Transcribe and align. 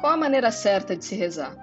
Qual 0.00 0.12
a 0.12 0.16
maneira 0.16 0.50
certa 0.50 0.94
de 0.94 1.04
se 1.04 1.14
rezar? 1.14 1.56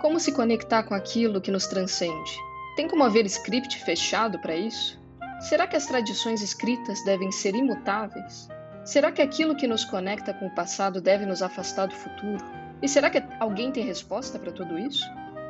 Como 0.00 0.20
se 0.20 0.32
conectar 0.32 0.82
com 0.82 0.94
aquilo 0.94 1.40
que 1.40 1.50
nos 1.50 1.66
transcende? 1.66 2.38
Tem 2.76 2.86
como 2.86 3.02
haver 3.02 3.24
script 3.26 3.82
fechado 3.82 4.38
para 4.40 4.54
isso? 4.54 5.00
Será 5.40 5.66
que 5.66 5.74
as 5.74 5.86
tradições 5.86 6.42
escritas 6.42 7.02
devem 7.04 7.32
ser 7.32 7.54
imutáveis? 7.54 8.46
Será 8.84 9.10
que 9.10 9.22
aquilo 9.22 9.56
que 9.56 9.66
nos 9.66 9.84
conecta 9.86 10.34
com 10.34 10.46
o 10.46 10.54
passado 10.54 11.00
deve 11.00 11.24
nos 11.24 11.42
afastar 11.42 11.86
do 11.86 11.94
futuro? 11.94 12.44
E 12.82 12.88
será 12.88 13.08
que 13.08 13.22
alguém 13.40 13.72
tem 13.72 13.84
resposta 13.84 14.38
para 14.38 14.52
tudo 14.52 14.78
isso? 14.78 15.04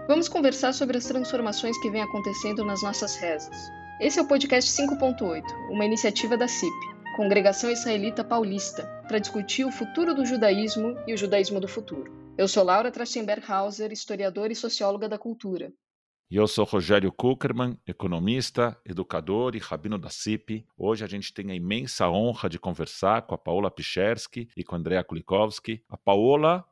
Vamos 0.06 0.28
conversar 0.28 0.72
sobre 0.72 0.96
as 0.96 1.04
transformações 1.04 1.76
que 1.78 1.90
vêm 1.90 2.02
acontecendo 2.02 2.64
nas 2.64 2.82
nossas 2.82 3.16
rezas. 3.16 3.68
Esse 4.00 4.20
é 4.20 4.22
o 4.22 4.26
podcast 4.26 4.70
5.8, 4.70 5.42
uma 5.70 5.84
iniciativa 5.84 6.36
da 6.36 6.46
CIP, 6.46 6.72
Congregação 7.16 7.68
Israelita 7.68 8.22
Paulista, 8.22 8.84
para 9.08 9.18
discutir 9.18 9.64
o 9.64 9.72
futuro 9.72 10.14
do 10.14 10.24
judaísmo 10.24 10.96
e 11.06 11.12
o 11.12 11.18
judaísmo 11.18 11.60
do 11.60 11.66
futuro. 11.68 12.17
Eu 12.38 12.46
sou 12.46 12.62
Laura 12.62 12.88
Trachtenberg-Hauser, 12.92 13.90
historiadora 13.90 14.52
e 14.52 14.54
socióloga 14.54 15.08
da 15.08 15.18
cultura. 15.18 15.72
E 16.30 16.36
eu 16.36 16.46
sou 16.46 16.64
Rogério 16.64 17.10
Kuckerman, 17.10 17.76
economista, 17.84 18.80
educador 18.84 19.56
e 19.56 19.58
rabino 19.58 19.98
da 19.98 20.08
CIP. 20.08 20.64
Hoje 20.76 21.04
a 21.04 21.08
gente 21.08 21.34
tem 21.34 21.50
a 21.50 21.54
imensa 21.56 22.08
honra 22.08 22.48
de 22.48 22.56
conversar 22.56 23.22
com 23.22 23.34
a 23.34 23.38
Paola 23.38 23.72
Pichersky 23.72 24.48
e 24.56 24.62
com 24.62 24.76
a 24.76 24.78
Andrea 24.78 25.02
Kulikowski. 25.02 25.82
A 25.88 25.96
Paola 25.96 26.64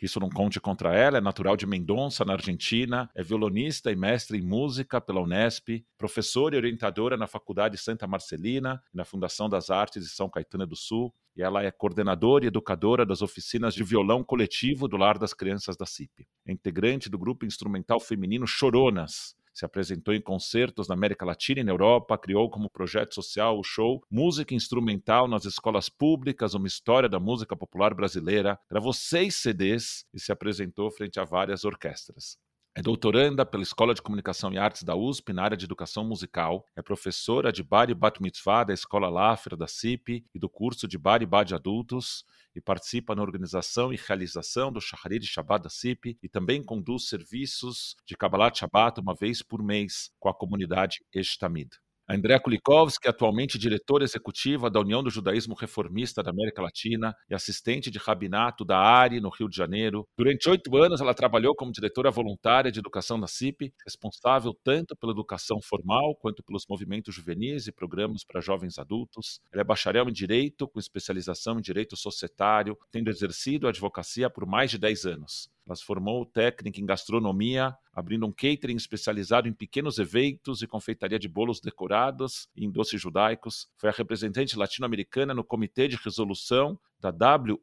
que 0.00 0.06
isso 0.06 0.18
não 0.18 0.30
conte 0.30 0.58
contra 0.58 0.96
ela, 0.96 1.18
é 1.18 1.20
natural 1.20 1.58
de 1.58 1.66
Mendonça, 1.66 2.24
na 2.24 2.32
Argentina, 2.32 3.10
é 3.14 3.22
violonista 3.22 3.92
e 3.92 3.94
mestre 3.94 4.38
em 4.38 4.40
música 4.40 4.98
pela 4.98 5.20
Unesp, 5.20 5.84
professora 5.98 6.54
e 6.54 6.58
orientadora 6.58 7.18
na 7.18 7.26
Faculdade 7.26 7.76
Santa 7.76 8.06
Marcelina 8.06 8.82
e 8.94 8.96
na 8.96 9.04
Fundação 9.04 9.46
das 9.46 9.68
Artes 9.68 10.02
de 10.02 10.08
São 10.08 10.30
Caetano 10.30 10.66
do 10.66 10.74
Sul, 10.74 11.14
e 11.36 11.42
ela 11.42 11.62
é 11.62 11.70
coordenadora 11.70 12.44
e 12.44 12.48
educadora 12.48 13.06
das 13.06 13.22
oficinas 13.22 13.74
de 13.74 13.84
violão 13.84 14.22
coletivo 14.22 14.88
do 14.88 14.96
Lar 14.96 15.18
das 15.18 15.32
Crianças 15.32 15.76
da 15.76 15.86
CIP. 15.86 16.26
É 16.46 16.52
integrante 16.52 17.08
do 17.08 17.18
grupo 17.18 17.46
instrumental 17.46 18.00
feminino 18.00 18.46
Choronas, 18.46 19.34
se 19.52 19.64
apresentou 19.64 20.14
em 20.14 20.20
concertos 20.20 20.88
na 20.88 20.94
América 20.94 21.26
Latina 21.26 21.60
e 21.60 21.64
na 21.64 21.72
Europa, 21.72 22.16
criou 22.16 22.48
como 22.48 22.70
projeto 22.70 23.14
social 23.14 23.58
o 23.58 23.64
show 23.64 24.02
Música 24.10 24.54
Instrumental 24.54 25.28
nas 25.28 25.44
Escolas 25.44 25.88
Públicas, 25.88 26.54
uma 26.54 26.66
história 26.66 27.08
da 27.08 27.18
música 27.18 27.56
popular 27.56 27.92
brasileira, 27.92 28.58
gravou 28.70 28.92
seis 28.92 29.36
CDs 29.36 30.06
e 30.14 30.20
se 30.20 30.32
apresentou 30.32 30.90
frente 30.90 31.18
a 31.18 31.24
várias 31.24 31.64
orquestras. 31.64 32.38
É 32.72 32.80
doutoranda 32.80 33.44
pela 33.44 33.64
Escola 33.64 33.92
de 33.92 34.00
Comunicação 34.00 34.52
e 34.52 34.58
Artes 34.58 34.84
da 34.84 34.94
USP 34.94 35.32
na 35.32 35.42
área 35.42 35.56
de 35.56 35.64
Educação 35.64 36.04
Musical. 36.04 36.64
É 36.76 36.80
professora 36.80 37.52
de 37.52 37.64
Bar 37.64 37.90
e 37.90 37.94
Bat 37.94 38.22
Mitzvah 38.22 38.62
da 38.62 38.72
Escola 38.72 39.08
Lafra 39.08 39.56
da 39.56 39.66
CIP 39.66 40.24
e 40.32 40.38
do 40.38 40.48
curso 40.48 40.86
de 40.86 40.96
Bar 40.96 41.20
e 41.20 41.26
Bat 41.26 41.52
Adultos 41.52 42.24
e 42.54 42.60
participa 42.60 43.12
na 43.16 43.22
organização 43.22 43.92
e 43.92 43.96
realização 43.96 44.70
do 44.72 44.80
Shaharit 44.80 45.26
Shabbat 45.26 45.64
da 45.64 45.68
CIP 45.68 46.16
e 46.22 46.28
também 46.28 46.62
conduz 46.62 47.08
serviços 47.08 47.96
de 48.06 48.16
Kabbalat 48.16 48.56
Shabbat 48.56 49.00
uma 49.00 49.16
vez 49.16 49.42
por 49.42 49.60
mês 49.60 50.12
com 50.20 50.28
a 50.28 50.34
comunidade 50.34 51.04
Estamid. 51.12 51.70
Andrea 52.12 52.40
Kulikovski, 52.40 53.08
atualmente 53.08 53.56
diretora 53.56 54.02
executiva 54.02 54.68
da 54.68 54.80
União 54.80 55.00
do 55.00 55.10
Judaísmo 55.10 55.54
Reformista 55.54 56.24
da 56.24 56.30
América 56.30 56.60
Latina 56.60 57.14
e 57.30 57.34
assistente 57.36 57.88
de 57.88 57.98
rabinato 57.98 58.64
da 58.64 58.78
ARI, 58.78 59.20
no 59.20 59.28
Rio 59.28 59.48
de 59.48 59.56
Janeiro. 59.56 60.04
Durante 60.18 60.50
oito 60.50 60.76
anos, 60.76 61.00
ela 61.00 61.14
trabalhou 61.14 61.54
como 61.54 61.70
diretora 61.70 62.10
voluntária 62.10 62.72
de 62.72 62.80
educação 62.80 63.20
da 63.20 63.28
CIP, 63.28 63.72
responsável 63.86 64.52
tanto 64.64 64.96
pela 64.96 65.12
educação 65.12 65.60
formal 65.62 66.16
quanto 66.16 66.42
pelos 66.42 66.64
movimentos 66.68 67.14
juvenis 67.14 67.68
e 67.68 67.72
programas 67.72 68.24
para 68.24 68.40
jovens 68.40 68.76
adultos. 68.76 69.38
Ela 69.52 69.62
é 69.62 69.64
bacharel 69.64 70.08
em 70.08 70.12
Direito, 70.12 70.66
com 70.66 70.80
especialização 70.80 71.58
em 71.58 71.62
Direito 71.62 71.96
Societário, 71.96 72.76
tendo 72.90 73.08
exercido 73.08 73.68
a 73.68 73.70
advocacia 73.70 74.28
por 74.28 74.44
mais 74.46 74.72
de 74.72 74.78
dez 74.78 75.04
anos. 75.04 75.48
Ela 75.64 75.76
se 75.76 75.84
formou 75.84 76.26
técnica 76.26 76.80
em 76.80 76.86
gastronomia, 76.86 77.72
abrindo 77.92 78.26
um 78.26 78.32
catering 78.32 78.76
especializado 78.76 79.48
em 79.48 79.52
pequenos 79.52 79.98
eventos 79.98 80.62
e 80.62 80.66
confeitaria 80.66 81.18
de 81.18 81.28
bolos 81.28 81.60
decorados 81.60 82.48
e 82.56 82.64
em 82.64 82.70
doces 82.70 83.00
judaicos. 83.00 83.68
Foi 83.76 83.90
a 83.90 83.92
representante 83.92 84.56
latino-americana 84.56 85.34
no 85.34 85.44
Comitê 85.44 85.88
de 85.88 85.96
Resolução 85.96 86.78
da 87.00 87.10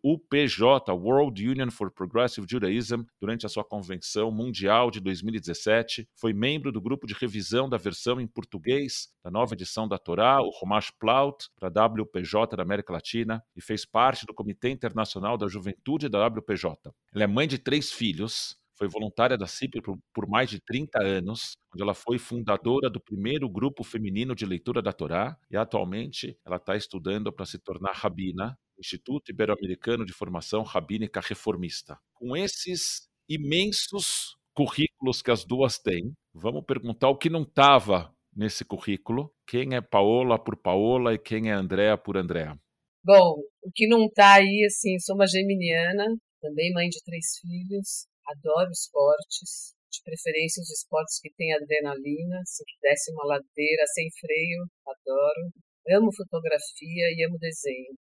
WUPJ, 0.04 0.92
World 0.92 1.48
Union 1.48 1.70
for 1.70 1.92
Progressive 1.92 2.48
Judaism, 2.50 3.04
durante 3.20 3.46
a 3.46 3.50
sua 3.50 3.64
convenção 3.64 4.32
mundial 4.32 4.90
de 4.90 5.00
2017. 5.00 6.10
Foi 6.16 6.34
membro 6.34 6.72
do 6.72 6.82
grupo 6.82 7.06
de 7.06 7.14
revisão 7.14 7.70
da 7.70 7.78
versão 7.78 8.20
em 8.20 8.26
português 8.26 9.10
da 9.24 9.30
nova 9.30 9.54
edição 9.54 9.88
da 9.88 9.98
Torá, 9.98 10.42
o 10.42 10.50
Romash 10.50 10.92
Plaut, 11.00 11.50
para 11.56 11.68
a 11.70 11.86
WPJ 11.86 12.58
da 12.58 12.64
América 12.64 12.94
Latina, 12.94 13.44
e 13.56 13.62
fez 13.62 13.86
parte 13.86 14.26
do 14.26 14.34
Comitê 14.34 14.70
Internacional 14.70 15.38
da 15.38 15.48
Juventude 15.48 16.10
da 16.10 16.26
WPJ. 16.26 16.92
Ela 17.14 17.24
é 17.24 17.28
mãe 17.28 17.48
de 17.48 17.60
três 17.60 17.92
filhos, 17.92 18.58
foi 18.78 18.88
voluntária 18.88 19.38
da 19.38 19.48
CIP 19.48 19.82
por, 19.82 19.98
por, 20.14 20.28
mais 20.28 20.50
de 20.50 20.60
30 20.60 21.04
anos, 21.04 21.54
onde 21.74 21.82
ela 21.82 21.94
foi 21.94 22.18
fundadora 22.18 22.90
do 22.90 23.00
primeiro 23.00 23.50
grupo 23.50 23.84
feminino 23.84 24.36
de 24.36 24.46
leitura 24.46 24.82
da 24.82 24.94
Torá, 24.94 25.38
e 25.50 25.58
atualmente 25.58 26.38
ela 26.46 26.58
está 26.58 26.76
estudando 26.76 27.32
para 27.34 27.46
se 27.46 27.58
tornar 27.58 27.94
rabina 27.94 28.58
Instituto 28.80 29.32
Ibero-Americano 29.32 30.06
de 30.06 30.14
Formação 30.14 30.62
Rabínica 30.62 31.20
Reformista. 31.20 31.98
Com 32.14 32.38
esses 32.38 33.08
imensos 33.28 34.36
currículos 34.54 35.22
que 35.22 35.32
as 35.32 35.44
duas 35.44 35.80
têm, 35.80 36.14
vamos 36.34 36.64
perguntar 36.66 37.10
o 37.10 37.18
que 37.18 37.30
não 37.30 37.42
estava 37.42 38.14
nesse 38.36 38.64
currículo. 38.64 39.34
Quem 39.48 39.76
é 39.76 39.82
Paola 39.82 40.38
por 40.38 40.56
Paola 40.56 41.14
e 41.14 41.20
quem 41.20 41.50
é 41.50 41.54
Andréa 41.54 41.98
por 41.98 42.18
Andréa? 42.18 42.58
Bom, 43.04 43.42
o 43.64 43.72
que 43.74 43.88
não 43.88 44.06
está 44.06 44.36
aí, 44.36 44.66
assim, 44.66 45.00
sou 45.00 45.16
uma 45.16 45.28
geminiana, 45.28 46.06
também 46.42 46.74
mãe 46.74 46.90
de 46.90 47.02
três 47.04 47.38
filhos, 47.40 48.08
adoro 48.28 48.72
esportes, 48.72 49.76
de 49.92 50.02
preferência 50.04 50.62
os 50.62 50.70
esportes 50.70 51.20
que 51.22 51.34
têm 51.34 51.54
adrenalina, 51.54 52.42
se 52.46 52.64
desce 52.82 53.12
uma 53.12 53.26
ladeira 53.26 53.86
sem 53.94 54.08
freio, 54.20 54.66
adoro. 54.86 55.52
Amo 55.90 56.12
fotografia 56.14 57.08
e 57.16 57.26
amo 57.26 57.38
desenho. 57.40 57.96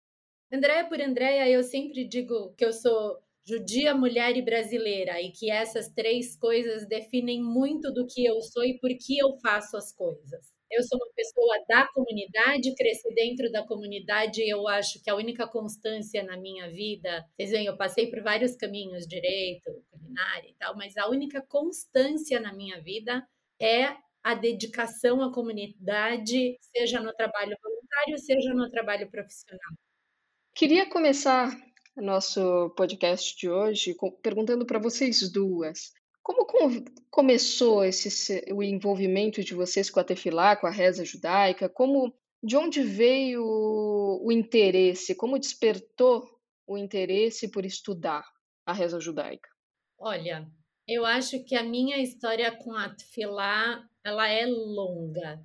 Andréia 0.51 0.87
por 0.87 0.99
Andréia, 0.99 1.49
eu 1.49 1.63
sempre 1.63 2.07
digo 2.07 2.53
que 2.55 2.65
eu 2.65 2.73
sou 2.73 3.19
judia, 3.47 3.93
mulher 3.93 4.35
e 4.35 4.41
brasileira 4.41 5.21
e 5.21 5.31
que 5.31 5.51
essas 5.51 5.87
três 5.89 6.35
coisas 6.35 6.87
definem 6.87 7.43
muito 7.43 7.91
do 7.93 8.07
que 8.07 8.25
eu 8.25 8.41
sou 8.41 8.63
e 8.63 8.79
por 8.79 8.89
que 8.89 9.19
eu 9.19 9.37
faço 9.39 9.77
as 9.77 9.93
coisas. 9.93 10.54
Eu 10.75 10.83
sou 10.83 10.97
uma 10.97 11.13
pessoa 11.15 11.63
da 11.69 11.87
comunidade, 11.87 12.75
cresci 12.75 13.07
dentro 13.13 13.49
da 13.49 13.65
comunidade 13.65 14.41
eu 14.41 14.67
acho 14.67 15.01
que 15.01 15.09
a 15.09 15.15
única 15.15 15.47
constância 15.47 16.21
na 16.21 16.35
minha 16.35 16.69
vida, 16.69 17.25
vocês 17.33 17.51
veem, 17.51 17.65
eu 17.65 17.77
passei 17.77 18.09
por 18.09 18.21
vários 18.21 18.57
caminhos, 18.57 19.07
direito, 19.07 19.71
culinária 19.89 20.49
e 20.49 20.53
tal, 20.55 20.75
mas 20.75 20.97
a 20.97 21.07
única 21.07 21.41
constância 21.41 22.41
na 22.41 22.53
minha 22.53 22.81
vida 22.81 23.25
é 23.57 23.95
a 24.21 24.33
dedicação 24.35 25.21
à 25.21 25.31
comunidade, 25.31 26.57
seja 26.59 26.99
no 26.99 27.13
trabalho 27.13 27.55
voluntário, 27.63 28.17
seja 28.17 28.53
no 28.53 28.69
trabalho 28.69 29.09
profissional. 29.09 29.71
Queria 30.53 30.89
começar 30.89 31.55
nosso 31.95 32.69
podcast 32.71 33.37
de 33.37 33.49
hoje 33.49 33.95
perguntando 34.21 34.65
para 34.65 34.79
vocês 34.79 35.31
duas. 35.31 35.93
Como 36.25 36.47
começou 37.11 37.85
esse, 37.85 38.43
o 38.51 38.63
envolvimento 38.63 39.43
de 39.43 39.53
vocês 39.53 39.91
com 39.91 39.99
a 39.99 40.03
tefilá, 40.03 40.55
com 40.55 40.65
a 40.65 40.71
reza 40.71 41.05
judaica? 41.05 41.69
Como, 41.69 42.11
de 42.41 42.57
onde 42.57 42.81
veio 42.81 43.43
o 43.45 44.31
interesse? 44.31 45.13
Como 45.13 45.37
despertou 45.37 46.27
o 46.65 46.79
interesse 46.79 47.51
por 47.51 47.63
estudar 47.63 48.25
a 48.65 48.73
reza 48.73 48.99
judaica? 48.99 49.47
Olha, 49.99 50.49
eu 50.87 51.05
acho 51.05 51.43
que 51.43 51.55
a 51.55 51.61
minha 51.61 51.99
história 51.99 52.51
com 52.51 52.73
a 52.73 52.89
tefilá, 52.89 53.87
ela 54.03 54.27
é 54.27 54.47
longa. 54.47 55.39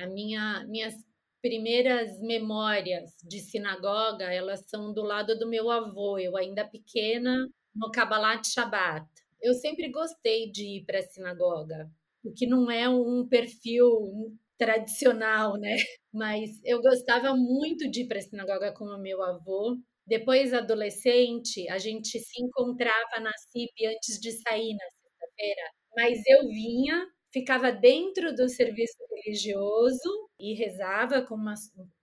A 0.00 0.06
minha, 0.08 0.66
minhas 0.66 0.94
primeiras 1.40 2.20
memórias 2.20 3.12
de 3.22 3.38
sinagoga, 3.38 4.24
elas 4.24 4.68
são 4.68 4.92
do 4.92 5.02
lado 5.02 5.38
do 5.38 5.48
meu 5.48 5.70
avô, 5.70 6.18
eu 6.18 6.36
ainda 6.36 6.64
pequena, 6.64 7.48
no 7.72 7.92
Kabbalat 7.92 8.44
Shabbat. 8.48 9.06
Eu 9.40 9.54
sempre 9.54 9.90
gostei 9.90 10.50
de 10.50 10.78
ir 10.78 10.84
para 10.84 10.98
a 10.98 11.02
sinagoga, 11.02 11.90
o 12.24 12.32
que 12.32 12.46
não 12.46 12.70
é 12.70 12.88
um 12.88 13.26
perfil 13.28 14.36
tradicional, 14.58 15.56
né? 15.58 15.76
Mas 16.12 16.50
eu 16.64 16.80
gostava 16.80 17.34
muito 17.34 17.90
de 17.90 18.02
ir 18.02 18.08
para 18.08 18.18
a 18.18 18.22
sinagoga 18.22 18.72
com 18.72 18.84
o 18.84 19.00
meu 19.00 19.22
avô. 19.22 19.76
Depois, 20.06 20.52
adolescente, 20.52 21.68
a 21.68 21.78
gente 21.78 22.18
se 22.18 22.42
encontrava 22.42 23.20
na 23.20 23.32
CIP 23.50 23.86
antes 23.86 24.18
de 24.20 24.32
sair 24.32 24.74
na 24.74 24.84
sexta-feira, 24.90 25.62
mas 25.94 26.18
eu 26.26 26.48
vinha 26.48 27.06
ficava 27.32 27.70
dentro 27.70 28.34
do 28.34 28.48
serviço 28.48 28.96
religioso 29.14 30.28
e 30.38 30.54
rezava 30.54 31.22
com 31.22 31.34
uma 31.34 31.54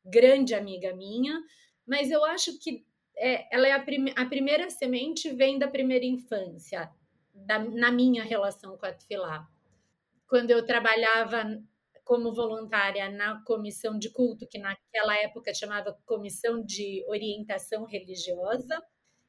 grande 0.03 0.53
amiga 0.53 0.95
minha, 0.95 1.39
mas 1.85 2.11
eu 2.11 2.23
acho 2.25 2.57
que 2.59 2.85
é, 3.17 3.47
ela 3.55 3.67
é 3.67 3.71
a, 3.71 3.79
prim 3.79 4.13
a, 4.15 4.25
primeira 4.25 4.69
semente 4.69 5.31
vem 5.31 5.57
da 5.57 5.67
primeira 5.67 6.05
infância, 6.05 6.89
da, 7.45 7.59
na 7.59 7.91
minha 7.91 8.23
relação 8.23 8.77
com 8.77 8.85
a 8.85 8.93
Tfilá. 8.93 9.47
Quando 10.27 10.51
eu 10.51 10.65
trabalhava 10.65 11.43
como 12.03 12.33
voluntária 12.33 13.09
na 13.09 13.43
comissão 13.43 13.97
de 13.97 14.11
culto, 14.11 14.47
que 14.47 14.59
naquela 14.59 15.17
época 15.17 15.53
chamava 15.53 15.97
Comissão 16.05 16.63
de 16.63 17.03
Orientação 17.07 17.83
Religiosa, 17.85 18.81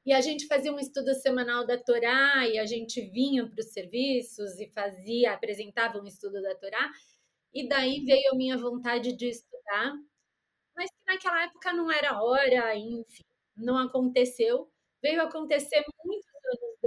e 0.04 0.12
a 0.12 0.20
gente 0.20 0.46
fazia 0.46 0.72
um 0.72 0.78
estudo 0.78 1.12
semanal 1.14 1.66
da 1.66 1.76
Torá 1.76 2.46
e 2.46 2.58
a 2.58 2.64
gente 2.64 3.00
vinha 3.10 3.44
para 3.44 3.60
os 3.60 3.72
serviços 3.72 4.60
e 4.60 4.70
fazia, 4.70 5.32
apresentava 5.32 5.98
um 5.98 6.06
estudo 6.06 6.40
da 6.40 6.54
Torá. 6.54 6.92
E 7.52 7.69
daí 7.69 8.04
veio 8.04 8.32
a 8.32 8.36
minha 8.36 8.56
vontade 8.56 9.16
de 9.16 9.28
estudar, 9.28 9.94
mas 10.76 10.90
que 10.90 11.12
naquela 11.12 11.44
época 11.44 11.72
não 11.72 11.90
era 11.90 12.22
hora, 12.22 12.76
enfim, 12.76 13.24
não 13.56 13.76
aconteceu. 13.78 14.70
Veio 15.02 15.22
acontecer 15.22 15.84
muitos 16.04 16.28
anos 16.28 16.35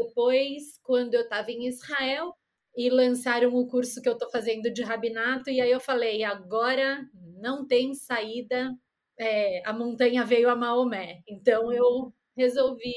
depois, 0.05 0.79
quando 0.83 1.13
eu 1.13 1.21
estava 1.21 1.51
em 1.51 1.67
Israel 1.67 2.33
e 2.75 2.89
lançaram 2.89 3.53
o 3.53 3.67
curso 3.67 4.01
que 4.01 4.09
eu 4.09 4.13
estou 4.13 4.29
fazendo 4.31 4.71
de 4.71 4.83
rabinato, 4.83 5.49
e 5.49 5.59
aí 5.61 5.71
eu 5.71 5.79
falei: 5.79 6.23
agora 6.23 7.05
não 7.41 7.67
tem 7.67 7.93
saída, 7.93 8.71
é, 9.19 9.61
a 9.67 9.73
montanha 9.73 10.25
veio 10.25 10.49
a 10.49 10.55
Maomé. 10.55 11.21
Então 11.27 11.71
eu 11.73 12.13
resolvi 12.37 12.93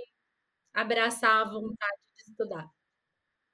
abraçar 0.75 1.43
a 1.43 1.51
vontade 1.51 2.01
de 2.17 2.31
estudar. 2.31 2.67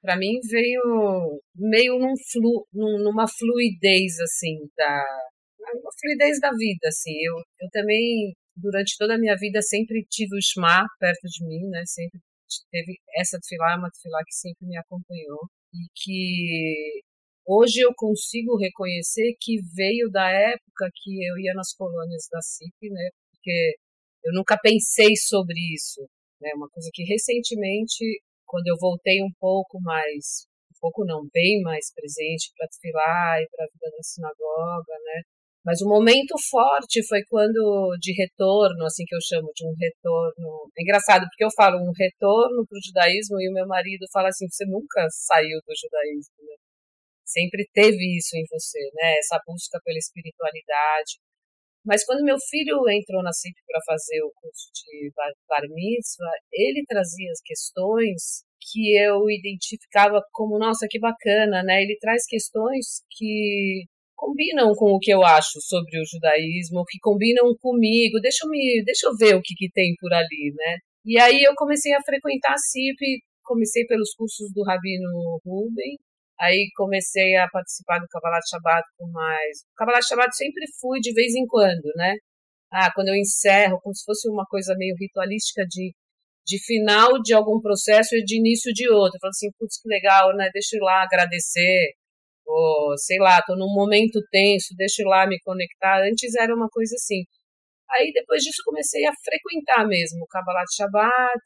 Para 0.01 0.17
mim 0.17 0.39
veio 0.49 1.41
meio 1.57 1.99
num 1.99 2.15
flu, 2.31 2.67
numa 2.73 3.27
fluidez 3.27 4.19
assim 4.21 4.69
da 4.77 5.05
uma 5.75 5.91
fluidez 6.01 6.41
da 6.41 6.51
vida 6.51 6.89
assim. 6.89 7.13
Eu, 7.23 7.35
eu 7.61 7.69
também 7.73 8.35
durante 8.57 8.97
toda 8.99 9.15
a 9.15 9.19
minha 9.19 9.37
vida 9.37 9.61
sempre 9.63 10.05
tive 10.09 10.37
o 10.37 10.43
Shema 10.43 10.87
perto 10.99 11.27
de 11.29 11.47
mim, 11.47 11.69
né? 11.69 11.83
Sempre 11.87 12.21
teve 12.71 12.99
essa 13.17 13.39
tefilá, 13.41 13.77
uma 13.79 13.91
tefilá 13.91 14.21
que 14.25 14.35
sempre 14.35 14.67
me 14.67 14.77
acompanhou 14.77 15.49
e 15.73 15.89
que 15.95 17.03
hoje 17.47 17.81
eu 17.81 17.93
consigo 17.97 18.57
reconhecer 18.59 19.37
que 19.41 19.61
veio 19.75 20.11
da 20.11 20.31
época 20.31 20.91
que 20.95 21.25
eu 21.27 21.39
ia 21.39 21.55
nas 21.55 21.75
colônias 21.75 22.27
da 22.31 22.41
CIP, 22.43 22.91
né? 22.91 23.11
Porque 23.33 23.77
eu 24.25 24.33
nunca 24.35 24.59
pensei 24.61 25.17
sobre 25.17 25.55
isso, 25.75 26.01
né? 26.41 26.51
Uma 26.57 26.69
coisa 26.71 26.91
que 26.93 27.05
recentemente, 27.05 28.05
quando 28.47 28.67
eu 28.69 28.77
voltei 28.81 29.23
um 29.23 29.33
pouco 29.41 29.81
mais, 29.81 30.47
um 30.71 30.79
pouco 30.81 31.05
não, 31.05 31.29
bem 31.33 31.63
mais 31.63 31.93
presente 31.95 32.53
para 32.57 32.67
desfilar 32.69 33.43
e 33.43 33.49
para 33.51 33.65
a 33.65 33.69
vida 33.69 33.97
da 33.97 34.03
sinagoga, 34.03 34.95
né? 35.05 35.23
Mas 35.69 35.83
o 35.85 35.89
momento 35.89 36.33
forte 36.49 37.07
foi 37.07 37.21
quando, 37.29 37.93
de 38.01 38.17
retorno, 38.17 38.87
assim 38.87 39.05
que 39.05 39.15
eu 39.15 39.21
chamo 39.21 39.53
de 39.55 39.69
um 39.69 39.75
retorno. 39.77 40.65
É 40.73 40.81
engraçado, 40.81 41.29
porque 41.29 41.45
eu 41.45 41.53
falo 41.53 41.77
um 41.77 41.93
retorno 41.93 42.65
para 42.65 42.79
o 42.79 42.85
judaísmo 42.89 43.37
e 43.39 43.51
o 43.51 43.53
meu 43.53 43.67
marido 43.67 44.07
fala 44.11 44.29
assim: 44.33 44.49
você 44.49 44.65
nunca 44.65 45.05
saiu 45.13 45.61
do 45.61 45.75
judaísmo, 45.77 46.41
né? 46.41 46.57
Sempre 47.23 47.69
teve 47.75 48.01
isso 48.17 48.33
em 48.33 48.45
você, 48.49 48.81
né? 48.95 49.19
Essa 49.19 49.39
busca 49.47 49.79
pela 49.85 49.99
espiritualidade. 49.99 51.21
Mas 51.85 52.03
quando 52.03 52.25
meu 52.25 52.39
filho 52.49 52.89
entrou 52.89 53.23
na 53.23 53.33
CIP 53.33 53.53
para 53.67 53.81
fazer 53.85 54.23
o 54.25 54.33
curso 54.41 54.73
de 54.73 55.13
Bar 55.15 55.69
Mitzvah, 55.69 56.33
ele 56.51 56.83
trazia 56.89 57.31
as 57.31 57.43
questões 57.45 58.41
que 58.73 58.97
eu 58.97 59.29
identificava 59.29 60.23
como, 60.33 60.59
nossa, 60.59 60.87
que 60.89 60.99
bacana, 60.99 61.63
né? 61.63 61.83
Ele 61.83 61.99
traz 62.01 62.25
questões 62.25 63.05
que 63.11 63.85
combinam 64.19 64.75
com 64.75 64.93
o 64.93 64.99
que 64.99 65.13
eu 65.13 65.23
acho 65.23 65.61
sobre 65.63 66.01
o 66.01 66.05
judaísmo, 66.05 66.85
que 66.85 66.99
combinam 67.01 67.55
comigo. 67.61 68.21
Deixa 68.21 68.45
eu 68.45 68.51
me, 68.51 68.83
deixa 68.85 69.07
eu 69.07 69.17
ver 69.17 69.37
o 69.37 69.43
que, 69.43 69.55
que 69.55 69.71
tem 69.71 69.95
por 70.01 70.13
ali, 70.13 70.53
né? 70.57 70.77
E 71.05 71.19
aí 71.19 71.43
eu 71.43 71.55
comecei 71.57 71.95
a 71.95 72.03
frequentar 72.03 72.53
a 72.53 72.59
CIP, 72.59 73.23
comecei 73.45 73.87
pelos 73.87 74.13
cursos 74.15 74.53
do 74.53 74.65
Rabino 74.65 75.41
Ruben, 75.47 75.97
Aí 76.41 76.71
comecei 76.77 77.35
a 77.37 77.49
participar 77.49 77.99
do 77.99 78.07
Kabbalah 78.09 78.41
Shabbat 78.49 78.87
com 78.97 79.11
mais. 79.11 79.59
O 79.73 79.75
Kabbalah 79.77 80.01
Shabbat 80.01 80.37
sempre 80.37 80.67
fui 80.81 81.01
de 81.01 81.13
vez 81.13 81.35
em 81.35 81.45
quando, 81.47 81.91
né? 81.97 82.15
Ah, 82.73 82.93
quando 82.95 83.09
eu 83.09 83.17
encerro, 83.17 83.81
como 83.83 83.95
se 83.95 84.05
fosse 84.05 84.29
uma 84.31 84.45
coisa 84.47 84.75
meio 84.77 84.95
ritualística 85.01 85.65
de, 85.67 85.93
de 86.47 86.59
final 86.65 87.21
de 87.23 87.35
algum 87.35 87.61
processo 87.61 88.15
e 88.15 88.25
de 88.25 88.39
início 88.39 88.73
de 88.73 88.89
outro. 88.89 89.17
Eu 89.17 89.21
falo 89.21 89.31
assim, 89.31 89.51
putz, 89.59 89.81
que 89.83 89.89
legal, 89.89 90.37
né? 90.37 90.49
Deixa 90.53 90.77
eu 90.77 90.79
ir 90.81 90.85
lá 90.85 91.03
agradecer. 91.03 91.95
Ou, 92.49 92.97
sei 92.99 93.19
lá, 93.19 93.43
tô 93.43 93.55
num 93.57 93.73
momento 93.75 94.21
tenso, 94.31 94.75
deixa 94.77 95.03
eu 95.03 95.09
lá 95.09 95.27
me 95.27 95.39
conectar. 95.41 96.01
Antes 96.03 96.35
era 96.35 96.55
uma 96.55 96.69
coisa 96.71 96.95
assim. 96.97 97.25
Aí 97.91 98.13
depois 98.13 98.43
disso 98.43 98.63
comecei 98.65 99.05
a 99.07 99.13
frequentar 99.25 99.87
mesmo 99.87 100.25
o 100.25 100.29
Kabbalah 100.29 100.65
Shabbat. 100.77 101.41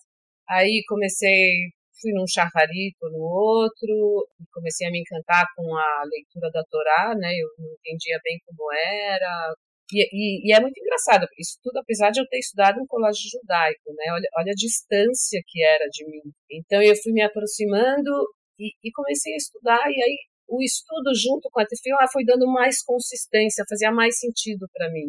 Aí 0.49 0.82
comecei 0.88 1.70
fui 2.00 2.12
num 2.12 2.26
charrarito 2.26 3.08
no 3.10 3.22
outro, 3.22 4.26
comecei 4.52 4.88
a 4.88 4.90
me 4.90 5.00
encantar 5.00 5.46
com 5.56 5.75
a 5.76 6.02
leitura 6.10 6.50
da 6.52 6.64
Torá, 6.69 7.14
né? 7.16 7.31
Eu 7.34 7.49
não 7.58 7.72
entendia 7.78 8.19
bem 8.25 8.38
como 8.44 8.72
era. 8.72 9.54
E, 9.93 10.02
e, 10.12 10.49
e 10.50 10.52
é 10.54 10.60
muito 10.60 10.78
engraçado, 10.81 11.26
isso 11.38 11.58
tudo 11.62 11.78
apesar 11.78 12.10
de 12.10 12.20
eu 12.20 12.26
ter 12.28 12.38
estudado 12.38 12.81
um 12.81 12.87
colégio 12.87 13.28
judaico, 13.31 13.93
né? 13.94 14.12
Olha, 14.12 14.28
olha 14.38 14.52
a 14.52 14.56
distância 14.56 15.40
que 15.46 15.62
era 15.62 15.87
de 15.90 16.04
mim. 16.06 16.32
Então 16.50 16.82
eu 16.82 16.94
fui 16.96 17.12
me 17.12 17.22
aproximando 17.22 18.10
e, 18.58 18.72
e 18.82 18.90
comecei 18.93 19.34
a 19.34 19.37
estudar, 19.37 19.81
e 19.90 20.02
aí 20.02 20.16
o 20.52 20.62
estudo 20.62 21.14
junto 21.14 21.49
com 21.50 21.60
a 21.60 21.66
tefilá 21.66 22.06
foi 22.12 22.25
dando 22.25 22.46
mais 22.46 22.82
consistência, 22.84 23.64
fazia 23.66 23.90
mais 23.90 24.19
sentido 24.19 24.69
para 24.70 24.90
mim. 24.90 25.08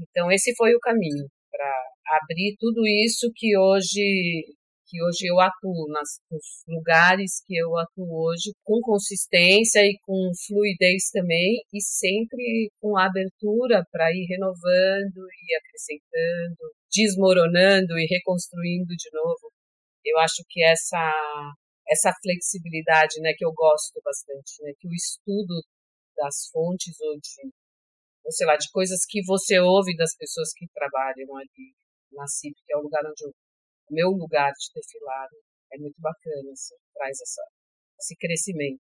Então 0.00 0.30
esse 0.32 0.54
foi 0.56 0.74
o 0.74 0.80
caminho 0.80 1.26
para 1.50 2.18
abrir 2.18 2.56
tudo 2.58 2.84
isso 2.86 3.30
que 3.34 3.56
hoje 3.56 4.44
que 4.88 5.02
hoje 5.02 5.26
eu 5.26 5.40
atuo 5.40 5.88
nas, 5.88 6.20
nos 6.30 6.62
lugares 6.68 7.42
que 7.44 7.56
eu 7.56 7.76
atuo 7.76 8.06
hoje 8.06 8.52
com 8.62 8.80
consistência 8.80 9.80
e 9.80 9.98
com 10.02 10.30
fluidez 10.46 11.10
também 11.12 11.60
e 11.72 11.80
sempre 11.82 12.70
com 12.80 12.96
abertura 12.96 13.84
para 13.90 14.12
ir 14.12 14.26
renovando 14.28 15.26
e 15.42 15.56
acrescentando, 15.56 16.72
desmoronando 16.94 17.98
e 17.98 18.06
reconstruindo 18.06 18.94
de 18.96 19.10
novo. 19.12 19.50
Eu 20.04 20.18
acho 20.20 20.44
que 20.48 20.62
essa 20.62 21.12
essa 21.88 22.12
flexibilidade, 22.22 23.20
né, 23.20 23.32
que 23.36 23.44
eu 23.44 23.52
gosto 23.52 24.00
bastante, 24.04 24.62
né, 24.62 24.72
que 24.78 24.88
o 24.88 24.94
estudo 24.94 25.54
das 26.16 26.48
fontes 26.52 26.98
ou 27.00 27.14
de, 27.18 27.52
ou 28.24 28.32
sei 28.32 28.46
lá, 28.46 28.56
de 28.56 28.70
coisas 28.70 29.00
que 29.08 29.22
você 29.24 29.58
ouve 29.60 29.96
das 29.96 30.16
pessoas 30.16 30.52
que 30.54 30.66
trabalham 30.74 31.36
ali 31.36 31.74
na 32.12 32.26
CIP, 32.26 32.54
que 32.64 32.72
é 32.72 32.76
o 32.76 32.82
lugar 32.82 33.02
onde 33.04 33.24
eu 33.24 33.32
meu 33.90 34.10
lugar 34.10 34.50
de 34.52 34.72
desfilar 34.74 35.28
é 35.72 35.78
muito 35.78 36.00
bacana, 36.00 36.52
assim, 36.52 36.74
traz 36.94 37.20
essa, 37.20 37.42
esse 38.00 38.16
crescimento. 38.16 38.80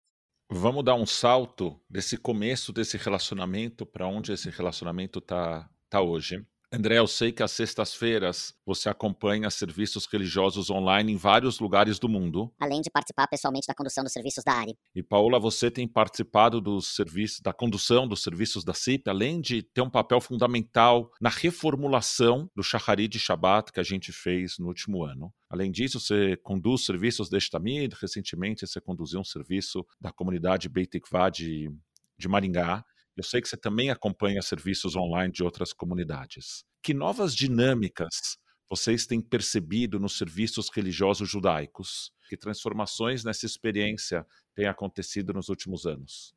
Vamos 0.50 0.84
dar 0.84 0.94
um 0.94 1.06
salto 1.06 1.80
desse 1.88 2.16
começo 2.16 2.72
desse 2.72 2.96
relacionamento 2.96 3.86
para 3.86 4.06
onde 4.06 4.32
esse 4.32 4.50
relacionamento 4.50 5.18
está 5.18 5.68
tá 5.88 6.02
hoje. 6.02 6.46
André, 6.74 6.98
eu 6.98 7.06
sei 7.06 7.30
que 7.30 7.42
às 7.42 7.50
sextas-feiras 7.50 8.54
você 8.64 8.88
acompanha 8.88 9.50
serviços 9.50 10.06
religiosos 10.06 10.70
online 10.70 11.12
em 11.12 11.16
vários 11.16 11.60
lugares 11.60 11.98
do 11.98 12.08
mundo. 12.08 12.50
Além 12.58 12.80
de 12.80 12.90
participar 12.90 13.26
pessoalmente 13.28 13.66
da 13.66 13.74
condução 13.74 14.02
dos 14.02 14.12
serviços 14.14 14.42
da 14.42 14.54
ARI. 14.54 14.74
E 14.94 15.02
Paula, 15.02 15.38
você 15.38 15.70
tem 15.70 15.86
participado 15.86 16.62
dos 16.62 16.94
serviços, 16.96 17.40
da 17.40 17.52
condução 17.52 18.08
dos 18.08 18.22
serviços 18.22 18.64
da 18.64 18.72
CIP, 18.72 19.10
além 19.10 19.38
de 19.38 19.62
ter 19.62 19.82
um 19.82 19.90
papel 19.90 20.18
fundamental 20.18 21.10
na 21.20 21.28
reformulação 21.28 22.50
do 22.56 22.62
Shahari 22.62 23.06
de 23.06 23.18
Shabbat 23.18 23.70
que 23.70 23.78
a 23.80 23.84
gente 23.84 24.10
fez 24.10 24.56
no 24.58 24.68
último 24.68 25.04
ano. 25.04 25.30
Além 25.50 25.70
disso, 25.70 26.00
você 26.00 26.38
conduz 26.38 26.86
serviços 26.86 27.28
de 27.28 27.50
Tamid. 27.50 27.94
Recentemente, 28.00 28.66
você 28.66 28.80
conduziu 28.80 29.20
um 29.20 29.24
serviço 29.24 29.86
da 30.00 30.10
comunidade 30.10 30.70
Beit 30.70 30.90
Tikvah 30.90 31.28
de, 31.28 31.70
de 32.16 32.28
Maringá. 32.28 32.82
Eu 33.16 33.22
sei 33.22 33.40
que 33.40 33.48
você 33.48 33.56
também 33.56 33.90
acompanha 33.90 34.40
serviços 34.40 34.96
online 34.96 35.32
de 35.32 35.42
outras 35.42 35.72
comunidades. 35.72 36.64
Que 36.82 36.94
novas 36.94 37.34
dinâmicas 37.34 38.38
vocês 38.68 39.06
têm 39.06 39.20
percebido 39.20 40.00
nos 40.00 40.16
serviços 40.16 40.70
religiosos 40.74 41.28
judaicos? 41.28 42.10
Que 42.28 42.36
transformações 42.38 43.22
nessa 43.22 43.44
experiência 43.44 44.24
têm 44.54 44.66
acontecido 44.66 45.32
nos 45.34 45.50
últimos 45.50 45.84
anos? 45.84 46.34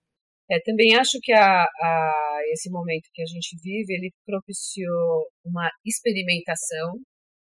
É, 0.52 0.60
também 0.60 0.96
acho 0.96 1.18
que 1.22 1.32
a, 1.32 1.64
a, 1.64 2.40
esse 2.52 2.70
momento 2.70 3.10
que 3.14 3.22
a 3.22 3.26
gente 3.26 3.58
vive, 3.64 3.94
ele 3.94 4.12
propiciou 4.26 5.28
uma 5.44 5.70
experimentação 5.86 7.00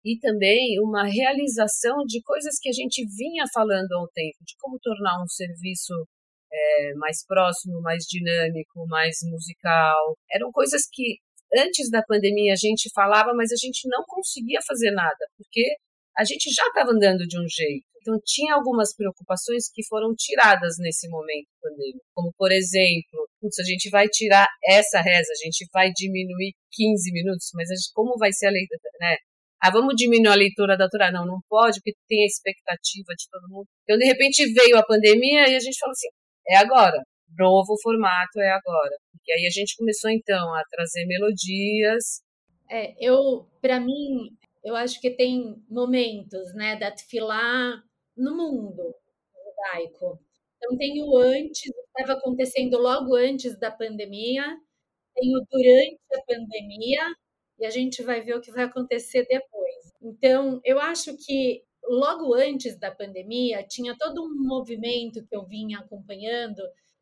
e 0.03 0.17
também 0.19 0.79
uma 0.81 1.03
realização 1.03 1.97
de 2.07 2.21
coisas 2.23 2.55
que 2.59 2.69
a 2.69 2.71
gente 2.71 3.05
vinha 3.05 3.43
falando 3.53 3.91
há 3.91 4.01
um 4.01 4.07
tempo, 4.13 4.37
de 4.41 4.55
como 4.57 4.79
tornar 4.81 5.21
um 5.21 5.27
serviço 5.27 5.93
é, 6.51 6.93
mais 6.95 7.25
próximo, 7.25 7.81
mais 7.81 8.03
dinâmico, 8.05 8.85
mais 8.87 9.17
musical. 9.23 10.17
Eram 10.31 10.51
coisas 10.51 10.83
que 10.91 11.17
antes 11.55 11.89
da 11.89 12.03
pandemia 12.03 12.53
a 12.53 12.55
gente 12.55 12.89
falava, 12.93 13.33
mas 13.33 13.51
a 13.51 13.55
gente 13.55 13.87
não 13.87 14.03
conseguia 14.07 14.59
fazer 14.65 14.91
nada, 14.91 15.27
porque 15.37 15.63
a 16.17 16.23
gente 16.23 16.51
já 16.51 16.65
estava 16.67 16.91
andando 16.91 17.25
de 17.25 17.39
um 17.39 17.47
jeito. 17.47 17.85
Então 18.01 18.19
tinha 18.25 18.55
algumas 18.55 18.95
preocupações 18.95 19.69
que 19.73 19.85
foram 19.85 20.13
tiradas 20.15 20.75
nesse 20.79 21.07
momento 21.09 21.47
pandêmico, 21.61 22.05
como 22.13 22.33
por 22.37 22.51
exemplo, 22.51 23.27
putz, 23.41 23.59
a 23.59 23.63
gente 23.63 23.89
vai 23.89 24.07
tirar 24.07 24.47
essa 24.65 25.01
reza, 25.01 25.31
a 25.31 25.45
gente 25.45 25.67
vai 25.73 25.91
diminuir 25.93 26.53
15 26.71 27.11
minutos, 27.11 27.49
mas 27.53 27.67
gente, 27.67 27.91
como 27.93 28.17
vai 28.17 28.31
ser 28.31 28.47
a 28.47 28.51
leitura, 28.51 28.79
né? 28.99 29.17
Ah, 29.61 29.71
vamos 29.71 29.95
diminuir 29.97 30.31
a 30.31 30.35
leitura 30.35 30.77
da 30.77 30.87
Torá. 30.87 31.11
Não, 31.11 31.25
não 31.25 31.39
pode, 31.49 31.79
porque 31.81 31.93
tem 32.07 32.23
a 32.23 32.27
expectativa 32.27 33.13
de 33.13 33.27
todo 33.29 33.49
mundo. 33.49 33.67
Então, 33.83 33.97
de 33.97 34.05
repente, 34.05 34.45
veio 34.53 34.77
a 34.77 34.85
pandemia 34.85 35.49
e 35.49 35.55
a 35.55 35.59
gente 35.59 35.77
falou 35.77 35.91
assim, 35.91 36.07
é 36.49 36.57
agora. 36.57 37.01
Novo 37.37 37.75
formato 37.81 38.39
é 38.39 38.51
agora. 38.51 38.97
E 39.27 39.31
aí 39.31 39.45
a 39.45 39.51
gente 39.51 39.77
começou 39.77 40.09
então 40.09 40.53
a 40.55 40.63
trazer 40.71 41.05
melodias. 41.05 42.23
É, 42.69 42.95
eu, 42.99 43.47
para 43.61 43.79
mim, 43.79 44.35
eu 44.63 44.75
acho 44.75 44.99
que 44.99 45.11
tem 45.11 45.55
momentos, 45.69 46.53
né, 46.55 46.75
da 46.75 46.91
tefilá 46.91 47.81
no 48.17 48.35
mundo 48.35 48.95
judaico. 49.45 50.19
Então 50.57 50.77
tem 50.77 51.01
o 51.01 51.17
antes, 51.17 51.71
estava 51.97 52.19
acontecendo 52.19 52.77
logo 52.77 53.15
antes 53.15 53.57
da 53.59 53.71
pandemia, 53.71 54.43
tem 55.15 55.35
o 55.35 55.45
durante 55.49 55.99
a 56.13 56.21
pandemia 56.25 57.13
e 57.59 57.65
a 57.65 57.69
gente 57.69 58.01
vai 58.03 58.21
ver 58.21 58.35
o 58.35 58.41
que 58.41 58.51
vai 58.51 58.63
acontecer 58.63 59.25
depois. 59.27 59.93
Então, 60.01 60.61
eu 60.63 60.79
acho 60.79 61.15
que 61.17 61.61
logo 61.87 62.33
antes 62.33 62.77
da 62.77 62.91
pandemia 62.91 63.63
tinha 63.63 63.95
todo 63.97 64.23
um 64.23 64.35
movimento 64.47 65.25
que 65.25 65.35
eu 65.35 65.45
vinha 65.45 65.79
acompanhando 65.79 66.61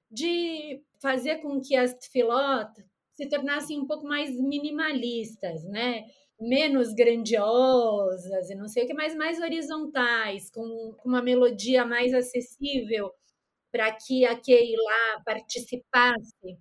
de 0.09 0.81
fazer 1.01 1.37
com 1.37 1.59
que 1.61 1.75
as 1.75 1.93
tefilot 1.93 2.71
se 3.15 3.27
tornassem 3.27 3.79
um 3.79 3.87
pouco 3.87 4.05
mais 4.07 4.29
minimalistas, 4.39 5.63
né? 5.65 6.05
Menos 6.39 6.93
grandiosas 6.93 8.49
e 8.49 8.55
não 8.55 8.67
sei 8.67 8.83
o 8.83 8.87
que, 8.87 8.93
mas 8.93 9.15
mais 9.15 9.39
horizontais, 9.41 10.51
com 10.51 10.95
uma 11.03 11.21
melodia 11.21 11.83
mais 11.83 12.13
acessível 12.13 13.11
para 13.71 13.91
que 13.93 14.23
a 14.25 14.39
Keila 14.39 15.21
participasse. 15.25 16.57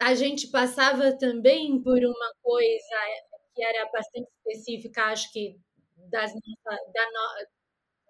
A 0.00 0.14
gente 0.14 0.48
passava 0.50 1.16
também 1.16 1.80
por 1.82 1.98
uma 1.98 2.32
coisa 2.42 2.96
que 3.54 3.62
era 3.62 3.88
bastante 3.92 4.28
específica, 4.38 5.04
acho 5.04 5.30
que 5.32 5.56
das, 6.12 6.32
da, 6.32 7.10
no, 7.10 7.46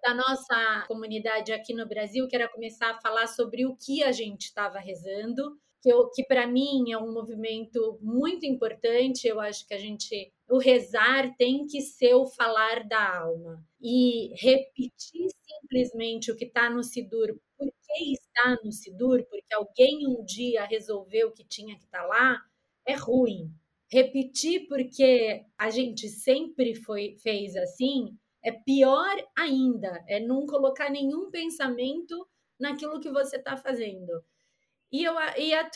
da 0.03 0.15
nossa 0.15 0.85
comunidade 0.89 1.53
aqui 1.53 1.73
no 1.73 1.89
Brasil, 1.89 2.27
que 2.29 2.35
era 2.35 2.49
começar 2.49 2.91
a 2.91 3.01
falar 3.01 3.29
sobre 3.29 3.65
o 3.65 3.77
que 3.77 4.03
a 4.03 4.11
gente 4.11 4.47
estava 4.47 4.81
rezando, 4.81 5.57
que, 5.81 5.91
que 6.15 6.25
para 6.25 6.47
mim 6.47 6.91
é 6.93 6.99
um 6.99 7.13
movimento 7.13 7.99
muito 8.03 8.45
importante. 8.45 9.27
Eu 9.27 9.41
acho 9.41 9.67
que 9.67 9.75
a 9.75 9.79
gente, 9.79 10.33
o 10.51 10.59
rezar 10.59 11.35
tem 11.37 11.67
que 11.67 11.81
ser 11.81 12.15
o 12.15 12.27
falar 12.27 12.85
da 12.87 13.21
alma 13.21 13.65
e 13.81 14.35
repetir 14.35 15.29
simplesmente 15.45 16.31
o 16.31 16.37
que 16.37 16.45
está 16.47 16.69
no 16.69 16.83
Sidur, 16.83 17.39
por 17.57 17.69
que 17.69 18.13
está 18.13 18.59
no 18.65 18.73
Sidur, 18.73 19.25
porque 19.31 19.55
alguém 19.55 20.07
um 20.07 20.25
dia 20.25 20.65
resolveu 20.65 21.33
que 21.33 21.45
tinha 21.45 21.77
que 21.77 21.85
estar 21.85 22.03
tá 22.03 22.07
lá, 22.07 22.43
é 22.87 22.95
ruim. 22.95 23.51
Repetir 23.93 24.67
porque 24.69 25.45
a 25.59 25.69
gente 25.69 26.09
sempre 26.09 26.75
foi, 26.75 27.17
fez 27.23 27.55
assim 27.57 28.17
é 28.43 28.51
pior 28.51 29.15
ainda, 29.37 30.03
é 30.09 30.19
não 30.19 30.47
colocar 30.47 30.91
nenhum 30.91 31.31
pensamento 31.31 32.27
naquilo 32.59 33.01
que 33.01 33.11
você 33.11 33.37
está 33.37 33.57
fazendo. 33.57 34.11
E, 34.91 35.05
eu, 35.05 35.15
e 35.39 35.55
a 35.55 35.71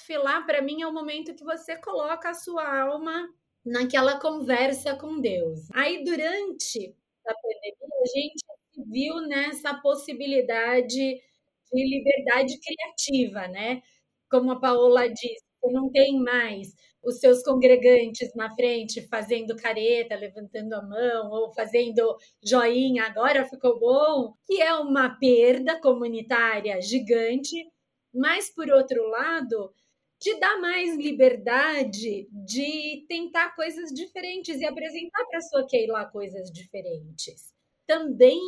para 0.47 0.61
mim, 0.63 0.83
é 0.83 0.87
o 0.87 0.93
momento 0.93 1.35
que 1.35 1.45
você 1.45 1.77
coloca 1.77 2.31
a 2.31 2.35
sua 2.35 2.81
alma 2.83 3.29
naquela 3.65 4.19
conversa 4.21 4.95
com 4.97 5.21
Deus. 5.21 5.69
Aí, 5.73 6.05
durante 6.05 6.95
a 7.27 7.35
pandemia, 7.35 7.75
a 8.03 8.19
gente 8.19 8.45
viu 8.91 9.21
nessa 9.29 9.75
possibilidade 9.75 10.95
de 10.97 11.85
liberdade 11.85 12.59
criativa, 12.61 13.49
né? 13.49 13.83
Como 14.31 14.51
a 14.53 14.61
Paola 14.61 15.09
disse, 15.09 15.45
não 15.73 15.91
tem 15.91 16.19
mais 16.21 16.75
os 17.07 17.21
seus 17.21 17.43
congregantes 17.43 18.35
na 18.35 18.53
frente 18.55 19.07
fazendo 19.09 19.57
careta, 19.57 20.17
levantando 20.17 20.75
a 20.75 20.83
mão 20.83 21.31
ou 21.31 21.55
fazendo 21.55 22.17
joinha, 22.45 23.05
agora 23.05 23.49
ficou 23.49 23.79
bom, 23.79 24.35
que 24.45 24.61
é 24.61 24.75
uma 24.75 25.11
perda 25.11 25.81
comunitária 25.81 26.81
gigante, 26.83 27.55
mas 28.13 28.53
por 28.53 28.69
outro 28.71 29.09
lado, 29.09 29.73
te 30.19 30.35
dá 30.41 30.59
mais 30.59 30.97
liberdade 30.97 32.29
de 32.33 33.05
tentar 33.09 33.55
coisas 33.55 33.91
diferentes 33.91 34.61
e 34.61 34.65
apresentar 34.65 35.25
para 35.27 35.41
sua 35.41 35.67
Keila 35.67 36.07
coisas 36.07 36.51
diferentes. 36.51 37.55
Também 37.87 38.41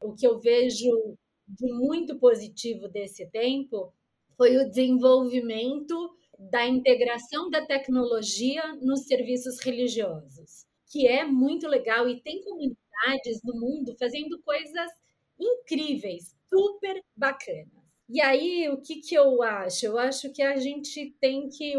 o 0.00 0.14
que 0.14 0.26
eu 0.26 0.38
vejo 0.38 1.16
de 1.48 1.72
muito 1.72 2.18
positivo 2.18 2.88
desse 2.88 3.26
tempo 3.30 3.92
foi 4.36 4.56
o 4.56 4.68
desenvolvimento 4.68 6.10
da 6.50 6.66
integração 6.66 7.50
da 7.50 7.64
tecnologia 7.64 8.74
nos 8.80 9.06
serviços 9.06 9.60
religiosos, 9.60 10.66
que 10.90 11.06
é 11.06 11.24
muito 11.24 11.66
legal 11.66 12.08
e 12.08 12.20
tem 12.20 12.42
comunidades 12.42 13.42
no 13.44 13.58
mundo 13.58 13.94
fazendo 13.98 14.40
coisas 14.42 14.90
incríveis, 15.38 16.34
super 16.48 17.02
bacanas. 17.16 17.82
E 18.08 18.20
aí, 18.20 18.68
o 18.68 18.80
que, 18.80 18.96
que 18.96 19.14
eu 19.14 19.42
acho? 19.42 19.86
Eu 19.86 19.98
acho 19.98 20.30
que 20.32 20.42
a 20.42 20.56
gente 20.56 21.16
tem 21.20 21.48
que 21.48 21.74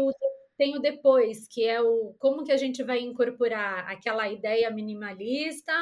tem 0.56 0.76
o 0.76 0.80
depois, 0.80 1.48
que 1.48 1.64
é 1.64 1.80
o 1.80 2.14
como 2.18 2.44
que 2.44 2.52
a 2.52 2.56
gente 2.56 2.82
vai 2.82 3.00
incorporar 3.00 3.90
aquela 3.90 4.28
ideia 4.30 4.70
minimalista 4.70 5.72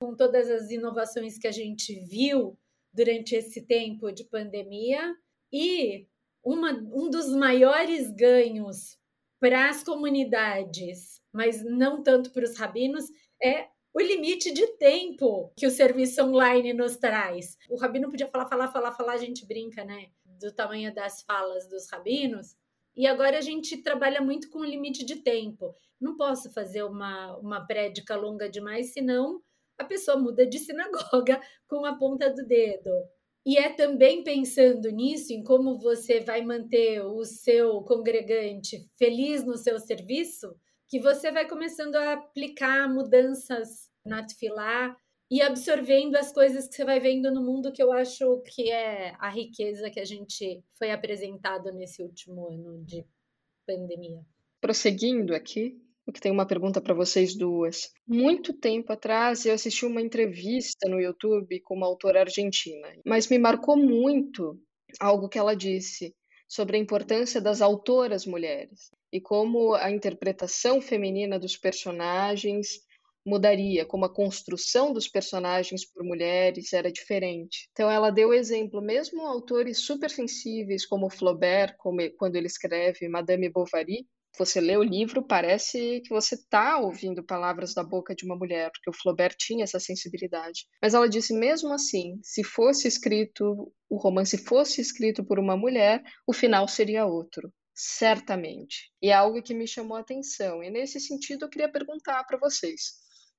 com 0.00 0.14
todas 0.14 0.50
as 0.50 0.70
inovações 0.70 1.38
que 1.38 1.46
a 1.46 1.52
gente 1.52 1.94
viu 2.00 2.58
durante 2.92 3.34
esse 3.34 3.66
tempo 3.66 4.10
de 4.10 4.24
pandemia 4.24 5.14
e 5.52 6.06
uma, 6.44 6.72
um 6.72 7.10
dos 7.10 7.28
maiores 7.34 8.10
ganhos 8.10 8.98
para 9.38 9.68
as 9.68 9.82
comunidades, 9.82 11.20
mas 11.32 11.64
não 11.64 12.02
tanto 12.02 12.30
para 12.32 12.44
os 12.44 12.56
rabinos, 12.56 13.06
é 13.42 13.68
o 13.92 14.00
limite 14.00 14.52
de 14.52 14.66
tempo 14.76 15.52
que 15.56 15.66
o 15.66 15.70
serviço 15.70 16.22
online 16.22 16.72
nos 16.72 16.96
traz. 16.96 17.56
O 17.68 17.76
rabino 17.76 18.10
podia 18.10 18.28
falar, 18.28 18.48
falar, 18.48 18.68
falar, 18.68 18.92
falar, 18.92 19.12
a 19.14 19.18
gente 19.18 19.46
brinca, 19.46 19.84
né? 19.84 20.10
Do 20.24 20.52
tamanho 20.52 20.94
das 20.94 21.22
falas 21.22 21.68
dos 21.68 21.90
rabinos. 21.90 22.54
E 22.96 23.06
agora 23.06 23.38
a 23.38 23.40
gente 23.40 23.78
trabalha 23.78 24.20
muito 24.20 24.48
com 24.50 24.60
o 24.60 24.64
limite 24.64 25.04
de 25.04 25.16
tempo. 25.16 25.74
Não 26.00 26.16
posso 26.16 26.52
fazer 26.52 26.82
uma, 26.84 27.36
uma 27.38 27.66
prédica 27.66 28.14
longa 28.16 28.48
demais, 28.48 28.92
senão 28.92 29.42
a 29.78 29.84
pessoa 29.84 30.16
muda 30.16 30.46
de 30.46 30.58
sinagoga 30.58 31.40
com 31.66 31.84
a 31.84 31.96
ponta 31.96 32.30
do 32.30 32.46
dedo. 32.46 32.90
E 33.46 33.56
é 33.56 33.70
também 33.70 34.22
pensando 34.22 34.90
nisso, 34.90 35.32
em 35.32 35.42
como 35.42 35.78
você 35.78 36.20
vai 36.20 36.42
manter 36.42 37.00
o 37.02 37.24
seu 37.24 37.82
congregante 37.82 38.86
feliz 38.98 39.44
no 39.44 39.56
seu 39.56 39.78
serviço, 39.78 40.54
que 40.88 41.00
você 41.00 41.32
vai 41.32 41.48
começando 41.48 41.94
a 41.96 42.14
aplicar 42.14 42.92
mudanças 42.92 43.88
na 44.04 44.24
Tfilá 44.24 44.94
e 45.30 45.40
absorvendo 45.40 46.16
as 46.16 46.32
coisas 46.32 46.68
que 46.68 46.74
você 46.74 46.84
vai 46.84 46.98
vendo 46.98 47.30
no 47.32 47.42
mundo, 47.42 47.72
que 47.72 47.82
eu 47.82 47.92
acho 47.92 48.42
que 48.42 48.70
é 48.70 49.14
a 49.18 49.30
riqueza 49.30 49.88
que 49.88 50.00
a 50.00 50.04
gente 50.04 50.62
foi 50.76 50.90
apresentado 50.90 51.72
nesse 51.72 52.02
último 52.02 52.48
ano 52.48 52.84
de 52.84 53.06
pandemia. 53.64 54.20
Prosseguindo 54.60 55.34
aqui, 55.34 55.80
que 56.12 56.20
tem 56.20 56.32
uma 56.32 56.46
pergunta 56.46 56.80
para 56.80 56.94
vocês 56.94 57.36
duas. 57.36 57.90
Muito 58.06 58.52
tempo 58.52 58.92
atrás 58.92 59.44
eu 59.44 59.54
assisti 59.54 59.84
uma 59.86 60.00
entrevista 60.00 60.88
no 60.88 61.00
YouTube 61.00 61.60
com 61.60 61.74
uma 61.74 61.86
autora 61.86 62.20
argentina, 62.20 62.88
mas 63.04 63.28
me 63.28 63.38
marcou 63.38 63.76
muito 63.76 64.60
algo 64.98 65.28
que 65.28 65.38
ela 65.38 65.54
disse 65.54 66.14
sobre 66.48 66.76
a 66.76 66.80
importância 66.80 67.40
das 67.40 67.62
autoras 67.62 68.26
mulheres 68.26 68.90
e 69.12 69.20
como 69.20 69.74
a 69.74 69.90
interpretação 69.90 70.80
feminina 70.80 71.38
dos 71.38 71.56
personagens 71.56 72.80
mudaria, 73.24 73.84
como 73.84 74.04
a 74.04 74.12
construção 74.12 74.92
dos 74.92 75.06
personagens 75.06 75.84
por 75.84 76.02
mulheres 76.02 76.72
era 76.72 76.90
diferente. 76.90 77.68
Então 77.72 77.90
ela 77.90 78.10
deu 78.10 78.32
exemplo, 78.32 78.80
mesmo 78.80 79.26
autores 79.26 79.80
super 79.84 80.10
sensíveis 80.10 80.86
como 80.86 81.10
Flaubert, 81.10 81.76
como 81.76 81.98
quando 82.16 82.36
ele 82.36 82.46
escreve 82.46 83.08
Madame 83.08 83.48
Bovary, 83.48 84.06
você 84.38 84.60
lê 84.60 84.76
o 84.76 84.82
livro, 84.82 85.22
parece 85.22 86.00
que 86.00 86.10
você 86.10 86.34
está 86.34 86.78
ouvindo 86.78 87.22
palavras 87.22 87.74
da 87.74 87.82
boca 87.82 88.14
de 88.14 88.24
uma 88.24 88.36
mulher, 88.36 88.70
porque 88.72 88.90
o 88.90 88.92
Flaubert 88.92 89.34
tinha 89.36 89.64
essa 89.64 89.80
sensibilidade. 89.80 90.66
Mas 90.82 90.94
ela 90.94 91.08
disse, 91.08 91.34
mesmo 91.34 91.72
assim, 91.72 92.18
se 92.22 92.42
fosse 92.42 92.88
escrito, 92.88 93.72
o 93.88 93.96
romance 93.96 94.38
fosse 94.38 94.80
escrito 94.80 95.24
por 95.24 95.38
uma 95.38 95.56
mulher, 95.56 96.02
o 96.26 96.32
final 96.32 96.66
seria 96.68 97.06
outro. 97.06 97.52
Certamente. 97.74 98.92
E 99.00 99.08
é 99.08 99.14
algo 99.14 99.42
que 99.42 99.54
me 99.54 99.66
chamou 99.66 99.96
a 99.96 100.00
atenção. 100.00 100.62
E 100.62 100.70
nesse 100.70 101.00
sentido, 101.00 101.46
eu 101.46 101.48
queria 101.48 101.70
perguntar 101.70 102.22
para 102.24 102.38
vocês: 102.38 102.92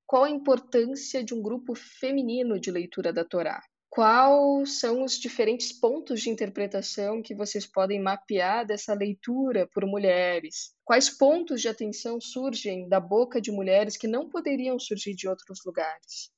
qual 0.04 0.24
a 0.24 0.30
importância 0.30 1.22
de 1.22 1.32
um 1.32 1.40
grupo 1.40 1.74
feminino 1.74 2.58
de 2.58 2.70
leitura 2.70 3.12
da 3.12 3.24
Torá? 3.24 3.62
Quais 3.94 4.80
são 4.80 5.04
os 5.04 5.18
diferentes 5.18 5.70
pontos 5.70 6.22
de 6.22 6.30
interpretação 6.30 7.20
que 7.20 7.34
vocês 7.34 7.66
podem 7.66 8.00
mapear 8.00 8.64
dessa 8.64 8.94
leitura 8.94 9.68
por 9.70 9.84
mulheres? 9.84 10.74
Quais 10.82 11.10
pontos 11.10 11.60
de 11.60 11.68
atenção 11.68 12.18
surgem 12.18 12.88
da 12.88 12.98
boca 12.98 13.38
de 13.38 13.52
mulheres 13.52 13.98
que 13.98 14.08
não 14.08 14.30
poderiam 14.30 14.78
surgir 14.78 15.14
de 15.14 15.28
outros 15.28 15.58
lugares? 15.66 16.30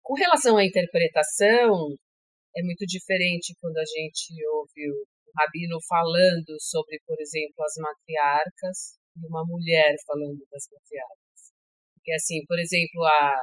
Com 0.00 0.14
relação 0.14 0.56
à 0.56 0.64
interpretação, 0.64 1.92
é 2.56 2.62
muito 2.62 2.86
diferente 2.86 3.52
quando 3.60 3.78
a 3.78 3.84
gente 3.84 4.32
ouve 4.54 4.88
o 4.92 5.04
rabino 5.36 5.78
falando 5.88 6.56
sobre, 6.60 7.00
por 7.04 7.20
exemplo, 7.20 7.64
as 7.64 7.74
matriarcas 7.78 8.96
e 9.16 9.26
uma 9.26 9.44
mulher 9.44 9.96
falando 10.06 10.38
das 10.52 10.68
matriarcas. 10.70 11.52
Porque, 11.96 12.12
assim, 12.12 12.46
por 12.46 12.60
exemplo, 12.60 13.04
a 13.04 13.34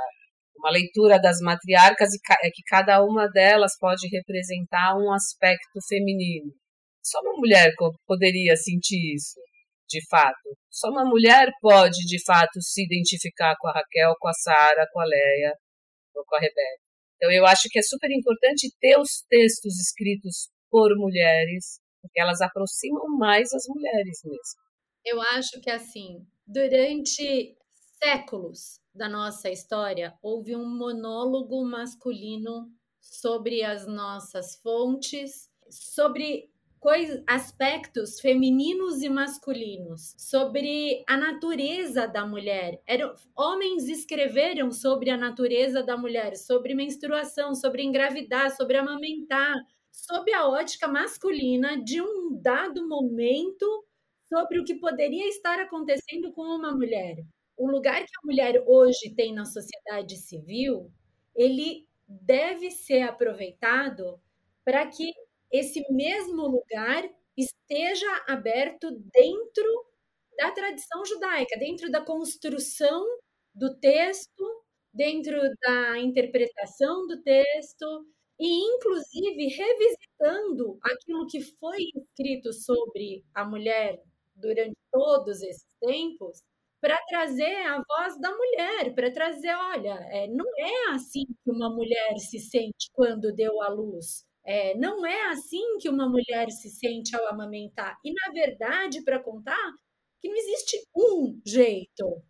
uma 0.59 0.71
leitura 0.71 1.19
das 1.19 1.39
matriarcas 1.39 2.09
é 2.43 2.49
que 2.51 2.61
cada 2.67 3.01
uma 3.01 3.27
delas 3.27 3.77
pode 3.79 4.07
representar 4.09 4.97
um 4.97 5.11
aspecto 5.13 5.79
feminino. 5.87 6.53
Só 7.01 7.19
uma 7.21 7.37
mulher 7.37 7.71
poderia 8.05 8.55
sentir 8.57 9.15
isso, 9.15 9.39
de 9.87 10.05
fato. 10.09 10.57
Só 10.69 10.89
uma 10.89 11.05
mulher 11.05 11.49
pode, 11.61 12.05
de 12.05 12.23
fato, 12.23 12.61
se 12.61 12.83
identificar 12.83 13.55
com 13.57 13.69
a 13.69 13.71
Raquel, 13.71 14.13
com 14.19 14.27
a 14.27 14.33
Sara, 14.33 14.85
com 14.91 14.99
a 14.99 15.05
Leia 15.05 15.53
ou 16.13 16.25
com 16.25 16.35
a 16.35 16.39
Rebeca. 16.39 16.83
Então, 17.15 17.31
eu 17.31 17.45
acho 17.45 17.69
que 17.69 17.79
é 17.79 17.81
super 17.81 18.11
importante 18.11 18.69
ter 18.79 18.97
os 18.99 19.23
textos 19.29 19.79
escritos 19.79 20.49
por 20.69 20.89
mulheres, 20.97 21.79
porque 22.01 22.19
elas 22.19 22.41
aproximam 22.41 23.17
mais 23.17 23.53
as 23.53 23.63
mulheres 23.67 24.19
mesmo. 24.23 24.59
Eu 25.05 25.21
acho 25.21 25.59
que, 25.61 25.71
assim, 25.71 26.19
durante 26.45 27.55
séculos 28.01 28.78
da 28.93 29.07
nossa 29.07 29.49
história, 29.49 30.13
houve 30.21 30.55
um 30.55 30.65
monólogo 30.65 31.63
masculino 31.63 32.69
sobre 32.99 33.63
as 33.63 33.87
nossas 33.87 34.55
fontes, 34.55 35.49
sobre 35.69 36.49
coisas, 36.79 37.21
aspectos 37.27 38.19
femininos 38.19 39.01
e 39.01 39.09
masculinos, 39.09 40.15
sobre 40.17 41.03
a 41.07 41.17
natureza 41.17 42.07
da 42.07 42.25
mulher. 42.25 42.81
Eram, 42.87 43.13
homens 43.35 43.87
escreveram 43.87 44.71
sobre 44.71 45.09
a 45.09 45.17
natureza 45.17 45.83
da 45.83 45.97
mulher, 45.97 46.35
sobre 46.35 46.73
menstruação, 46.73 47.53
sobre 47.53 47.83
engravidar, 47.83 48.55
sobre 48.55 48.77
amamentar, 48.77 49.55
sob 49.91 50.31
a 50.33 50.47
ótica 50.47 50.87
masculina 50.87 51.81
de 51.83 52.01
um 52.01 52.39
dado 52.41 52.87
momento 52.87 53.85
sobre 54.27 54.59
o 54.59 54.63
que 54.63 54.75
poderia 54.75 55.27
estar 55.27 55.59
acontecendo 55.59 56.31
com 56.31 56.43
uma 56.43 56.71
mulher. 56.71 57.25
O 57.59 57.69
lugar 57.69 57.99
que 57.99 58.11
a 58.23 58.25
mulher 58.25 58.63
hoje 58.65 59.13
tem 59.13 59.33
na 59.33 59.43
sociedade 59.43 60.15
civil, 60.15 60.89
ele 61.35 61.85
deve 62.07 62.71
ser 62.71 63.01
aproveitado 63.01 64.17
para 64.63 64.87
que 64.87 65.11
esse 65.51 65.83
mesmo 65.91 66.47
lugar 66.47 67.03
esteja 67.35 68.07
aberto 68.29 68.89
dentro 69.13 69.85
da 70.37 70.51
tradição 70.51 71.03
judaica, 71.03 71.59
dentro 71.59 71.91
da 71.91 71.99
construção 71.99 73.05
do 73.53 73.77
texto, 73.77 74.63
dentro 74.93 75.37
da 75.61 75.99
interpretação 75.99 77.07
do 77.07 77.21
texto 77.21 78.05
e 78.39 78.47
inclusive 78.73 79.47
revisitando 79.47 80.79
aquilo 80.81 81.27
que 81.27 81.41
foi 81.41 81.79
escrito 81.93 82.53
sobre 82.53 83.21
a 83.33 83.43
mulher 83.43 84.01
durante 84.33 84.77
todos 84.89 85.41
esses 85.41 85.67
tempos 85.81 86.41
para 86.81 86.97
trazer 87.07 87.55
a 87.67 87.83
voz 87.87 88.19
da 88.19 88.31
mulher, 88.35 88.93
para 88.95 89.11
trazer, 89.11 89.53
olha, 89.53 89.99
é, 90.11 90.27
não 90.27 90.45
é 90.57 90.93
assim 90.93 91.25
que 91.25 91.51
uma 91.51 91.69
mulher 91.69 92.17
se 92.17 92.39
sente 92.39 92.89
quando 92.93 93.33
deu 93.33 93.61
à 93.61 93.69
luz. 93.69 94.23
É, 94.45 94.75
não 94.77 95.05
é 95.05 95.29
assim 95.29 95.77
que 95.79 95.89
uma 95.89 96.07
mulher 96.09 96.49
se 96.49 96.69
sente 96.69 97.15
ao 97.15 97.27
amamentar. 97.27 97.97
E, 98.03 98.11
na 98.13 98.31
verdade, 98.31 99.03
para 99.03 99.21
contar, 99.21 99.73
que 100.21 100.29
não 100.29 100.35
existe 100.35 100.77
um 100.95 101.39
jeito. 101.45 102.23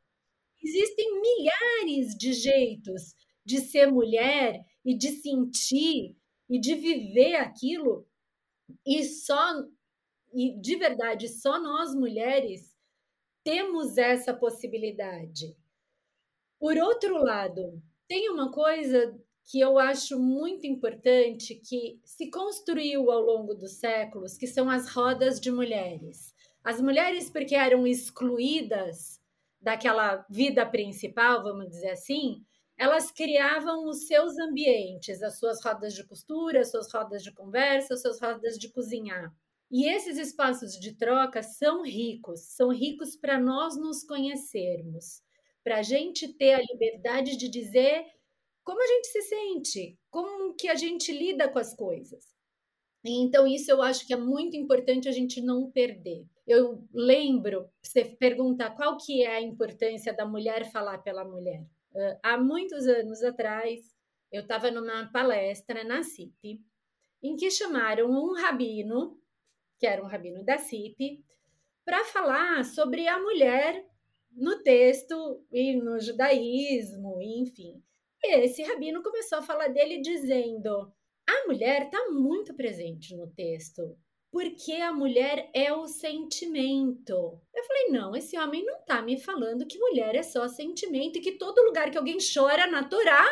Existem 0.61 1.21
milhares 1.21 2.15
de 2.17 2.33
jeitos 2.33 3.13
de 3.45 3.59
ser 3.59 3.91
mulher 3.91 4.59
e 4.83 4.97
de 4.97 5.09
sentir 5.09 6.15
e 6.49 6.59
de 6.59 6.75
viver 6.75 7.35
aquilo. 7.35 8.05
E 8.85 9.03
só, 9.03 9.53
e 10.33 10.59
de 10.59 10.75
verdade, 10.75 11.27
só 11.27 11.61
nós 11.61 11.95
mulheres 11.95 12.68
temos 13.49 13.97
essa 13.97 14.31
possibilidade. 14.31 15.57
Por 16.59 16.77
outro 16.77 17.17
lado, 17.17 17.81
tem 18.07 18.29
uma 18.29 18.51
coisa 18.51 19.19
que 19.43 19.59
eu 19.59 19.79
acho 19.79 20.19
muito 20.19 20.67
importante 20.67 21.55
que 21.55 21.99
se 22.05 22.29
construiu 22.29 23.09
ao 23.09 23.19
longo 23.19 23.55
dos 23.55 23.79
séculos, 23.79 24.37
que 24.37 24.45
são 24.45 24.69
as 24.69 24.91
rodas 24.91 25.39
de 25.39 25.49
mulheres. 25.49 26.31
As 26.63 26.79
mulheres, 26.79 27.27
porque 27.31 27.55
eram 27.55 27.87
excluídas 27.87 29.19
daquela 29.59 30.23
vida 30.29 30.63
principal, 30.63 31.41
vamos 31.41 31.69
dizer 31.69 31.89
assim, 31.89 32.45
elas 32.77 33.09
criavam 33.09 33.89
os 33.89 34.05
seus 34.05 34.37
ambientes, 34.37 35.23
as 35.23 35.39
suas 35.39 35.59
rodas 35.65 35.95
de 35.95 36.03
costura, 36.03 36.59
as 36.59 36.69
suas 36.69 36.93
rodas 36.93 37.23
de 37.23 37.31
conversa, 37.31 37.95
as 37.95 38.01
suas 38.03 38.21
rodas 38.21 38.59
de 38.59 38.69
cozinhar. 38.69 39.33
E 39.71 39.87
esses 39.87 40.17
espaços 40.17 40.73
de 40.73 40.95
troca 40.95 41.43
são 41.43 41.83
ricos, 41.83 42.41
são 42.55 42.69
ricos 42.69 43.15
para 43.15 43.39
nós 43.39 43.77
nos 43.77 44.03
conhecermos, 44.03 45.21
para 45.63 45.77
a 45.77 45.83
gente 45.83 46.27
ter 46.33 46.53
a 46.53 46.61
liberdade 46.61 47.37
de 47.37 47.47
dizer 47.47 48.05
como 48.63 48.81
a 48.81 48.87
gente 48.87 49.07
se 49.07 49.21
sente, 49.21 49.99
como 50.09 50.55
que 50.55 50.67
a 50.67 50.75
gente 50.75 51.11
lida 51.11 51.47
com 51.49 51.59
as 51.59 51.75
coisas. 51.75 52.25
Então, 53.05 53.47
isso 53.47 53.71
eu 53.71 53.81
acho 53.81 54.05
que 54.05 54.13
é 54.13 54.17
muito 54.17 54.57
importante 54.57 55.07
a 55.07 55.11
gente 55.11 55.39
não 55.41 55.71
perder. 55.71 56.25
Eu 56.45 56.83
lembro, 56.93 57.69
você 57.81 58.03
pergunta 58.03 58.69
qual 58.71 58.97
que 58.97 59.23
é 59.23 59.35
a 59.35 59.41
importância 59.41 60.11
da 60.13 60.25
mulher 60.25 60.71
falar 60.71 60.97
pela 60.99 61.23
mulher. 61.23 61.65
Há 62.21 62.37
muitos 62.37 62.87
anos 62.87 63.23
atrás, 63.23 63.95
eu 64.31 64.41
estava 64.41 64.69
numa 64.69 65.11
palestra 65.11 65.83
na 65.83 66.03
CIP, 66.03 66.59
em 67.21 67.35
que 67.35 67.49
chamaram 67.49 68.09
um 68.09 68.33
rabino, 68.33 69.18
que 69.79 69.87
era 69.87 70.03
um 70.03 70.07
rabino 70.07 70.43
da 70.43 70.57
CIP, 70.57 71.23
para 71.85 72.03
falar 72.05 72.63
sobre 72.65 73.07
a 73.07 73.19
mulher 73.19 73.83
no 74.31 74.61
texto 74.61 75.43
e 75.51 75.75
no 75.75 75.99
judaísmo, 75.99 77.19
enfim. 77.21 77.81
E 78.23 78.35
esse 78.41 78.61
rabino 78.61 79.01
começou 79.01 79.39
a 79.39 79.43
falar 79.43 79.69
dele 79.69 80.01
dizendo: 80.01 80.91
a 81.27 81.47
mulher 81.47 81.85
está 81.85 82.09
muito 82.11 82.53
presente 82.53 83.15
no 83.15 83.27
texto, 83.27 83.97
porque 84.31 84.73
a 84.73 84.91
mulher 84.91 85.49
é 85.53 85.73
o 85.73 85.87
sentimento. 85.87 87.41
Eu 87.55 87.63
falei: 87.63 87.87
não, 87.89 88.15
esse 88.15 88.37
homem 88.37 88.63
não 88.65 88.79
está 88.79 89.01
me 89.01 89.19
falando 89.19 89.65
que 89.65 89.79
mulher 89.79 90.13
é 90.15 90.23
só 90.23 90.47
sentimento 90.47 91.17
e 91.17 91.21
que 91.21 91.37
todo 91.37 91.63
lugar 91.63 91.89
que 91.89 91.97
alguém 91.97 92.17
chora 92.17 92.67
na 92.67 92.83
Torá 92.83 93.25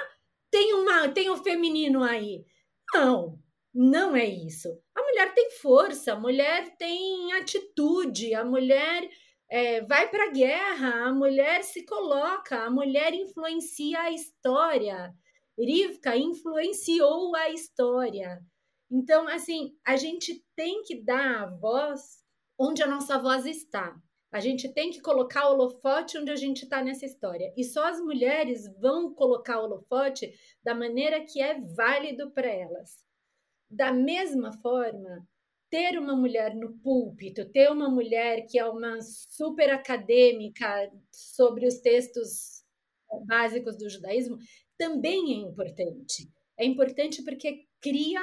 tem, 0.49 0.73
uma, 0.73 1.09
tem 1.09 1.29
o 1.29 1.33
um 1.33 1.43
feminino 1.43 2.01
aí. 2.01 2.45
Não, 2.93 3.37
não 3.79 4.15
é 4.15 4.25
isso. 4.25 4.75
A 4.95 5.03
mulher 5.03 5.35
tem 5.35 5.51
força, 5.51 6.13
a 6.13 6.19
mulher 6.19 6.75
tem 6.77 7.31
atitude, 7.33 8.33
a 8.33 8.43
mulher 8.43 9.07
é, 9.51 9.81
vai 9.81 10.09
para 10.09 10.25
a 10.25 10.31
guerra, 10.31 11.05
a 11.05 11.13
mulher 11.13 11.63
se 11.63 11.85
coloca, 11.85 12.57
a 12.57 12.71
mulher 12.71 13.13
influencia 13.13 13.99
a 14.01 14.11
história. 14.11 15.13
Rivka 15.59 16.17
influenciou 16.17 17.35
a 17.35 17.51
história. 17.51 18.39
Então, 18.89 19.27
assim, 19.27 19.75
a 19.85 19.95
gente 19.95 20.43
tem 20.55 20.81
que 20.81 21.03
dar 21.03 21.43
a 21.43 21.45
voz 21.45 22.23
onde 22.57 22.81
a 22.81 22.87
nossa 22.87 23.19
voz 23.19 23.45
está. 23.45 23.95
A 24.31 24.39
gente 24.39 24.73
tem 24.73 24.89
que 24.89 25.01
colocar 25.01 25.49
o 25.49 25.53
holofote 25.53 26.17
onde 26.17 26.31
a 26.31 26.35
gente 26.35 26.63
está 26.63 26.81
nessa 26.83 27.05
história. 27.05 27.53
E 27.55 27.63
só 27.63 27.87
as 27.87 27.99
mulheres 28.01 28.63
vão 28.79 29.13
colocar 29.13 29.59
o 29.59 29.65
holofote 29.65 30.33
da 30.63 30.73
maneira 30.73 31.23
que 31.23 31.39
é 31.39 31.61
válido 31.75 32.31
para 32.31 32.49
elas. 32.49 33.06
Da 33.69 33.91
mesma 33.91 34.53
forma, 34.61 35.27
ter 35.69 35.97
uma 35.97 36.15
mulher 36.15 36.55
no 36.55 36.77
púlpito, 36.79 37.49
ter 37.51 37.69
uma 37.69 37.89
mulher 37.89 38.45
que 38.47 38.57
é 38.57 38.65
uma 38.65 38.99
super 39.01 39.69
acadêmica 39.69 40.89
sobre 41.11 41.67
os 41.67 41.79
textos 41.79 42.63
básicos 43.25 43.77
do 43.77 43.89
judaísmo, 43.89 44.37
também 44.77 45.33
é 45.33 45.49
importante. 45.49 46.29
É 46.57 46.65
importante 46.65 47.23
porque 47.23 47.65
cria 47.81 48.21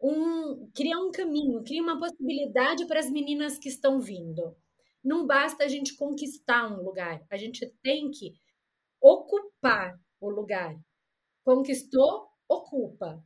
um, 0.00 0.70
cria 0.74 0.98
um 0.98 1.10
caminho, 1.10 1.62
cria 1.64 1.82
uma 1.82 1.98
possibilidade 1.98 2.86
para 2.86 3.00
as 3.00 3.10
meninas 3.10 3.58
que 3.58 3.68
estão 3.68 4.00
vindo. 4.00 4.56
Não 5.02 5.26
basta 5.26 5.64
a 5.64 5.68
gente 5.68 5.96
conquistar 5.96 6.70
um 6.70 6.82
lugar, 6.82 7.24
a 7.30 7.36
gente 7.36 7.66
tem 7.82 8.10
que 8.10 8.34
ocupar 9.00 9.98
o 10.20 10.28
lugar. 10.28 10.76
Conquistou, 11.44 12.28
ocupa. 12.48 13.22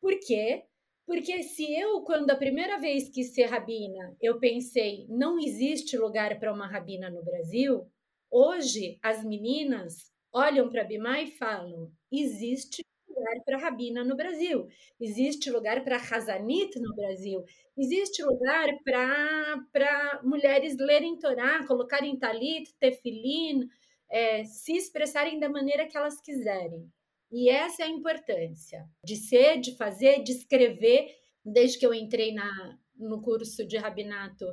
Por 0.00 0.18
quê? 0.20 0.64
Porque 1.10 1.42
se 1.42 1.64
eu, 1.74 2.02
quando 2.02 2.30
a 2.30 2.36
primeira 2.36 2.78
vez 2.78 3.08
quis 3.08 3.34
ser 3.34 3.46
rabina, 3.46 4.16
eu 4.22 4.38
pensei, 4.38 5.06
não 5.08 5.40
existe 5.40 5.98
lugar 5.98 6.38
para 6.38 6.52
uma 6.52 6.68
rabina 6.68 7.10
no 7.10 7.20
Brasil, 7.24 7.84
hoje 8.30 8.96
as 9.02 9.24
meninas 9.24 10.08
olham 10.32 10.70
para 10.70 10.84
Bimá 10.84 11.20
e 11.20 11.32
falam, 11.32 11.90
existe 12.12 12.84
lugar 13.08 13.42
para 13.44 13.58
rabina 13.58 14.04
no 14.04 14.14
Brasil, 14.14 14.68
existe 15.00 15.50
lugar 15.50 15.82
para 15.82 15.96
Hazanit 15.96 16.78
no 16.78 16.94
Brasil, 16.94 17.44
existe 17.76 18.22
lugar 18.22 18.68
para 18.84 20.20
mulheres 20.22 20.76
lerem 20.76 21.18
Torá, 21.18 21.66
colocarem 21.66 22.16
talit, 22.20 22.72
tefilin, 22.78 23.68
é, 24.08 24.44
se 24.44 24.76
expressarem 24.76 25.40
da 25.40 25.48
maneira 25.48 25.88
que 25.88 25.96
elas 25.96 26.20
quiserem. 26.20 26.88
E 27.30 27.48
essa 27.48 27.82
é 27.82 27.86
a 27.86 27.90
importância 27.90 28.88
de 29.04 29.16
ser, 29.16 29.60
de 29.60 29.76
fazer, 29.76 30.22
de 30.22 30.32
escrever. 30.32 31.14
Desde 31.44 31.78
que 31.78 31.86
eu 31.86 31.94
entrei 31.94 32.32
na, 32.34 32.78
no 32.96 33.22
curso 33.22 33.66
de 33.66 33.76
rabinato, 33.76 34.44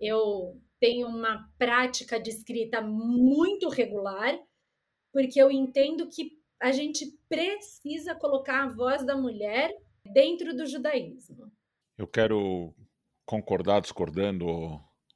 eu 0.00 0.60
tenho 0.80 1.06
uma 1.06 1.48
prática 1.58 2.18
de 2.18 2.30
escrita 2.30 2.80
muito 2.80 3.68
regular, 3.68 4.38
porque 5.12 5.40
eu 5.40 5.50
entendo 5.50 6.08
que 6.08 6.32
a 6.60 6.72
gente 6.72 7.06
precisa 7.28 8.14
colocar 8.14 8.64
a 8.64 8.68
voz 8.68 9.04
da 9.04 9.16
mulher 9.16 9.70
dentro 10.12 10.56
do 10.56 10.66
judaísmo. 10.66 11.52
Eu 11.96 12.06
quero 12.06 12.74
concordar 13.26 13.80
discordando 13.80 14.46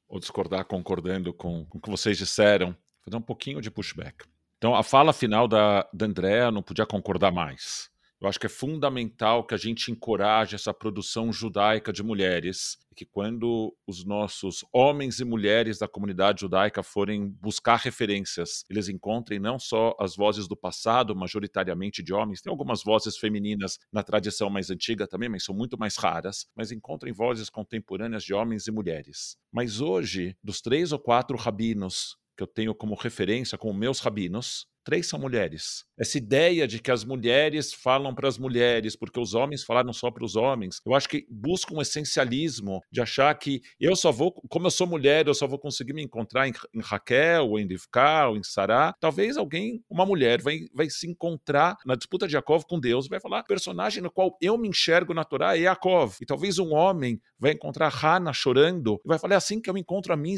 ou 0.09 0.19
discordar 0.19 0.65
concordando 0.65 1.33
com, 1.33 1.65
com 1.65 1.77
o 1.77 1.81
que 1.81 1.89
vocês 1.89 2.17
disseram, 2.17 2.75
fazer 3.03 3.17
um 3.17 3.21
pouquinho 3.21 3.61
de 3.61 3.69
pushback. 3.69 4.25
Então, 4.59 4.75
a 4.75 4.83
fala 4.83 5.13
final 5.13 5.47
da, 5.47 5.87
da 5.93 6.51
não 6.51 6.61
podia 6.61 6.85
concordar 6.85 7.31
mais. 7.31 7.89
Eu 8.19 8.27
acho 8.27 8.37
que 8.37 8.45
é 8.45 8.49
fundamental 8.49 9.45
que 9.45 9.53
a 9.53 9.57
gente 9.57 9.89
encoraje 9.89 10.53
essa 10.53 10.73
produção 10.73 11.31
judaica 11.31 11.93
de 11.93 12.03
mulheres, 12.03 12.77
que 12.93 13.05
quando 13.05 13.73
os 13.87 14.03
nossos 14.03 14.65
homens 14.73 15.21
e 15.21 15.23
mulheres 15.23 15.79
da 15.79 15.87
comunidade 15.87 16.41
judaica 16.41 16.83
forem 16.83 17.29
buscar 17.29 17.77
referências, 17.77 18.65
eles 18.69 18.89
encontrem 18.89 19.39
não 19.39 19.57
só 19.57 19.95
as 19.97 20.17
vozes 20.17 20.49
do 20.49 20.57
passado, 20.57 21.15
majoritariamente 21.15 22.03
de 22.03 22.13
homens, 22.13 22.41
tem 22.41 22.51
algumas 22.51 22.83
vozes 22.83 23.15
femininas 23.15 23.79
na 23.89 24.03
tradição 24.03 24.49
mais 24.49 24.69
antiga 24.69 25.07
também, 25.07 25.29
mas 25.29 25.45
são 25.45 25.55
muito 25.55 25.79
mais 25.79 25.95
raras, 25.95 26.45
mas 26.53 26.73
encontrem 26.73 27.13
vozes 27.13 27.49
contemporâneas 27.49 28.25
de 28.25 28.33
homens 28.33 28.67
e 28.67 28.71
mulheres. 28.71 29.37
Mas 29.49 29.79
hoje, 29.79 30.35
dos 30.43 30.59
três 30.59 30.91
ou 30.91 30.99
quatro 30.99 31.37
rabinos 31.37 32.17
que 32.39 32.43
eu 32.43 32.47
tenho 32.47 32.73
como 32.73 32.95
referência, 32.95 33.57
como 33.57 33.73
meus 33.73 33.99
rabinos, 33.99 34.65
três 34.83 35.07
são 35.07 35.19
mulheres. 35.19 35.85
Essa 35.97 36.17
ideia 36.17 36.67
de 36.67 36.79
que 36.79 36.91
as 36.91 37.03
mulheres 37.03 37.73
falam 37.73 38.13
para 38.15 38.27
as 38.27 38.37
mulheres, 38.37 38.95
porque 38.95 39.19
os 39.19 39.33
homens 39.33 39.63
falaram 39.63 39.91
só 39.91 40.09
para 40.09 40.23
os 40.23 40.35
homens, 40.35 40.79
eu 40.85 40.93
acho 40.93 41.09
que 41.09 41.25
busca 41.29 41.73
um 41.73 41.81
essencialismo 41.81 42.81
de 42.91 43.01
achar 43.01 43.33
que 43.35 43.61
eu 43.79 43.95
só 43.95 44.11
vou, 44.11 44.31
como 44.49 44.67
eu 44.67 44.71
sou 44.71 44.87
mulher, 44.87 45.27
eu 45.27 45.33
só 45.33 45.47
vou 45.47 45.59
conseguir 45.59 45.93
me 45.93 46.03
encontrar 46.03 46.47
em, 46.47 46.53
em 46.73 46.81
Raquel, 46.81 47.49
ou 47.49 47.59
em 47.59 47.67
Rivka, 47.67 48.27
ou 48.27 48.37
em 48.37 48.43
Sará. 48.43 48.93
Talvez 48.99 49.37
alguém, 49.37 49.83
uma 49.89 50.05
mulher, 50.05 50.41
vai, 50.41 50.59
vai 50.73 50.89
se 50.89 51.07
encontrar 51.07 51.77
na 51.85 51.95
disputa 51.95 52.27
de 52.27 52.35
Yaakov 52.35 52.65
com 52.65 52.79
Deus, 52.79 53.07
vai 53.07 53.19
falar, 53.19 53.43
personagem 53.43 54.01
no 54.01 54.11
qual 54.11 54.37
eu 54.41 54.57
me 54.57 54.67
enxergo 54.67 55.13
na 55.13 55.23
Torá 55.23 55.57
é 55.57 55.61
Yaakov. 55.61 56.15
E 56.21 56.25
talvez 56.25 56.59
um 56.59 56.73
homem 56.73 57.21
vai 57.37 57.51
encontrar 57.51 57.89
Hannah 57.89 58.33
chorando 58.33 58.99
e 59.03 59.07
vai 59.07 59.17
falar, 59.17 59.35
é 59.35 59.37
assim 59.37 59.61
que 59.61 59.69
eu 59.69 59.77
encontro 59.77 60.13
a 60.13 60.17
minha, 60.17 60.37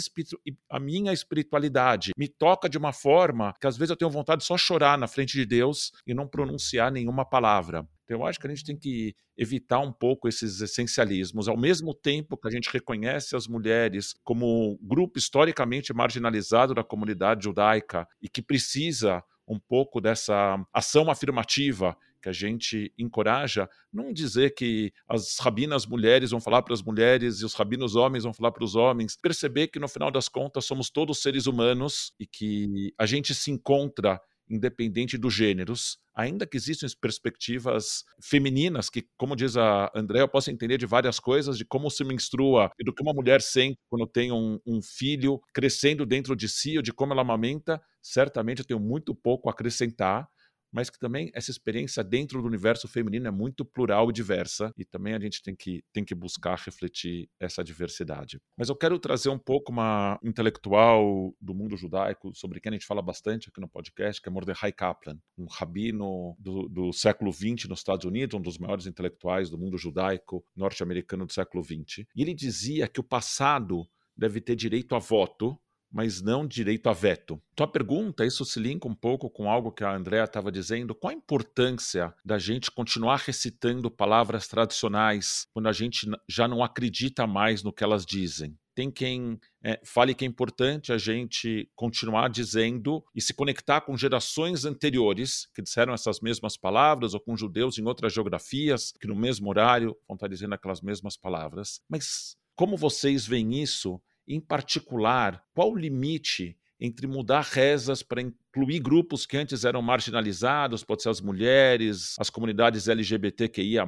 a 0.69 0.79
minha 0.79 1.13
espiritualidade. 1.13 2.11
Me 2.17 2.27
toca 2.27 2.69
de 2.69 2.77
uma 2.77 2.93
forma 2.93 3.53
que 3.59 3.67
às 3.67 3.77
vezes 3.77 3.89
eu 3.89 3.97
tenho 3.97 4.11
vontade 4.11 4.30
pode 4.31 4.45
só 4.45 4.57
chorar 4.57 4.97
na 4.97 5.07
frente 5.07 5.33
de 5.33 5.45
Deus 5.45 5.91
e 6.07 6.13
não 6.13 6.25
pronunciar 6.25 6.89
nenhuma 6.89 7.25
palavra. 7.25 7.85
Então, 8.05 8.19
eu 8.19 8.25
acho 8.25 8.39
que 8.39 8.47
a 8.47 8.49
gente 8.49 8.63
tem 8.63 8.77
que 8.77 9.13
evitar 9.37 9.79
um 9.79 9.91
pouco 9.91 10.25
esses 10.25 10.61
essencialismos, 10.61 11.49
ao 11.49 11.57
mesmo 11.57 11.93
tempo 11.93 12.37
que 12.37 12.47
a 12.47 12.51
gente 12.51 12.69
reconhece 12.71 13.35
as 13.35 13.45
mulheres 13.45 14.13
como 14.23 14.79
grupo 14.81 15.19
historicamente 15.19 15.93
marginalizado 15.93 16.73
da 16.73 16.83
comunidade 16.83 17.43
judaica 17.43 18.07
e 18.21 18.29
que 18.29 18.41
precisa 18.41 19.21
um 19.45 19.59
pouco 19.59 19.99
dessa 19.99 20.57
ação 20.73 21.11
afirmativa 21.11 21.97
que 22.21 22.29
a 22.29 22.33
gente 22.33 22.93
encoraja, 22.97 23.69
não 23.91 24.13
dizer 24.13 24.53
que 24.53 24.93
as 25.07 25.37
rabinas 25.39 25.85
mulheres 25.85 26.31
vão 26.31 26.39
falar 26.39 26.61
para 26.61 26.73
as 26.73 26.81
mulheres 26.81 27.41
e 27.41 27.45
os 27.45 27.53
rabinos 27.53 27.95
homens 27.95 28.23
vão 28.23 28.33
falar 28.33 28.51
para 28.51 28.63
os 28.63 28.75
homens, 28.75 29.17
perceber 29.21 29.67
que 29.67 29.79
no 29.79 29.87
final 29.87 30.11
das 30.11 30.29
contas 30.29 30.65
somos 30.65 30.89
todos 30.89 31.21
seres 31.21 31.47
humanos 31.47 32.13
e 32.19 32.25
que 32.25 32.93
a 32.97 33.05
gente 33.05 33.33
se 33.33 33.51
encontra 33.51 34.19
independente 34.51 35.17
dos 35.17 35.33
gêneros, 35.33 35.97
ainda 36.13 36.45
que 36.45 36.57
existam 36.57 36.85
perspectivas 36.99 38.03
femininas 38.21 38.89
que, 38.89 39.07
como 39.17 39.35
diz 39.35 39.55
a 39.55 39.89
André, 39.95 40.21
eu 40.21 40.27
posso 40.27 40.51
entender 40.51 40.77
de 40.77 40.85
várias 40.85 41.19
coisas, 41.19 41.57
de 41.57 41.63
como 41.63 41.89
se 41.89 42.03
menstrua 42.03 42.69
e 42.77 42.83
do 42.83 42.93
que 42.93 43.01
uma 43.01 43.13
mulher 43.13 43.41
sente 43.41 43.79
quando 43.89 44.05
tem 44.05 44.31
um, 44.31 44.59
um 44.65 44.81
filho 44.81 45.41
crescendo 45.53 46.05
dentro 46.05 46.35
de 46.35 46.49
si, 46.49 46.75
ou 46.75 46.83
de 46.83 46.91
como 46.91 47.13
ela 47.13 47.21
amamenta, 47.21 47.81
certamente 48.01 48.59
eu 48.59 48.65
tenho 48.65 48.79
muito 48.79 49.15
pouco 49.15 49.47
a 49.47 49.53
acrescentar, 49.53 50.27
mas 50.71 50.89
que 50.89 50.99
também 50.99 51.31
essa 51.33 51.51
experiência 51.51 52.03
dentro 52.03 52.41
do 52.41 52.47
universo 52.47 52.87
feminino 52.87 53.27
é 53.27 53.31
muito 53.31 53.65
plural 53.65 54.09
e 54.09 54.13
diversa, 54.13 54.73
e 54.77 54.85
também 54.85 55.13
a 55.13 55.19
gente 55.19 55.41
tem 55.41 55.55
que, 55.55 55.83
tem 55.91 56.03
que 56.03 56.15
buscar 56.15 56.57
refletir 56.57 57.29
essa 57.39 57.63
diversidade. 57.63 58.39
Mas 58.57 58.69
eu 58.69 58.75
quero 58.75 58.97
trazer 58.99 59.29
um 59.29 59.37
pouco 59.37 59.71
uma 59.71 60.19
intelectual 60.23 61.35
do 61.39 61.53
mundo 61.53 61.75
judaico, 61.75 62.31
sobre 62.33 62.59
quem 62.59 62.69
a 62.71 62.73
gente 62.73 62.85
fala 62.85 63.01
bastante 63.01 63.49
aqui 63.49 63.59
no 63.59 63.67
podcast, 63.67 64.21
que 64.21 64.29
é 64.29 64.31
Mordecai 64.31 64.71
Kaplan, 64.71 65.17
um 65.37 65.45
rabino 65.45 66.35
do, 66.39 66.67
do 66.69 66.93
século 66.93 67.31
XX 67.31 67.67
nos 67.67 67.79
Estados 67.79 68.05
Unidos, 68.05 68.37
um 68.37 68.41
dos 68.41 68.57
maiores 68.57 68.85
intelectuais 68.85 69.49
do 69.49 69.57
mundo 69.57 69.77
judaico 69.77 70.43
norte-americano 70.55 71.25
do 71.25 71.33
século 71.33 71.63
XX. 71.63 72.05
E 72.15 72.21
ele 72.21 72.33
dizia 72.33 72.87
que 72.87 72.99
o 72.99 73.03
passado 73.03 73.87
deve 74.15 74.39
ter 74.39 74.55
direito 74.55 74.95
a 74.95 74.99
voto, 74.99 75.59
mas 75.91 76.21
não 76.21 76.47
direito 76.47 76.87
a 76.87 76.93
veto. 76.93 77.41
Tua 77.55 77.67
pergunta, 77.67 78.25
isso 78.25 78.45
se 78.45 78.59
linka 78.59 78.87
um 78.87 78.95
pouco 78.95 79.29
com 79.29 79.49
algo 79.49 79.71
que 79.71 79.83
a 79.83 79.93
Andrea 79.93 80.23
estava 80.23 80.51
dizendo. 80.51 80.95
Qual 80.95 81.11
a 81.11 81.15
importância 81.15 82.13
da 82.23 82.37
gente 82.37 82.71
continuar 82.71 83.17
recitando 83.17 83.91
palavras 83.91 84.47
tradicionais 84.47 85.47
quando 85.53 85.67
a 85.67 85.73
gente 85.73 86.09
já 86.27 86.47
não 86.47 86.63
acredita 86.63 87.27
mais 87.27 87.61
no 87.61 87.73
que 87.73 87.83
elas 87.83 88.05
dizem? 88.05 88.57
Tem 88.73 88.89
quem 88.89 89.37
é, 89.61 89.81
fale 89.83 90.15
que 90.15 90.23
é 90.23 90.27
importante 90.27 90.93
a 90.93 90.97
gente 90.97 91.69
continuar 91.75 92.29
dizendo 92.29 93.03
e 93.13 93.21
se 93.21 93.33
conectar 93.33 93.81
com 93.81 93.97
gerações 93.97 94.63
anteriores 94.63 95.49
que 95.53 95.61
disseram 95.61 95.93
essas 95.93 96.21
mesmas 96.21 96.55
palavras, 96.55 97.13
ou 97.13 97.19
com 97.19 97.35
judeus 97.35 97.77
em 97.77 97.85
outras 97.85 98.13
geografias 98.13 98.93
que 98.99 99.07
no 99.07 99.15
mesmo 99.15 99.49
horário 99.49 99.95
vão 100.07 100.15
estar 100.15 100.29
dizendo 100.29 100.55
aquelas 100.55 100.81
mesmas 100.81 101.17
palavras. 101.17 101.81
Mas 101.89 102.37
como 102.55 102.77
vocês 102.77 103.25
veem 103.25 103.61
isso 103.61 104.01
em 104.27 104.39
particular, 104.39 105.43
qual 105.53 105.71
o 105.71 105.77
limite 105.77 106.57
entre 106.81 107.05
mudar 107.05 107.41
rezas 107.41 108.01
para 108.01 108.23
incluir 108.23 108.79
grupos 108.79 109.27
que 109.27 109.37
antes 109.37 109.63
eram 109.63 109.83
marginalizados, 109.83 110.83
pode 110.83 111.03
ser 111.03 111.09
as 111.09 111.21
mulheres, 111.21 112.15
as 112.19 112.31
comunidades 112.31 112.87
LGBTQIA, 112.87 113.85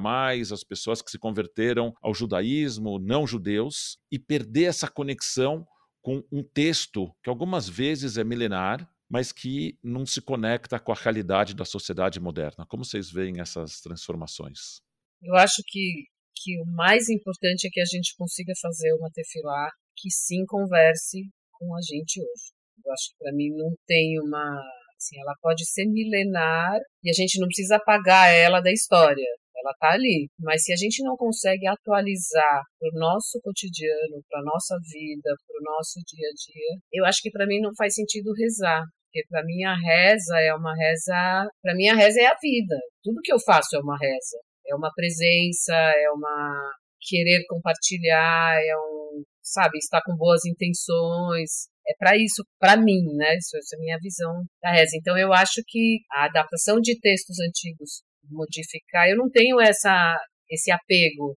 as 0.52 0.62
pessoas 0.62 1.02
que 1.02 1.10
se 1.10 1.18
converteram 1.18 1.92
ao 2.00 2.14
judaísmo, 2.14 3.00
não 3.00 3.26
judeus, 3.26 3.98
e 4.12 4.18
perder 4.18 4.66
essa 4.66 4.88
conexão 4.88 5.66
com 6.00 6.22
um 6.30 6.44
texto 6.44 7.12
que 7.20 7.28
algumas 7.28 7.68
vezes 7.68 8.16
é 8.16 8.22
milenar, 8.22 8.88
mas 9.10 9.32
que 9.32 9.76
não 9.82 10.06
se 10.06 10.20
conecta 10.20 10.78
com 10.78 10.92
a 10.92 10.96
realidade 10.96 11.54
da 11.54 11.64
sociedade 11.64 12.20
moderna. 12.20 12.64
Como 12.66 12.84
vocês 12.84 13.10
veem 13.10 13.40
essas 13.40 13.80
transformações? 13.80 14.80
Eu 15.20 15.34
acho 15.34 15.62
que, 15.66 16.04
que 16.36 16.60
o 16.60 16.66
mais 16.66 17.08
importante 17.08 17.66
é 17.66 17.70
que 17.70 17.80
a 17.80 17.84
gente 17.84 18.14
consiga 18.16 18.52
fazer 18.60 18.92
uma 18.94 19.10
tefilá 19.10 19.68
que 19.96 20.10
sim 20.10 20.44
converse 20.46 21.22
com 21.52 21.74
a 21.74 21.80
gente 21.80 22.20
hoje. 22.20 22.52
Eu 22.84 22.92
acho 22.92 23.10
que 23.10 23.16
para 23.18 23.32
mim 23.32 23.50
não 23.56 23.72
tem 23.86 24.20
uma. 24.20 24.60
Assim, 24.96 25.20
ela 25.20 25.34
pode 25.40 25.66
ser 25.66 25.86
milenar 25.86 26.78
e 27.02 27.10
a 27.10 27.12
gente 27.12 27.38
não 27.40 27.46
precisa 27.46 27.76
apagar 27.76 28.32
ela 28.32 28.60
da 28.60 28.72
história. 28.72 29.26
Ela 29.56 29.70
está 29.72 29.92
ali. 29.92 30.28
Mas 30.38 30.64
se 30.64 30.72
a 30.72 30.76
gente 30.76 31.02
não 31.02 31.16
consegue 31.16 31.66
atualizar 31.66 32.62
para 32.78 32.88
o 32.92 32.98
nosso 32.98 33.40
cotidiano, 33.42 34.22
para 34.28 34.40
a 34.40 34.44
nossa 34.44 34.76
vida, 34.92 35.30
para 35.46 35.60
o 35.60 35.64
nosso 35.64 36.00
dia 36.06 36.28
a 36.28 36.34
dia, 36.34 36.80
eu 36.92 37.04
acho 37.04 37.20
que 37.22 37.30
para 37.30 37.46
mim 37.46 37.60
não 37.60 37.72
faz 37.76 37.94
sentido 37.94 38.32
rezar. 38.32 38.84
Porque 39.06 39.26
para 39.28 39.44
mim 39.44 39.62
a 39.64 39.74
reza 39.74 40.38
é 40.40 40.54
uma 40.54 40.74
reza. 40.74 41.48
Para 41.62 41.74
mim 41.74 41.88
a 41.88 41.94
reza 41.94 42.20
é 42.20 42.26
a 42.26 42.36
vida. 42.40 42.76
Tudo 43.02 43.20
que 43.22 43.32
eu 43.32 43.38
faço 43.40 43.76
é 43.76 43.78
uma 43.78 43.96
reza. 43.96 44.38
É 44.66 44.74
uma 44.74 44.90
presença, 44.94 45.74
é 45.74 46.10
uma 46.10 46.72
querer 47.06 47.44
compartilhar, 47.46 48.58
é 48.58 48.76
um, 48.76 49.22
sabe, 49.44 49.78
estar 49.78 50.02
com 50.02 50.16
boas 50.16 50.44
intenções. 50.44 51.68
É 51.86 51.92
para 51.98 52.16
isso, 52.16 52.42
para 52.58 52.76
mim, 52.76 53.02
né? 53.14 53.36
Isso, 53.36 53.56
essa 53.58 53.76
é 53.76 53.78
a 53.78 53.80
minha 53.80 53.98
visão 54.00 54.42
da 54.62 54.72
reza. 54.72 54.96
Então 54.96 55.16
eu 55.18 55.32
acho 55.32 55.62
que 55.66 56.00
a 56.10 56.24
adaptação 56.24 56.80
de 56.80 56.98
textos 56.98 57.36
antigos 57.40 58.02
modificar, 58.30 59.06
eu 59.08 59.16
não 59.16 59.30
tenho 59.30 59.60
essa 59.60 60.18
esse 60.48 60.70
apego. 60.70 61.36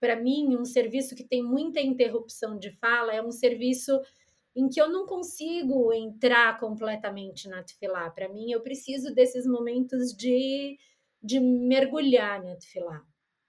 Para 0.00 0.16
mim, 0.16 0.56
um 0.56 0.64
serviço 0.64 1.14
que 1.14 1.26
tem 1.26 1.42
muita 1.42 1.80
interrupção 1.80 2.58
de 2.58 2.70
fala 2.78 3.14
é 3.14 3.22
um 3.22 3.30
serviço 3.30 3.92
em 4.56 4.68
que 4.68 4.80
eu 4.80 4.88
não 4.88 5.06
consigo 5.06 5.92
entrar 5.92 6.58
completamente 6.60 7.48
na 7.48 7.62
tefilá. 7.62 8.10
Para 8.10 8.28
mim, 8.28 8.50
eu 8.50 8.62
preciso 8.62 9.12
desses 9.14 9.46
momentos 9.46 10.12
de, 10.16 10.76
de 11.22 11.40
mergulhar 11.40 12.42
na 12.42 12.54
tefilá 12.56 13.02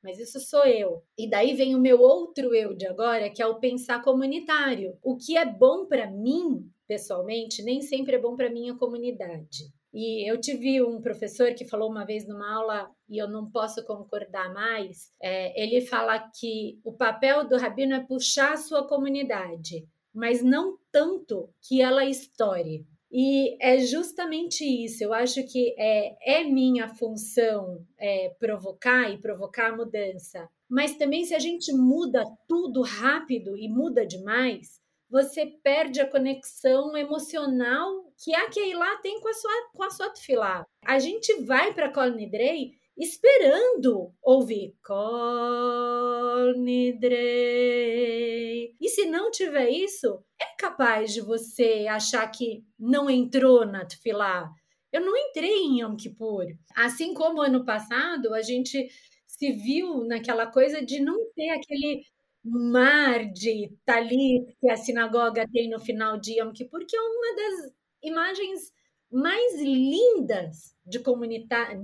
mas 0.05 0.19
isso 0.19 0.39
sou 0.39 0.63
eu. 0.65 1.01
E 1.17 1.27
daí 1.27 1.55
vem 1.55 1.73
o 1.73 1.79
meu 1.79 1.99
outro 1.99 2.53
eu 2.53 2.75
de 2.75 2.85
agora, 2.85 3.27
que 3.27 3.41
é 3.41 3.47
o 3.47 3.59
pensar 3.59 4.03
comunitário. 4.03 4.95
O 5.01 5.17
que 5.17 5.35
é 5.35 5.43
bom 5.43 5.87
para 5.87 6.11
mim, 6.11 6.69
pessoalmente, 6.87 7.63
nem 7.63 7.81
sempre 7.81 8.15
é 8.15 8.19
bom 8.19 8.35
para 8.35 8.51
minha 8.51 8.75
comunidade. 8.75 9.73
E 9.91 10.29
eu 10.29 10.39
tive 10.39 10.83
um 10.83 11.01
professor 11.01 11.55
que 11.55 11.65
falou 11.65 11.89
uma 11.89 12.05
vez 12.05 12.27
numa 12.27 12.53
aula, 12.53 12.91
e 13.09 13.17
eu 13.17 13.27
não 13.27 13.49
posso 13.49 13.83
concordar 13.83 14.53
mais, 14.53 15.09
é, 15.19 15.59
ele 15.59 15.81
fala 15.81 16.19
que 16.19 16.79
o 16.83 16.93
papel 16.93 17.47
do 17.47 17.57
rabino 17.57 17.95
é 17.95 18.03
puxar 18.03 18.53
a 18.53 18.57
sua 18.57 18.87
comunidade, 18.87 19.87
mas 20.13 20.43
não 20.43 20.77
tanto 20.91 21.49
que 21.67 21.81
ela 21.81 22.05
estoure. 22.05 22.85
E 23.17 23.56
é 23.62 23.80
justamente 23.80 24.65
isso. 24.65 25.01
Eu 25.01 25.13
acho 25.13 25.41
que 25.47 25.73
é, 25.80 26.41
é 26.41 26.43
minha 26.43 26.89
função 26.89 27.82
é, 27.97 28.36
provocar 28.38 29.10
e 29.10 29.17
provocar 29.17 29.69
a 29.69 29.75
mudança. 29.78 30.49
Mas 30.69 30.97
também, 30.97 31.23
se 31.23 31.34
a 31.34 31.39
gente 31.39 31.71
muda 31.71 32.25
tudo 32.45 32.82
rápido 32.82 33.56
e 33.56 33.69
muda 33.69 34.06
demais, 34.06 34.82
você 35.10 35.45
perde 35.45 36.01
a 36.01 36.12
conexão 36.12 36.97
emocional 36.97 37.89
que 38.21 38.36
a 38.36 38.49
Keila 38.49 38.97
tem 39.01 39.21
com 39.21 39.30
a 39.30 39.34
sua, 39.34 39.69
com 39.73 39.84
a 39.84 39.89
sua 39.91 40.10
tefilá. 40.10 40.67
A 40.84 40.99
gente 40.99 41.41
vai 41.43 41.73
para 41.73 41.86
a 41.86 41.93
Colnidrei 41.93 42.73
esperando 42.97 44.13
ouvir 44.21 44.75
Kol 44.84 46.53
Nidrei. 46.58 47.15
E 48.79 48.89
se 48.89 49.05
não 49.05 49.29
tiver 49.31 49.69
isso, 49.69 50.23
é 50.39 50.45
capaz 50.58 51.13
de 51.13 51.21
você 51.21 51.88
achar 51.89 52.25
que 52.27 52.63
não 52.79 53.10
entrou 53.10 53.65
na 53.65 53.86
Tfilá. 53.86 54.49
Eu 54.91 55.01
não 55.01 55.15
entrei 55.17 55.51
em 55.51 55.81
Yom 55.81 55.95
Kippur. 55.97 56.45
Assim 56.75 57.13
como 57.13 57.41
ano 57.41 57.65
passado, 57.65 58.34
a 58.34 58.41
gente 58.41 58.88
se 59.27 59.51
viu 59.51 60.05
naquela 60.05 60.47
coisa 60.47 60.81
de 60.81 61.01
não 61.01 61.31
ter 61.34 61.49
aquele 61.49 62.05
mar 62.43 63.25
de 63.34 63.75
talit 63.86 64.55
que 64.60 64.69
a 64.69 64.77
sinagoga 64.77 65.45
tem 65.51 65.69
no 65.69 65.79
final 65.79 66.17
de 66.17 66.39
Yom 66.39 66.53
Kippur, 66.53 66.86
que 66.88 66.95
é 66.95 67.01
uma 67.01 67.36
das 67.36 67.73
imagens 68.03 68.71
mais 69.15 69.56
lindas 69.62 70.75
de, 70.86 71.01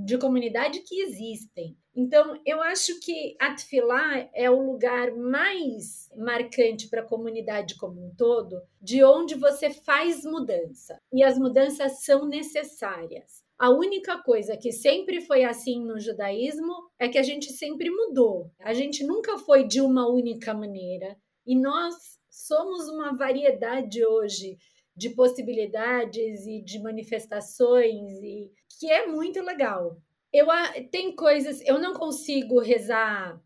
de 0.04 0.18
comunidade 0.18 0.82
que 0.82 1.02
existem. 1.02 1.78
Então, 1.96 2.38
eu 2.46 2.62
acho 2.62 3.00
que 3.00 3.38
Atfilá 3.40 4.30
é 4.34 4.52
o 4.52 4.62
lugar 4.62 5.16
mais 5.16 6.10
marcante 6.18 6.90
para 6.90 7.02
a 7.02 7.08
comunidade 7.08 7.78
como 7.78 8.06
um 8.06 8.14
todo, 8.18 8.62
de 8.82 9.02
onde 9.02 9.36
você 9.36 9.70
faz 9.70 10.26
mudança. 10.26 11.00
E 11.14 11.24
as 11.24 11.40
mudanças 11.40 12.04
são 12.04 12.28
necessárias. 12.28 13.42
A 13.58 13.70
única 13.70 14.22
coisa 14.22 14.58
que 14.58 14.74
sempre 14.74 15.22
foi 15.22 15.46
assim 15.46 15.86
no 15.86 15.98
judaísmo 16.02 16.74
é 17.00 17.08
que 17.08 17.18
a 17.18 17.24
gente 17.24 17.54
sempre 17.54 17.90
mudou. 17.90 18.52
A 18.60 18.74
gente 18.74 19.06
nunca 19.06 19.38
foi 19.38 19.66
de 19.66 19.80
uma 19.80 20.06
única 20.06 20.54
maneira. 20.54 21.16
E 21.48 21.58
nós 21.58 21.96
somos 22.30 22.90
uma 22.90 23.16
variedade 23.16 24.06
hoje 24.06 24.58
de 24.96 25.10
possibilidades 25.12 26.46
e 26.46 26.62
de 26.62 26.80
manifestações 26.80 28.12
e 28.22 28.52
que 28.80 28.90
é 28.90 29.08
muito 29.08 29.42
legal. 29.42 29.98
Eu 30.34 30.48
tem 30.92 31.16
coisas, 31.16 31.62
eu 31.66 31.80
não 31.80 31.94
consigo 31.94 32.60
rezar 32.60 33.42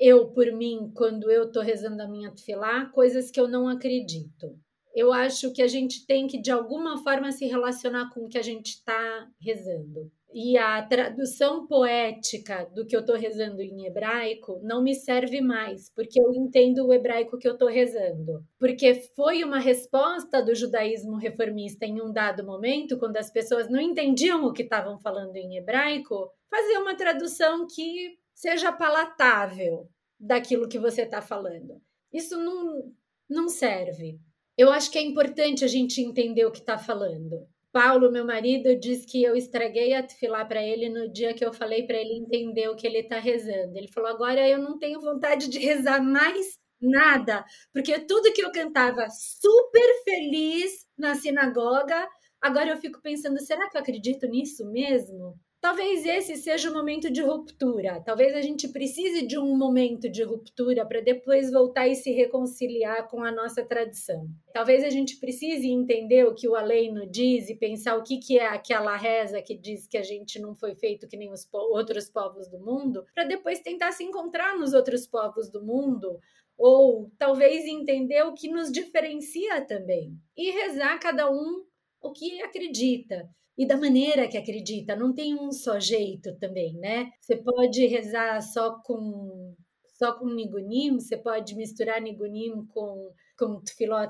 eu 0.00 0.28
por 0.32 0.50
mim 0.50 0.90
quando 0.94 1.30
eu 1.30 1.52
tô 1.52 1.60
rezando 1.60 2.02
a 2.02 2.08
minha 2.08 2.30
tefilá, 2.30 2.86
coisas 2.86 3.30
que 3.30 3.38
eu 3.38 3.46
não 3.46 3.68
acredito. 3.68 4.58
Eu 4.94 5.12
acho 5.12 5.52
que 5.52 5.60
a 5.60 5.68
gente 5.68 6.06
tem 6.06 6.26
que 6.26 6.40
de 6.40 6.50
alguma 6.50 7.02
forma 7.02 7.30
se 7.30 7.44
relacionar 7.46 8.10
com 8.12 8.24
o 8.24 8.28
que 8.28 8.38
a 8.38 8.42
gente 8.42 8.70
está 8.70 9.28
rezando. 9.38 10.10
E 10.32 10.56
a 10.56 10.80
tradução 10.82 11.66
poética 11.66 12.64
do 12.72 12.86
que 12.86 12.94
eu 12.94 13.00
estou 13.00 13.16
rezando 13.16 13.60
em 13.60 13.84
hebraico 13.84 14.60
não 14.62 14.80
me 14.80 14.94
serve 14.94 15.40
mais, 15.40 15.90
porque 15.92 16.20
eu 16.20 16.32
entendo 16.32 16.86
o 16.86 16.94
hebraico 16.94 17.36
que 17.36 17.48
eu 17.48 17.54
estou 17.54 17.68
rezando. 17.68 18.44
Porque 18.56 18.94
foi 19.16 19.42
uma 19.42 19.58
resposta 19.58 20.40
do 20.40 20.54
judaísmo 20.54 21.16
reformista 21.16 21.84
em 21.84 22.00
um 22.00 22.12
dado 22.12 22.46
momento, 22.46 22.96
quando 22.96 23.16
as 23.16 23.30
pessoas 23.30 23.68
não 23.68 23.80
entendiam 23.80 24.44
o 24.44 24.52
que 24.52 24.62
estavam 24.62 25.00
falando 25.00 25.34
em 25.34 25.56
hebraico, 25.56 26.30
fazer 26.48 26.78
uma 26.78 26.94
tradução 26.94 27.66
que 27.66 28.16
seja 28.32 28.70
palatável 28.70 29.88
daquilo 30.18 30.68
que 30.68 30.78
você 30.78 31.02
está 31.02 31.20
falando. 31.20 31.80
Isso 32.12 32.36
não, 32.38 32.92
não 33.28 33.48
serve. 33.48 34.20
Eu 34.56 34.70
acho 34.70 34.90
que 34.90 34.98
é 34.98 35.02
importante 35.02 35.64
a 35.64 35.68
gente 35.68 36.00
entender 36.00 36.44
o 36.44 36.52
que 36.52 36.60
está 36.60 36.78
falando. 36.78 37.48
Paulo, 37.72 38.10
meu 38.10 38.24
marido, 38.24 38.76
diz 38.78 39.06
que 39.06 39.22
eu 39.22 39.36
estraguei 39.36 39.94
a 39.94 40.02
tefilá 40.02 40.44
para 40.44 40.62
ele 40.62 40.88
no 40.88 41.12
dia 41.12 41.32
que 41.34 41.44
eu 41.44 41.52
falei 41.52 41.86
para 41.86 41.96
ele 41.96 42.14
entender 42.18 42.68
o 42.68 42.76
que 42.76 42.86
ele 42.86 42.98
está 42.98 43.18
rezando. 43.18 43.76
Ele 43.76 43.88
falou: 43.88 44.10
agora 44.10 44.48
eu 44.48 44.58
não 44.58 44.78
tenho 44.78 45.00
vontade 45.00 45.48
de 45.48 45.58
rezar 45.58 46.02
mais 46.02 46.58
nada, 46.80 47.44
porque 47.72 47.98
tudo 48.00 48.32
que 48.32 48.42
eu 48.42 48.50
cantava 48.52 49.06
super 49.10 50.02
feliz 50.04 50.86
na 50.98 51.14
sinagoga, 51.14 52.08
agora 52.40 52.70
eu 52.70 52.76
fico 52.78 53.00
pensando: 53.00 53.40
será 53.40 53.68
que 53.70 53.76
eu 53.76 53.80
acredito 53.80 54.26
nisso 54.26 54.66
mesmo? 54.70 55.38
Talvez 55.60 56.06
esse 56.06 56.36
seja 56.36 56.70
o 56.70 56.72
momento 56.72 57.10
de 57.10 57.20
ruptura. 57.20 58.00
Talvez 58.00 58.34
a 58.34 58.40
gente 58.40 58.66
precise 58.68 59.26
de 59.26 59.38
um 59.38 59.54
momento 59.58 60.08
de 60.08 60.22
ruptura 60.22 60.86
para 60.86 61.02
depois 61.02 61.52
voltar 61.52 61.86
e 61.86 61.94
se 61.94 62.10
reconciliar 62.12 63.06
com 63.08 63.22
a 63.22 63.30
nossa 63.30 63.62
tradição. 63.62 64.26
Talvez 64.54 64.82
a 64.82 64.88
gente 64.88 65.20
precise 65.20 65.68
entender 65.68 66.24
o 66.24 66.34
que 66.34 66.48
o 66.48 66.56
Aleino 66.56 67.06
diz 67.06 67.50
e 67.50 67.54
pensar 67.54 67.96
o 67.96 68.02
que, 68.02 68.16
que 68.16 68.38
é 68.38 68.46
aquela 68.46 68.96
reza 68.96 69.42
que 69.42 69.54
diz 69.54 69.86
que 69.86 69.98
a 69.98 70.02
gente 70.02 70.38
não 70.38 70.54
foi 70.54 70.74
feito 70.74 71.06
que 71.06 71.16
nem 71.16 71.30
os 71.30 71.44
po 71.44 71.58
outros 71.58 72.08
povos 72.08 72.48
do 72.48 72.58
mundo, 72.58 73.04
para 73.14 73.24
depois 73.24 73.60
tentar 73.60 73.92
se 73.92 74.02
encontrar 74.02 74.58
nos 74.58 74.72
outros 74.72 75.06
povos 75.06 75.50
do 75.50 75.62
mundo 75.62 76.18
ou 76.56 77.10
talvez 77.18 77.66
entender 77.66 78.22
o 78.22 78.34
que 78.34 78.48
nos 78.48 78.72
diferencia 78.72 79.60
também 79.66 80.14
e 80.36 80.50
rezar 80.50 80.98
cada 80.98 81.30
um 81.30 81.64
o 82.00 82.12
que 82.12 82.42
acredita 82.42 83.28
e 83.56 83.66
da 83.66 83.76
maneira 83.76 84.28
que 84.28 84.38
acredita. 84.38 84.96
Não 84.96 85.12
tem 85.14 85.34
um 85.34 85.52
só 85.52 85.78
jeito 85.78 86.34
também, 86.38 86.74
né? 86.74 87.10
Você 87.20 87.36
pode 87.36 87.86
rezar 87.86 88.40
só 88.40 88.80
com 88.82 89.54
só 90.00 90.14
com 90.14 90.24
nigunim, 90.24 90.98
você 90.98 91.14
pode 91.14 91.54
misturar 91.54 92.00
nigunim 92.00 92.64
com 92.72 93.12
com 93.38 93.62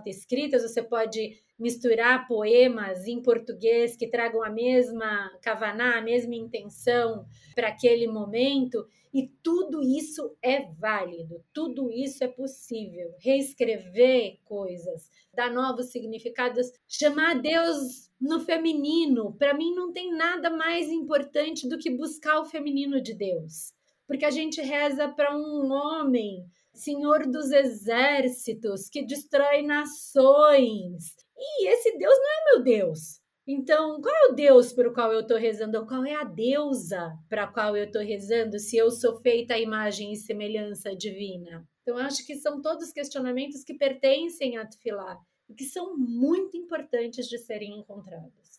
escritas, 0.07 0.63
você 0.63 0.83
pode 0.83 1.41
misturar 1.59 2.27
poemas 2.27 3.07
em 3.07 3.23
português 3.23 3.97
que 3.97 4.09
tragam 4.09 4.43
a 4.43 4.51
mesma 4.51 5.31
kavaná, 5.41 5.99
a 5.99 6.03
mesma 6.03 6.35
intenção 6.35 7.25
para 7.55 7.69
aquele 7.69 8.09
momento, 8.09 8.89
e 9.15 9.29
tudo 9.43 9.83
isso 9.83 10.37
é 10.43 10.63
válido, 10.73 11.45
tudo 11.53 11.91
isso 11.93 12.25
é 12.25 12.29
possível. 12.29 13.15
Reescrever 13.21 14.39
coisas, 14.45 15.11
dar 15.33 15.53
novos 15.53 15.87
significados, 15.87 16.73
chamar 16.89 17.41
Deus 17.41 18.11
no 18.21 18.41
feminino, 18.41 19.33
para 19.39 19.55
mim 19.55 19.73
não 19.75 19.93
tem 19.93 20.13
nada 20.13 20.51
mais 20.51 20.89
importante 20.89 21.69
do 21.69 21.79
que 21.79 21.91
buscar 21.91 22.41
o 22.41 22.47
feminino 22.47 23.01
de 23.01 23.15
Deus. 23.15 23.73
Porque 24.11 24.25
a 24.25 24.31
gente 24.33 24.61
reza 24.61 25.09
para 25.09 25.37
um 25.37 25.71
homem 25.71 26.45
Senhor 26.75 27.29
dos 27.29 27.53
exércitos, 27.53 28.89
que 28.89 29.07
destrói 29.07 29.63
nações. 29.63 31.15
E 31.39 31.69
esse 31.69 31.97
Deus 31.97 32.19
não 32.19 32.27
é 32.27 32.45
meu 32.47 32.65
Deus. 32.65 33.21
Então, 33.47 34.01
qual 34.01 34.13
é 34.13 34.27
o 34.27 34.33
Deus 34.33 34.73
para 34.73 34.89
o 34.89 34.93
qual 34.93 35.13
eu 35.13 35.21
estou 35.21 35.37
rezando? 35.37 35.87
Qual 35.87 36.05
é 36.05 36.17
a 36.17 36.25
deusa 36.25 37.17
para 37.29 37.45
a 37.45 37.47
qual 37.47 37.77
eu 37.77 37.85
estou 37.85 38.03
rezando 38.03 38.59
se 38.59 38.77
eu 38.77 38.91
sou 38.91 39.21
feita 39.21 39.55
à 39.55 39.61
imagem 39.61 40.13
e 40.13 40.17
semelhança 40.17 40.93
divina? 40.97 41.65
Então, 41.83 41.97
acho 41.97 42.27
que 42.27 42.35
são 42.35 42.61
todos 42.61 42.93
questionamentos 42.93 43.63
que 43.63 43.75
pertencem 43.75 44.57
a 44.57 44.67
Tfilá 44.67 45.21
e 45.49 45.55
que 45.55 45.67
são 45.67 45.97
muito 45.97 46.57
importantes 46.57 47.29
de 47.29 47.39
serem 47.39 47.79
encontrados. 47.79 48.59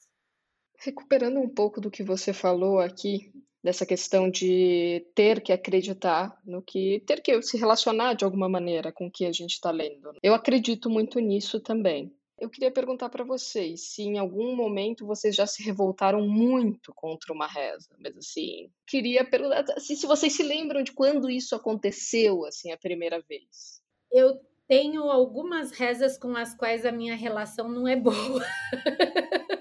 Recuperando 0.80 1.42
um 1.42 1.50
pouco 1.50 1.82
do 1.82 1.92
que 1.92 2.04
você 2.04 2.32
falou 2.32 2.80
aqui, 2.80 3.34
dessa 3.64 3.86
questão 3.86 4.30
de 4.30 5.06
ter 5.14 5.42
que 5.42 5.54
acreditar 5.54 6.40
no 6.46 6.62
que, 6.62 7.02
ter 7.06 7.22
que 7.22 7.42
se 7.42 7.58
relacionar 7.58 8.14
de 8.14 8.26
alguma 8.26 8.50
maneira 8.50 8.92
com 8.92 9.08
o 9.08 9.12
que 9.12 9.26
a 9.26 9.32
gente 9.32 9.52
está 9.52 9.72
lendo. 9.72 10.14
Eu 10.22 10.34
acredito 10.34 10.90
muito 10.90 11.20
nisso 11.20 11.60
também. 11.60 12.12
Eu 12.40 12.50
queria 12.50 12.72
perguntar 12.72 13.08
para 13.10 13.24
vocês 13.24 13.94
se 13.94 14.02
em 14.02 14.18
algum 14.18 14.56
momento 14.56 15.06
vocês 15.06 15.36
já 15.36 15.46
se 15.46 15.62
revoltaram 15.62 16.28
muito 16.28 16.92
contra 16.96 17.32
uma 17.32 17.46
reza, 17.46 17.96
mas 18.00 18.18
assim, 18.18 18.72
queria 18.88 19.24
perguntar 19.24 19.64
se, 19.80 19.96
se 19.96 20.08
vocês 20.08 20.34
se 20.34 20.42
lembram 20.42 20.82
de 20.82 20.92
quando 20.92 21.30
isso 21.30 21.56
aconteceu 21.56 22.44
assim 22.46 22.72
a 22.72 22.78
primeira 22.78 23.22
vez. 23.22 23.80
Eu 24.12 24.40
tenho 24.68 25.04
algumas 25.04 25.70
rezas 25.70 26.18
com 26.18 26.36
as 26.36 26.56
quais 26.56 26.84
a 26.84 26.92
minha 26.92 27.16
relação 27.16 27.70
não 27.70 27.88
é 27.88 27.96
boa. 27.96 28.44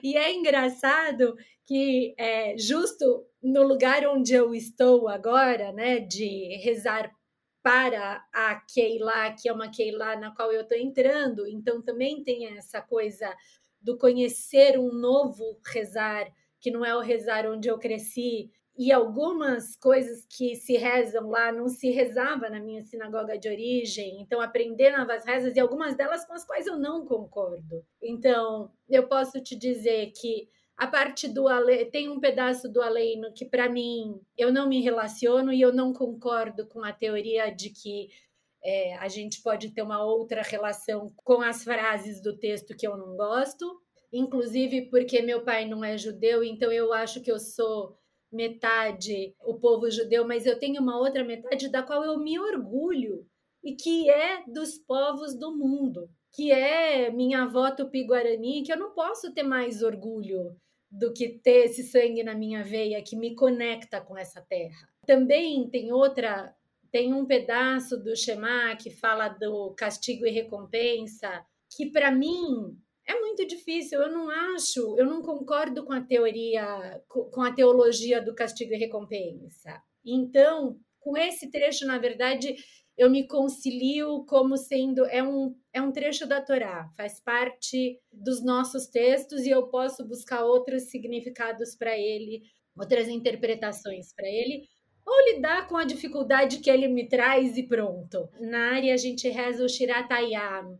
E 0.04 0.16
é 0.16 0.32
engraçado 0.32 1.36
que 1.66 2.14
é, 2.18 2.56
justo 2.56 3.26
no 3.42 3.62
lugar 3.62 4.06
onde 4.06 4.34
eu 4.34 4.54
estou 4.54 5.08
agora, 5.08 5.72
né, 5.72 6.00
de 6.00 6.56
rezar 6.62 7.10
para 7.62 8.24
a 8.32 8.54
Keila, 8.72 9.32
que 9.32 9.48
é 9.48 9.52
uma 9.52 9.70
Keila 9.70 10.16
na 10.16 10.34
qual 10.34 10.50
eu 10.50 10.62
estou 10.62 10.78
entrando, 10.78 11.46
então 11.46 11.82
também 11.82 12.22
tem 12.24 12.56
essa 12.56 12.80
coisa 12.80 13.32
do 13.80 13.96
conhecer 13.98 14.78
um 14.78 14.92
novo 14.92 15.60
rezar, 15.66 16.26
que 16.60 16.70
não 16.70 16.84
é 16.84 16.94
o 16.94 17.00
rezar 17.00 17.46
onde 17.46 17.68
eu 17.68 17.78
cresci, 17.78 18.50
e 18.80 18.90
algumas 18.90 19.76
coisas 19.76 20.24
que 20.24 20.56
se 20.56 20.74
rezam 20.78 21.28
lá 21.28 21.52
não 21.52 21.68
se 21.68 21.90
rezava 21.90 22.48
na 22.48 22.58
minha 22.58 22.80
sinagoga 22.80 23.36
de 23.36 23.46
origem, 23.46 24.22
então 24.22 24.40
aprender 24.40 24.96
novas 24.96 25.22
rezas 25.26 25.54
e 25.54 25.60
algumas 25.60 25.94
delas 25.94 26.24
com 26.24 26.32
as 26.32 26.46
quais 26.46 26.66
eu 26.66 26.78
não 26.78 27.04
concordo. 27.04 27.84
Então, 28.00 28.72
eu 28.88 29.06
posso 29.06 29.38
te 29.42 29.54
dizer 29.54 30.12
que 30.18 30.48
a 30.78 30.86
parte 30.86 31.28
do 31.28 31.46
ale... 31.46 31.84
tem 31.90 32.08
um 32.08 32.18
pedaço 32.18 32.72
do 32.72 32.80
aleino 32.80 33.34
que 33.34 33.44
para 33.44 33.68
mim 33.68 34.18
eu 34.34 34.50
não 34.50 34.66
me 34.66 34.80
relaciono 34.80 35.52
e 35.52 35.60
eu 35.60 35.74
não 35.74 35.92
concordo 35.92 36.66
com 36.66 36.82
a 36.82 36.90
teoria 36.90 37.50
de 37.50 37.68
que 37.68 38.08
é, 38.64 38.96
a 38.96 39.08
gente 39.08 39.42
pode 39.42 39.74
ter 39.74 39.82
uma 39.82 40.02
outra 40.02 40.40
relação 40.40 41.12
com 41.22 41.42
as 41.42 41.62
frases 41.62 42.22
do 42.22 42.34
texto 42.34 42.74
que 42.74 42.88
eu 42.88 42.96
não 42.96 43.14
gosto, 43.14 43.78
inclusive 44.10 44.88
porque 44.88 45.20
meu 45.20 45.44
pai 45.44 45.66
não 45.66 45.84
é 45.84 45.98
judeu, 45.98 46.42
então 46.42 46.72
eu 46.72 46.94
acho 46.94 47.20
que 47.20 47.30
eu 47.30 47.38
sou 47.38 47.99
metade 48.32 49.34
o 49.44 49.54
povo 49.54 49.90
judeu, 49.90 50.26
mas 50.26 50.46
eu 50.46 50.58
tenho 50.58 50.80
uma 50.80 50.98
outra 50.98 51.24
metade 51.24 51.68
da 51.68 51.82
qual 51.82 52.04
eu 52.04 52.18
me 52.18 52.38
orgulho 52.38 53.26
e 53.62 53.74
que 53.74 54.08
é 54.08 54.44
dos 54.46 54.78
povos 54.78 55.34
do 55.34 55.56
mundo, 55.56 56.08
que 56.32 56.52
é 56.52 57.10
minha 57.10 57.42
avó 57.42 57.70
tupi-guarani, 57.70 58.62
que 58.62 58.72
eu 58.72 58.78
não 58.78 58.92
posso 58.92 59.32
ter 59.34 59.42
mais 59.42 59.82
orgulho 59.82 60.56
do 60.90 61.12
que 61.12 61.28
ter 61.28 61.66
esse 61.66 61.84
sangue 61.84 62.22
na 62.22 62.34
minha 62.34 62.64
veia 62.64 63.02
que 63.02 63.16
me 63.16 63.34
conecta 63.34 64.00
com 64.00 64.16
essa 64.16 64.40
terra. 64.40 64.88
Também 65.06 65.68
tem 65.68 65.92
outra, 65.92 66.54
tem 66.90 67.12
um 67.12 67.26
pedaço 67.26 67.96
do 67.96 68.16
Shema 68.16 68.74
que 68.76 68.90
fala 68.90 69.28
do 69.28 69.72
castigo 69.76 70.26
e 70.26 70.30
recompensa, 70.30 71.44
que 71.76 71.86
para 71.90 72.10
mim 72.10 72.76
é 73.10 73.20
muito 73.20 73.46
difícil. 73.46 74.00
Eu 74.00 74.10
não 74.10 74.28
acho, 74.30 74.96
eu 74.98 75.04
não 75.04 75.22
concordo 75.22 75.84
com 75.84 75.92
a 75.92 76.00
teoria, 76.00 77.02
com 77.08 77.42
a 77.42 77.52
teologia 77.52 78.22
do 78.22 78.34
castigo 78.34 78.72
e 78.72 78.78
recompensa. 78.78 79.82
Então, 80.04 80.78
com 81.00 81.16
esse 81.16 81.50
trecho, 81.50 81.86
na 81.86 81.98
verdade, 81.98 82.56
eu 82.96 83.10
me 83.10 83.26
concilio 83.26 84.24
como 84.26 84.56
sendo 84.56 85.06
é 85.06 85.22
um, 85.22 85.56
é 85.72 85.80
um 85.80 85.90
trecho 85.90 86.26
da 86.26 86.40
Torá, 86.40 86.88
faz 86.96 87.18
parte 87.18 87.98
dos 88.12 88.44
nossos 88.44 88.86
textos 88.86 89.42
e 89.46 89.50
eu 89.50 89.68
posso 89.68 90.06
buscar 90.06 90.44
outros 90.44 90.90
significados 90.90 91.74
para 91.74 91.98
ele, 91.98 92.42
outras 92.78 93.08
interpretações 93.08 94.12
para 94.14 94.28
ele, 94.28 94.64
ou 95.06 95.34
lidar 95.34 95.66
com 95.66 95.76
a 95.76 95.84
dificuldade 95.84 96.58
que 96.58 96.70
ele 96.70 96.88
me 96.88 97.08
traz 97.08 97.56
e 97.56 97.62
pronto. 97.62 98.28
Na 98.38 98.74
área 98.74 98.92
a 98.94 98.98
gente 98.98 99.28
reza 99.28 99.64
o 99.64 99.68
Shiratayam, 99.68 100.78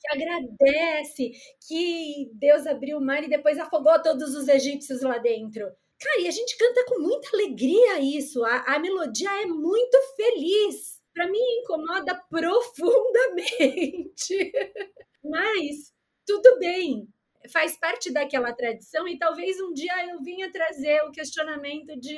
que 0.00 0.08
agradece 0.12 1.30
que 1.66 2.30
Deus 2.34 2.66
abriu 2.66 2.98
o 2.98 3.04
mar 3.04 3.22
e 3.22 3.28
depois 3.28 3.58
afogou 3.58 4.00
todos 4.02 4.34
os 4.34 4.48
egípcios 4.48 5.02
lá 5.02 5.18
dentro. 5.18 5.70
Cara, 6.00 6.20
e 6.20 6.28
a 6.28 6.30
gente 6.30 6.56
canta 6.56 6.84
com 6.86 7.00
muita 7.00 7.28
alegria 7.34 8.00
isso. 8.00 8.44
A, 8.44 8.74
a 8.74 8.78
melodia 8.78 9.42
é 9.42 9.46
muito 9.46 9.98
feliz 10.16 10.98
para 11.12 11.28
mim 11.28 11.42
incomoda 11.60 12.14
profundamente. 12.30 14.52
Mas 15.24 15.92
tudo 16.24 16.58
bem, 16.58 17.08
faz 17.50 17.76
parte 17.76 18.12
daquela 18.12 18.52
tradição 18.52 19.08
e 19.08 19.18
talvez 19.18 19.60
um 19.60 19.72
dia 19.72 20.06
eu 20.06 20.22
vinha 20.22 20.52
trazer 20.52 21.02
o 21.02 21.10
questionamento 21.10 21.98
de 21.98 22.16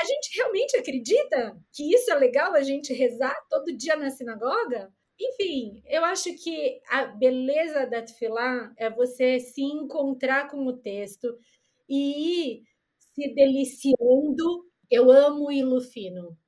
a 0.00 0.04
gente 0.04 0.36
realmente 0.36 0.76
acredita 0.76 1.56
que 1.72 1.94
isso 1.94 2.10
é 2.10 2.14
legal 2.14 2.54
a 2.54 2.62
gente 2.62 2.92
rezar 2.92 3.36
todo 3.48 3.76
dia 3.76 3.96
na 3.96 4.10
sinagoga? 4.10 4.92
Enfim, 5.20 5.82
eu 5.86 6.02
acho 6.04 6.34
que 6.42 6.80
a 6.88 7.04
beleza 7.04 7.86
da 7.86 8.00
Tefilá 8.00 8.72
é 8.78 8.88
você 8.88 9.38
se 9.38 9.62
encontrar 9.62 10.50
com 10.50 10.66
o 10.66 10.78
texto 10.78 11.38
e 11.86 12.54
ir 12.56 12.62
se 12.96 13.34
deliciando. 13.34 14.66
Eu 14.90 15.10
amo 15.10 15.48
o 15.48 15.52
Ilufino 15.52 16.38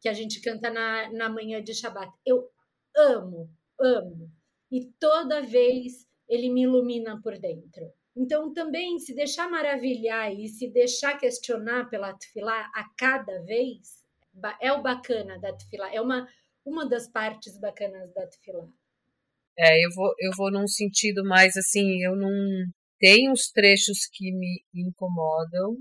que 0.00 0.08
a 0.08 0.12
gente 0.12 0.40
canta 0.40 0.70
na, 0.70 1.12
na 1.12 1.28
manhã 1.28 1.62
de 1.62 1.74
Shabat. 1.74 2.10
Eu 2.26 2.50
amo, 2.96 3.48
amo. 3.78 4.30
E 4.70 4.86
toda 4.98 5.42
vez 5.42 6.08
ele 6.28 6.48
me 6.48 6.62
ilumina 6.62 7.20
por 7.22 7.38
dentro. 7.38 7.92
Então, 8.16 8.52
também 8.52 8.98
se 8.98 9.14
deixar 9.14 9.48
maravilhar 9.48 10.34
e 10.34 10.48
se 10.48 10.68
deixar 10.68 11.18
questionar 11.18 11.88
pela 11.88 12.12
Tfilá 12.12 12.70
a 12.74 12.84
cada 12.96 13.42
vez 13.42 14.02
é 14.60 14.72
o 14.72 14.82
bacana 14.82 15.38
da 15.38 15.52
Tfilá, 15.52 15.92
é 15.92 16.00
uma, 16.00 16.26
uma 16.64 16.88
das 16.88 17.08
partes 17.08 17.58
bacanas 17.58 18.12
da 18.14 18.26
Tfilá. 18.26 18.68
É, 19.58 19.84
eu 19.84 19.90
vou, 19.94 20.14
eu 20.18 20.30
vou 20.36 20.50
num 20.50 20.66
sentido 20.66 21.24
mais 21.24 21.56
assim, 21.56 22.02
eu 22.02 22.16
não. 22.16 22.30
Tem 22.98 23.30
uns 23.30 23.50
trechos 23.50 24.06
que 24.12 24.32
me 24.32 24.62
incomodam, 24.74 25.76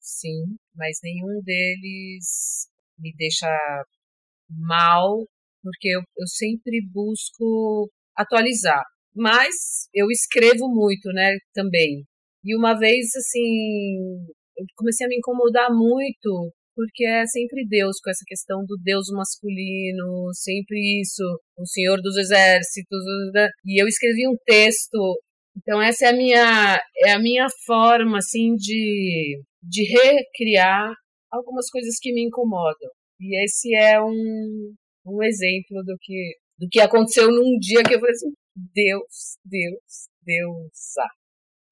sim, 0.00 0.56
mas 0.74 0.98
nenhum 1.02 1.42
deles 1.42 2.68
me 2.98 3.12
deixa 3.16 3.48
mal, 4.48 5.26
porque 5.62 5.88
eu, 5.88 6.00
eu 6.16 6.26
sempre 6.26 6.80
busco 6.92 7.90
atualizar. 8.16 8.82
Mas 9.14 9.54
eu 9.94 10.10
escrevo 10.10 10.68
muito, 10.68 11.08
né, 11.12 11.36
também. 11.52 12.04
E 12.44 12.56
uma 12.56 12.78
vez, 12.78 13.06
assim, 13.16 14.26
eu 14.56 14.66
comecei 14.76 15.06
a 15.06 15.08
me 15.08 15.16
incomodar 15.16 15.68
muito, 15.70 16.52
porque 16.74 17.04
é 17.06 17.26
sempre 17.26 17.66
Deus, 17.66 17.98
com 18.02 18.10
essa 18.10 18.24
questão 18.26 18.64
do 18.64 18.76
Deus 18.82 19.06
masculino, 19.12 20.30
sempre 20.32 21.00
isso, 21.00 21.22
o 21.56 21.66
Senhor 21.66 22.00
dos 22.00 22.16
Exércitos, 22.16 23.02
e 23.64 23.82
eu 23.82 23.86
escrevi 23.86 24.28
um 24.28 24.36
texto, 24.46 25.20
então 25.56 25.80
essa 25.80 26.06
é 26.06 26.08
a 26.10 26.16
minha, 26.16 26.80
é 27.04 27.12
a 27.12 27.18
minha 27.18 27.46
forma, 27.66 28.18
assim, 28.18 28.54
de, 28.56 29.40
de 29.62 29.84
recriar 29.84 30.92
algumas 31.30 31.68
coisas 31.70 31.98
que 32.00 32.12
me 32.12 32.26
incomodam. 32.26 32.90
E 33.20 33.44
esse 33.44 33.74
é 33.74 34.00
um, 34.00 34.74
um 35.06 35.22
exemplo 35.22 35.82
do 35.84 35.96
que, 36.00 36.36
do 36.58 36.68
que 36.68 36.80
aconteceu 36.80 37.30
num 37.30 37.58
dia 37.58 37.82
que 37.82 37.94
eu 37.94 38.00
falei 38.00 38.12
assim: 38.12 38.32
Deus, 38.54 39.38
Deus, 39.44 40.08
Deusa. 40.22 41.08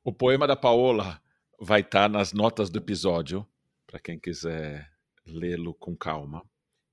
O 0.04 0.12
poema 0.12 0.46
da 0.46 0.56
Paola 0.56 1.20
vai 1.60 1.80
estar 1.80 2.02
tá 2.02 2.08
nas 2.08 2.32
notas 2.32 2.70
do 2.70 2.78
episódio, 2.78 3.46
para 3.90 3.98
quem 3.98 4.18
quiser 4.18 4.88
lê-lo 5.26 5.74
com 5.74 5.96
calma. 5.96 6.48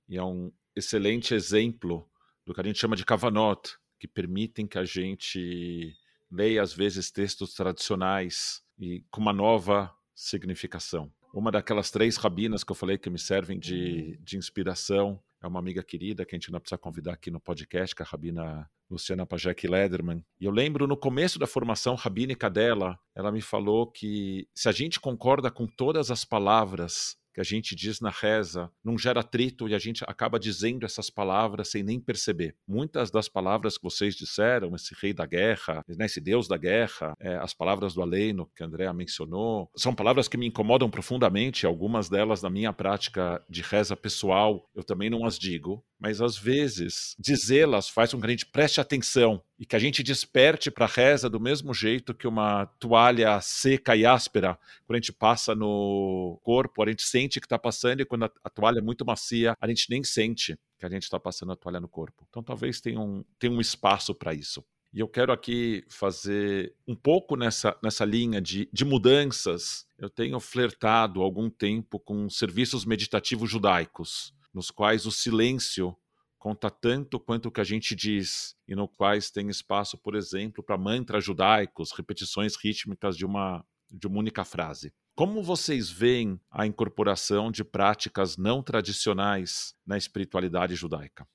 E 0.09 0.17
é 0.17 0.23
um 0.23 0.51
excelente 0.75 1.33
exemplo 1.33 2.09
do 2.45 2.53
que 2.53 2.61
a 2.61 2.63
gente 2.63 2.79
chama 2.79 2.95
de 2.95 3.05
cavanot, 3.05 3.77
que 3.99 4.07
permitem 4.07 4.65
que 4.65 4.79
a 4.79 4.83
gente 4.83 5.95
leia, 6.31 6.61
às 6.61 6.73
vezes, 6.73 7.11
textos 7.11 7.53
tradicionais 7.53 8.63
e 8.79 9.03
com 9.11 9.21
uma 9.21 9.33
nova 9.33 9.93
significação. 10.15 11.13
Uma 11.33 11.51
daquelas 11.51 11.91
três 11.91 12.17
rabinas 12.17 12.63
que 12.63 12.71
eu 12.71 12.75
falei 12.75 12.97
que 12.97 13.09
me 13.09 13.19
servem 13.19 13.59
de, 13.59 14.15
uhum. 14.17 14.23
de 14.23 14.37
inspiração 14.37 15.21
é 15.41 15.47
uma 15.47 15.59
amiga 15.59 15.83
querida 15.83 16.25
que 16.25 16.35
a 16.35 16.37
gente 16.39 16.51
não 16.51 16.59
precisa 16.59 16.79
convidar 16.79 17.13
aqui 17.13 17.29
no 17.29 17.39
podcast, 17.39 17.95
que 17.95 18.01
é 18.01 18.05
a 18.05 18.09
rabina 18.09 18.69
Luciana 18.89 19.25
Pajek 19.25 19.67
Lederman. 19.67 20.23
E 20.39 20.45
eu 20.45 20.51
lembro 20.51 20.87
no 20.87 20.97
começo 20.97 21.37
da 21.39 21.47
formação 21.47 21.95
rabínica 21.95 22.49
dela, 22.49 22.97
ela 23.15 23.31
me 23.31 23.41
falou 23.41 23.87
que 23.87 24.47
se 24.53 24.69
a 24.69 24.71
gente 24.71 24.99
concorda 24.99 25.51
com 25.51 25.67
todas 25.67 26.11
as 26.11 26.23
palavras 26.23 27.17
que 27.37 27.41
a 27.41 27.43
gente 27.43 27.75
diz 27.75 28.01
na 28.01 28.09
reza 28.09 28.67
não 28.83 28.97
gera 28.97 29.19
atrito 29.19 29.69
e 29.69 29.75
a 29.75 29.77
gente 29.77 30.03
acaba 30.07 30.39
dizendo 30.39 30.87
essas 30.87 31.07
palavras 31.07 31.69
sem 31.69 31.83
nem 31.83 31.99
perceber. 31.99 32.55
Muitas 32.67 33.11
das 33.11 33.29
palavras 33.29 33.77
que 33.77 33.83
vocês 33.83 34.15
disseram, 34.15 34.73
esse 34.75 34.95
rei 34.99 35.13
da 35.13 35.23
guerra, 35.23 35.85
né, 35.87 36.07
esse 36.07 36.19
deus 36.19 36.47
da 36.47 36.57
guerra, 36.57 37.13
é, 37.19 37.35
as 37.35 37.53
palavras 37.53 37.93
do 37.93 38.01
Aleino 38.01 38.49
que 38.55 38.63
a 38.63 38.65
Andrea 38.65 38.91
mencionou, 38.91 39.69
são 39.75 39.93
palavras 39.93 40.27
que 40.27 40.35
me 40.35 40.47
incomodam 40.47 40.89
profundamente. 40.89 41.67
Algumas 41.67 42.09
delas, 42.09 42.41
na 42.41 42.49
minha 42.49 42.73
prática 42.73 43.39
de 43.47 43.61
reza 43.61 43.95
pessoal, 43.95 44.67
eu 44.73 44.83
também 44.83 45.07
não 45.07 45.23
as 45.23 45.37
digo, 45.37 45.85
mas 45.99 46.21
às 46.21 46.37
vezes 46.37 47.15
dizê-las 47.19 47.89
faz 47.89 48.11
com 48.11 48.19
que 48.19 48.27
a 48.27 48.29
gente 48.29 48.45
preste 48.45 48.79
atenção 48.79 49.41
e 49.59 49.65
que 49.65 49.75
a 49.75 49.79
gente 49.79 50.03
desperte 50.03 50.69
para 50.69 50.85
a 50.85 50.89
reza 50.89 51.29
do 51.29 51.39
mesmo 51.39 51.73
jeito 51.73 52.13
que 52.13 52.27
uma 52.27 52.65
toalha 52.79 53.39
seca 53.41 53.95
e 53.95 54.05
áspera, 54.05 54.57
quando 54.85 54.97
a 54.97 54.99
gente 54.99 55.13
passa 55.13 55.55
no 55.55 56.39
corpo, 56.43 56.83
a 56.83 56.87
gente 56.87 57.03
sente 57.03 57.39
que 57.39 57.45
está 57.45 57.57
passando, 57.57 58.01
e 58.01 58.05
quando 58.05 58.25
a, 58.25 58.49
toalha 58.49 58.79
é 58.79 58.81
muito 58.81 59.05
macia, 59.05 59.55
a 59.59 59.67
gente 59.67 59.89
nem 59.89 60.03
sente 60.03 60.57
que 60.77 60.85
a 60.85 60.89
gente 60.89 61.03
está 61.03 61.19
passando 61.19 61.51
a 61.51 61.55
toalha 61.55 61.79
no 61.79 61.87
corpo. 61.89 62.25
Então 62.29 62.43
talvez 62.43 62.79
tenha 62.79 62.99
um, 62.99 63.23
tenha 63.39 63.51
um 63.51 63.61
espaço 63.61 64.13
para 64.13 64.33
isso. 64.33 64.63
E 64.93 64.99
eu 64.99 65.07
quero 65.07 65.31
aqui 65.31 65.83
fazer 65.89 66.73
um 66.87 66.95
pouco 66.95 67.35
nessa, 67.35 67.77
nessa 67.83 68.05
linha 68.05 68.41
de, 68.41 68.69
de 68.71 68.85
mudanças. 68.85 69.85
Eu 69.97 70.09
tenho 70.09 70.39
flertado 70.39 71.21
algum 71.21 71.49
tempo 71.49 71.99
com 71.99 72.29
serviços 72.29 72.85
meditativos 72.85 73.49
judaicos, 73.49 74.33
nos 74.57 74.71
quais 74.71 75.05
o 75.05 75.11
silêncio 75.11 75.95
conta 76.39 76.71
tanto 76.71 77.19
quanto 77.19 77.45
o 77.47 77.51
que 77.51 77.61
a 77.61 77.63
gente 77.63 77.95
diz, 77.95 78.55
e 78.67 78.73
no 78.73 78.87
quais 78.87 79.29
tem 79.29 79.49
espaço, 79.49 79.99
por 79.99 80.15
exemplo, 80.15 80.63
para 80.63 80.75
mantras 80.75 81.23
judaicos, 81.23 81.91
repetições 81.91 82.55
rítmicas 82.55 83.15
de 83.15 83.23
uma, 83.23 83.63
de 83.87 84.07
uma 84.07 84.17
única 84.17 84.43
frase. 84.43 84.91
Como 85.15 85.43
vocês 85.43 85.91
veem 85.91 86.41
a 86.49 86.65
incorporação 86.65 87.51
de 87.51 87.63
práticas 87.63 88.35
não 88.35 88.63
tradicionais 88.63 89.75
na 89.85 89.95
espiritualidade 89.95 90.73
judaica? 90.73 91.27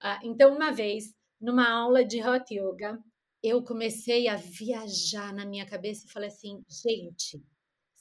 Ah, 0.00 0.18
então, 0.22 0.56
uma 0.56 0.70
vez, 0.70 1.12
numa 1.38 1.70
aula 1.70 2.02
de 2.02 2.26
Hot 2.26 2.46
Yoga, 2.50 2.98
eu 3.42 3.62
comecei 3.62 4.26
a 4.26 4.36
viajar 4.36 5.34
na 5.34 5.44
minha 5.44 5.66
cabeça 5.66 6.06
e 6.06 6.10
falei 6.10 6.30
assim: 6.30 6.62
gente, 6.66 7.44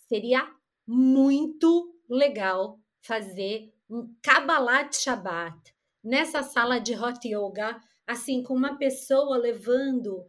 seria 0.08 0.50
muito 0.88 1.94
legal 2.10 2.80
fazer 3.02 3.74
Kabbalat 4.22 4.96
Shabbat 4.96 5.74
nessa 6.04 6.44
sala 6.44 6.80
de 6.80 6.94
hot 6.96 7.28
yoga, 7.28 7.80
assim, 8.06 8.44
com 8.44 8.54
uma 8.54 8.78
pessoa 8.78 9.38
levando 9.38 10.26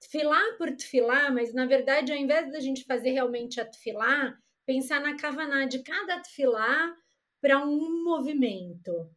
tefilá 0.00 0.40
por 0.56 0.70
tefilá, 0.76 1.30
mas 1.30 1.52
na 1.52 1.66
verdade, 1.66 2.12
ao 2.12 2.18
invés 2.18 2.50
da 2.50 2.60
gente 2.60 2.84
fazer 2.84 3.10
realmente 3.10 3.60
a 3.60 3.64
tefilá, 3.64 4.36
pensar 4.64 5.00
na 5.00 5.16
kavaná 5.16 5.64
de 5.66 5.82
cada 5.82 6.20
tefilá 6.20 6.94
para 7.40 7.64
um 7.64 8.04
movimento. 8.04 9.10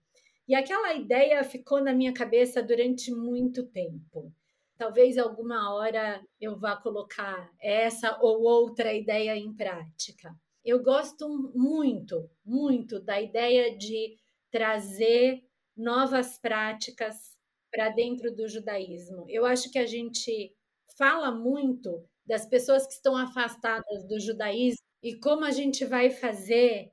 E 0.47 0.55
aquela 0.55 0.93
ideia 0.93 1.43
ficou 1.43 1.81
na 1.81 1.93
minha 1.93 2.13
cabeça 2.13 2.61
durante 2.61 3.11
muito 3.11 3.65
tempo. 3.67 4.33
Talvez 4.77 5.17
alguma 5.17 5.73
hora 5.73 6.21
eu 6.39 6.57
vá 6.57 6.75
colocar 6.75 7.51
essa 7.61 8.17
ou 8.19 8.41
outra 8.41 8.93
ideia 8.93 9.35
em 9.37 9.53
prática. 9.55 10.35
Eu 10.63 10.81
gosto 10.83 11.27
muito, 11.55 12.29
muito 12.45 12.99
da 12.99 13.19
ideia 13.19 13.75
de 13.77 14.17
trazer 14.51 15.41
novas 15.75 16.37
práticas 16.37 17.35
para 17.71 17.89
dentro 17.89 18.35
do 18.35 18.47
judaísmo. 18.47 19.25
Eu 19.27 19.45
acho 19.45 19.71
que 19.71 19.79
a 19.79 19.85
gente 19.87 20.53
fala 20.97 21.31
muito 21.31 22.05
das 22.25 22.45
pessoas 22.45 22.85
que 22.85 22.93
estão 22.93 23.17
afastadas 23.17 24.07
do 24.07 24.19
judaísmo 24.19 24.85
e 25.01 25.15
como 25.17 25.45
a 25.45 25.51
gente 25.51 25.83
vai 25.85 26.11
fazer 26.11 26.91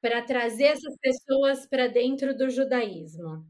para 0.00 0.22
trazer 0.22 0.64
essas 0.64 0.96
pessoas 0.98 1.66
para 1.66 1.86
dentro 1.88 2.34
do 2.36 2.48
judaísmo. 2.48 3.44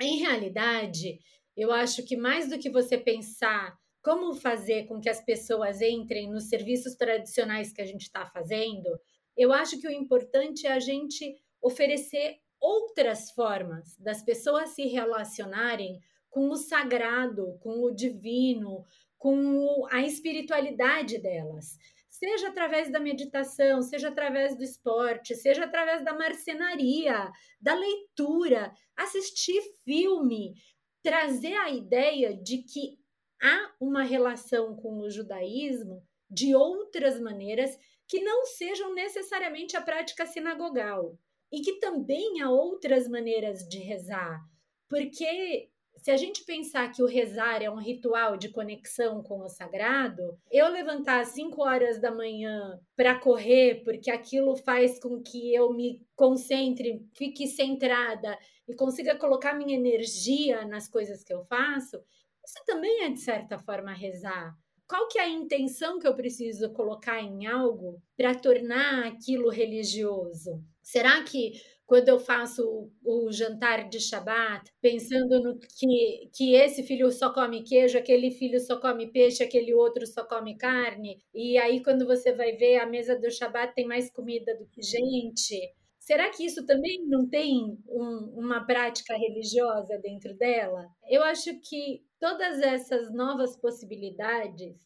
Em 0.00 0.18
realidade, 0.18 1.18
eu 1.56 1.72
acho 1.72 2.04
que 2.04 2.16
mais 2.16 2.48
do 2.48 2.58
que 2.58 2.70
você 2.70 2.98
pensar 2.98 3.76
como 4.02 4.34
fazer 4.34 4.86
com 4.86 5.00
que 5.00 5.08
as 5.08 5.24
pessoas 5.24 5.80
entrem 5.80 6.28
nos 6.28 6.48
serviços 6.48 6.96
tradicionais 6.96 7.72
que 7.72 7.80
a 7.80 7.86
gente 7.86 8.02
está 8.02 8.26
fazendo, 8.26 8.88
eu 9.36 9.52
acho 9.52 9.80
que 9.80 9.86
o 9.86 9.92
importante 9.92 10.66
é 10.66 10.72
a 10.72 10.80
gente 10.80 11.36
oferecer 11.62 12.38
outras 12.60 13.30
formas 13.30 13.96
das 13.98 14.22
pessoas 14.22 14.70
se 14.70 14.86
relacionarem 14.86 16.00
com 16.28 16.48
o 16.48 16.56
sagrado, 16.56 17.58
com 17.60 17.82
o 17.82 17.94
divino, 17.94 18.84
com 19.18 19.86
a 19.90 20.02
espiritualidade 20.02 21.18
delas. 21.18 21.76
Seja 22.08 22.48
através 22.48 22.90
da 22.90 23.00
meditação, 23.00 23.82
seja 23.82 24.08
através 24.08 24.56
do 24.56 24.62
esporte, 24.62 25.34
seja 25.34 25.64
através 25.64 26.04
da 26.04 26.14
marcenaria, 26.14 27.30
da 27.60 27.74
leitura, 27.74 28.72
assistir 28.96 29.60
filme, 29.84 30.54
trazer 31.02 31.54
a 31.56 31.70
ideia 31.70 32.34
de 32.34 32.58
que 32.58 33.01
há 33.42 33.74
uma 33.80 34.02
relação 34.02 34.76
com 34.76 35.00
o 35.00 35.10
judaísmo 35.10 36.02
de 36.30 36.54
outras 36.54 37.20
maneiras 37.20 37.76
que 38.06 38.20
não 38.20 38.46
sejam 38.46 38.94
necessariamente 38.94 39.76
a 39.76 39.82
prática 39.82 40.24
sinagogal 40.24 41.18
e 41.50 41.60
que 41.60 41.78
também 41.78 42.40
há 42.40 42.50
outras 42.50 43.08
maneiras 43.08 43.68
de 43.68 43.78
rezar, 43.78 44.40
porque 44.88 45.70
se 45.96 46.10
a 46.10 46.16
gente 46.16 46.44
pensar 46.44 46.90
que 46.90 47.02
o 47.02 47.06
rezar 47.06 47.62
é 47.62 47.70
um 47.70 47.78
ritual 47.78 48.36
de 48.36 48.48
conexão 48.48 49.22
com 49.22 49.40
o 49.40 49.48
sagrado, 49.48 50.36
eu 50.50 50.68
levantar 50.68 51.20
às 51.20 51.28
5 51.28 51.62
horas 51.62 52.00
da 52.00 52.10
manhã 52.10 52.80
para 52.96 53.18
correr, 53.18 53.84
porque 53.84 54.10
aquilo 54.10 54.56
faz 54.56 54.98
com 54.98 55.22
que 55.22 55.54
eu 55.54 55.72
me 55.72 56.04
concentre, 56.16 57.06
fique 57.14 57.46
centrada 57.46 58.36
e 58.66 58.74
consiga 58.74 59.16
colocar 59.16 59.54
minha 59.54 59.76
energia 59.76 60.64
nas 60.66 60.88
coisas 60.88 61.22
que 61.22 61.32
eu 61.32 61.44
faço, 61.44 62.02
isso 62.44 62.64
também 62.66 63.04
é 63.04 63.10
de 63.10 63.20
certa 63.20 63.58
forma 63.58 63.92
rezar. 63.92 64.54
Qual 64.88 65.08
que 65.08 65.18
é 65.18 65.22
a 65.22 65.28
intenção 65.28 65.98
que 65.98 66.06
eu 66.06 66.14
preciso 66.14 66.70
colocar 66.72 67.20
em 67.20 67.46
algo 67.46 68.02
para 68.16 68.34
tornar 68.34 69.06
aquilo 69.06 69.48
religioso? 69.48 70.62
Será 70.82 71.22
que 71.22 71.52
quando 71.86 72.08
eu 72.08 72.18
faço 72.18 72.90
o, 73.04 73.30
jantar 73.30 73.88
de 73.88 74.00
Shabat, 74.00 74.70
pensando 74.80 75.42
no 75.42 75.58
que, 75.58 76.30
que 76.34 76.54
esse 76.54 76.82
filho 76.82 77.10
só 77.10 77.32
come 77.32 77.62
queijo, 77.62 77.98
aquele 77.98 78.30
filho 78.30 78.58
só 78.60 78.80
come 78.80 79.10
peixe, 79.10 79.42
aquele 79.42 79.74
outro 79.74 80.06
só 80.06 80.24
come 80.24 80.56
carne, 80.56 81.18
e 81.34 81.58
aí 81.58 81.82
quando 81.82 82.06
você 82.06 82.32
vai 82.32 82.52
ver 82.52 82.78
a 82.78 82.86
mesa 82.86 83.18
do 83.18 83.30
Shabat 83.30 83.74
tem 83.74 83.86
mais 83.86 84.10
comida 84.10 84.56
do 84.56 84.66
que 84.66 84.80
gente. 84.82 85.60
Será 85.98 86.30
que 86.30 86.44
isso 86.44 86.64
também 86.66 87.04
não 87.06 87.28
tem 87.28 87.78
um, 87.86 88.32
uma 88.36 88.64
prática 88.64 89.14
religiosa 89.14 89.98
dentro 89.98 90.34
dela? 90.34 90.88
Eu 91.08 91.22
acho 91.22 91.60
que 91.60 92.02
todas 92.22 92.60
essas 92.60 93.12
novas 93.12 93.56
possibilidades 93.56 94.76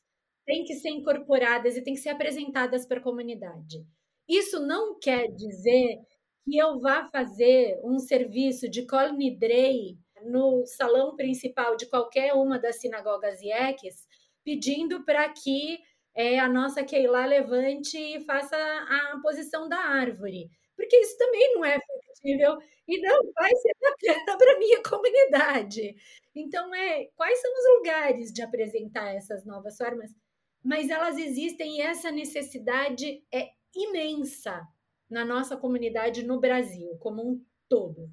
têm 0.46 0.64
que 0.64 0.72
ser 0.72 0.88
incorporadas 0.88 1.76
e 1.76 1.82
têm 1.82 1.92
que 1.92 2.00
ser 2.00 2.08
apresentadas 2.08 2.86
para 2.86 2.98
a 2.98 3.02
comunidade. 3.02 3.84
Isso 4.26 4.58
não 4.58 4.98
quer 4.98 5.26
dizer 5.28 5.98
que 6.42 6.56
eu 6.56 6.80
vá 6.80 7.06
fazer 7.10 7.78
um 7.84 7.98
serviço 7.98 8.70
de 8.70 8.86
Kol 8.86 9.12
Nidrei 9.12 9.98
no 10.24 10.64
salão 10.64 11.14
principal 11.14 11.76
de 11.76 11.84
qualquer 11.90 12.32
uma 12.32 12.58
das 12.58 12.80
sinagogas 12.80 13.42
IECs, 13.42 14.06
pedindo 14.42 15.04
para 15.04 15.28
que 15.28 15.78
é, 16.14 16.38
a 16.38 16.48
nossa 16.48 16.82
Keilah 16.82 17.26
levante 17.26 17.98
e 17.98 18.24
faça 18.24 18.56
a 18.56 19.20
posição 19.20 19.68
da 19.68 19.76
árvore. 19.76 20.48
Porque 20.76 20.96
isso 20.96 21.16
também 21.16 21.54
não 21.54 21.64
é 21.64 21.78
factível 21.80 22.58
e 22.86 23.00
não 23.00 23.18
vai 23.32 23.50
ser 23.56 23.72
bacana 23.80 24.36
para 24.38 24.54
a 24.54 24.58
minha 24.58 24.82
comunidade. 24.82 25.94
Então, 26.34 26.74
é, 26.74 27.06
quais 27.16 27.40
são 27.40 27.50
os 27.52 27.78
lugares 27.78 28.32
de 28.32 28.42
apresentar 28.42 29.14
essas 29.14 29.44
novas 29.44 29.76
formas? 29.76 30.10
Mas 30.62 30.90
elas 30.90 31.16
existem 31.16 31.78
e 31.78 31.80
essa 31.80 32.10
necessidade 32.10 33.22
é 33.32 33.48
imensa 33.74 34.60
na 35.08 35.24
nossa 35.24 35.56
comunidade 35.56 36.24
no 36.24 36.40
Brasil, 36.40 36.96
como 36.98 37.22
um 37.22 37.44
todo. 37.68 38.10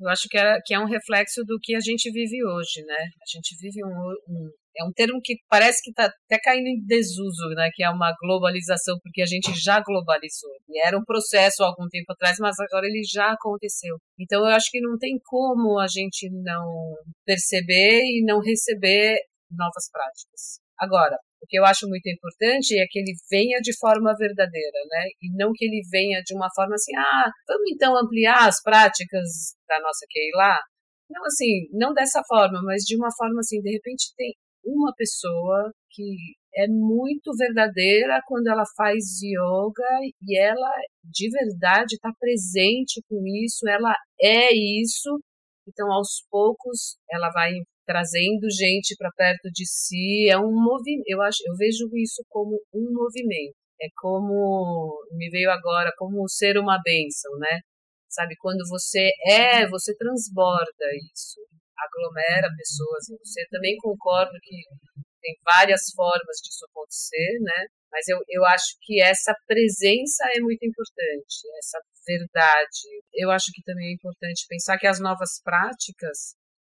Eu 0.00 0.08
acho 0.08 0.28
que 0.28 0.36
é, 0.36 0.60
que 0.64 0.74
é 0.74 0.78
um 0.78 0.86
reflexo 0.86 1.44
do 1.44 1.58
que 1.62 1.74
a 1.74 1.80
gente 1.80 2.10
vive 2.10 2.44
hoje, 2.44 2.82
né? 2.84 2.96
A 2.96 3.26
gente 3.26 3.56
vive 3.60 3.84
um, 3.84 4.14
um 4.28 4.50
é 4.76 4.84
um 4.84 4.92
termo 4.92 5.20
que 5.22 5.36
parece 5.48 5.82
que 5.82 5.90
está 5.90 6.06
até 6.06 6.38
caindo 6.42 6.66
em 6.66 6.84
desuso, 6.84 7.48
né? 7.54 7.70
Que 7.74 7.84
é 7.84 7.90
uma 7.90 8.12
globalização, 8.20 8.98
porque 9.02 9.22
a 9.22 9.26
gente 9.26 9.52
já 9.54 9.80
globalizou. 9.80 10.50
E 10.68 10.86
era 10.86 10.98
um 10.98 11.04
processo 11.04 11.62
há 11.62 11.66
algum 11.66 11.88
tempo 11.88 12.12
atrás, 12.12 12.38
mas 12.40 12.56
agora 12.58 12.86
ele 12.86 13.02
já 13.04 13.32
aconteceu. 13.32 13.96
Então 14.18 14.40
eu 14.40 14.54
acho 14.54 14.70
que 14.70 14.80
não 14.80 14.98
tem 14.98 15.18
como 15.24 15.78
a 15.78 15.86
gente 15.86 16.28
não 16.30 16.94
perceber 17.24 18.00
e 18.02 18.24
não 18.24 18.40
receber 18.40 19.18
novas 19.50 19.88
práticas. 19.90 20.58
Agora, 20.78 21.16
o 21.40 21.46
que 21.46 21.58
eu 21.58 21.64
acho 21.64 21.86
muito 21.86 22.08
importante 22.08 22.76
é 22.78 22.86
que 22.88 22.98
ele 22.98 23.14
venha 23.30 23.60
de 23.60 23.76
forma 23.78 24.14
verdadeira, 24.18 24.78
né? 24.90 25.04
E 25.22 25.30
não 25.36 25.52
que 25.54 25.64
ele 25.64 25.82
venha 25.90 26.20
de 26.24 26.34
uma 26.34 26.48
forma 26.54 26.74
assim, 26.74 26.96
ah, 26.96 27.30
vamos 27.46 27.70
então 27.70 27.96
ampliar 27.96 28.48
as 28.48 28.60
práticas 28.62 29.54
da 29.68 29.78
nossa 29.80 30.06
Keilah. 30.10 30.58
Não 31.10 31.22
assim, 31.24 31.68
não 31.70 31.92
dessa 31.92 32.22
forma, 32.26 32.60
mas 32.64 32.82
de 32.82 32.96
uma 32.96 33.08
forma 33.16 33.40
assim, 33.40 33.60
de 33.60 33.70
repente 33.70 34.12
tem 34.16 34.34
uma 34.64 34.92
pessoa 34.96 35.72
que 35.90 36.16
é 36.56 36.66
muito 36.68 37.32
verdadeira 37.36 38.20
quando 38.26 38.48
ela 38.48 38.64
faz 38.76 39.20
yoga 39.22 39.88
e 40.22 40.38
ela 40.38 40.70
de 41.04 41.28
verdade 41.30 41.94
está 41.94 42.10
presente 42.18 43.02
com 43.08 43.22
isso, 43.26 43.68
ela 43.68 43.94
é 44.20 44.54
isso. 44.54 45.18
Então, 45.66 45.90
aos 45.92 46.24
poucos, 46.30 46.96
ela 47.10 47.30
vai 47.30 47.52
trazendo 47.86 48.50
gente 48.50 48.94
para 48.98 49.10
perto 49.16 49.50
de 49.52 49.66
si. 49.66 50.28
É 50.30 50.38
um 50.38 50.52
movimento. 50.52 51.04
Eu 51.06 51.22
acho, 51.22 51.38
eu 51.46 51.54
vejo 51.56 51.88
isso 51.94 52.22
como 52.28 52.60
um 52.72 52.92
movimento. 52.92 53.54
É 53.80 53.86
como 53.96 54.96
me 55.12 55.28
veio 55.30 55.50
agora 55.50 55.90
como 55.98 56.28
ser 56.28 56.58
uma 56.58 56.80
bênção, 56.82 57.32
né? 57.38 57.60
Sabe 58.08 58.36
quando 58.38 58.62
você 58.68 59.10
é, 59.26 59.68
você 59.68 59.94
transborda 59.96 60.86
isso, 61.12 61.40
aglomera 61.78 62.54
pessoas. 62.56 63.08
E 63.08 63.18
você 63.18 63.46
também 63.50 63.76
concordo 63.78 64.32
que 64.42 64.56
tem 65.20 65.34
várias 65.44 65.90
formas 65.94 66.36
disso 66.42 66.66
acontecer, 66.68 67.38
né? 67.40 67.66
Mas 67.90 68.08
eu, 68.08 68.18
eu 68.28 68.44
acho 68.44 68.76
que 68.82 69.00
essa 69.00 69.34
presença 69.46 70.24
é 70.34 70.40
muito 70.40 70.64
importante, 70.66 71.48
essa 71.58 71.78
verdade. 72.06 73.02
Eu 73.14 73.30
acho 73.30 73.50
que 73.52 73.62
também 73.62 73.90
é 73.90 73.94
importante 73.94 74.46
pensar 74.48 74.78
que 74.78 74.86
as 74.86 75.00
novas 75.00 75.40
práticas 75.42 76.34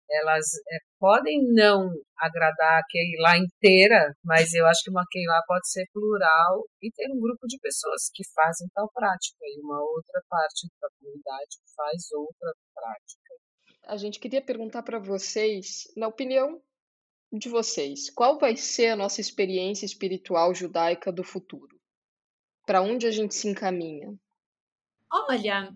elas 0.09 0.45
é, 0.71 0.77
podem 0.99 1.43
não 1.51 1.91
agradar 2.17 2.79
a 2.79 2.85
Keila 2.89 3.37
inteira, 3.37 4.13
mas 4.23 4.53
eu 4.53 4.65
acho 4.65 4.81
que 4.83 4.89
uma 4.89 5.05
Keila 5.11 5.43
pode 5.45 5.69
ser 5.69 5.85
plural 5.91 6.63
e 6.81 6.89
ter 6.91 7.11
um 7.11 7.19
grupo 7.19 7.45
de 7.45 7.59
pessoas 7.59 8.09
que 8.13 8.23
fazem 8.33 8.67
tal 8.73 8.89
prática 8.93 9.43
e 9.43 9.59
uma 9.61 9.81
outra 9.81 10.21
parte 10.29 10.67
da 10.81 10.87
comunidade 10.97 11.57
faz 11.75 12.11
outra 12.13 12.53
prática. 12.73 13.26
A 13.87 13.95
gente 13.95 14.19
queria 14.19 14.41
perguntar 14.41 14.83
para 14.83 14.99
vocês, 14.99 15.89
na 15.95 16.09
opinião 16.09 16.61
de 17.31 17.47
vocês, 17.47 18.09
qual 18.09 18.37
vai 18.37 18.57
ser 18.57 18.87
a 18.87 18.97
nossa 18.97 19.21
experiência 19.21 19.85
espiritual 19.85 20.53
judaica 20.53 21.09
do 21.09 21.23
futuro? 21.23 21.79
Para 22.65 22.81
onde 22.81 23.07
a 23.07 23.11
gente 23.11 23.33
se 23.33 23.47
encaminha? 23.47 24.13
Olha, 25.09 25.73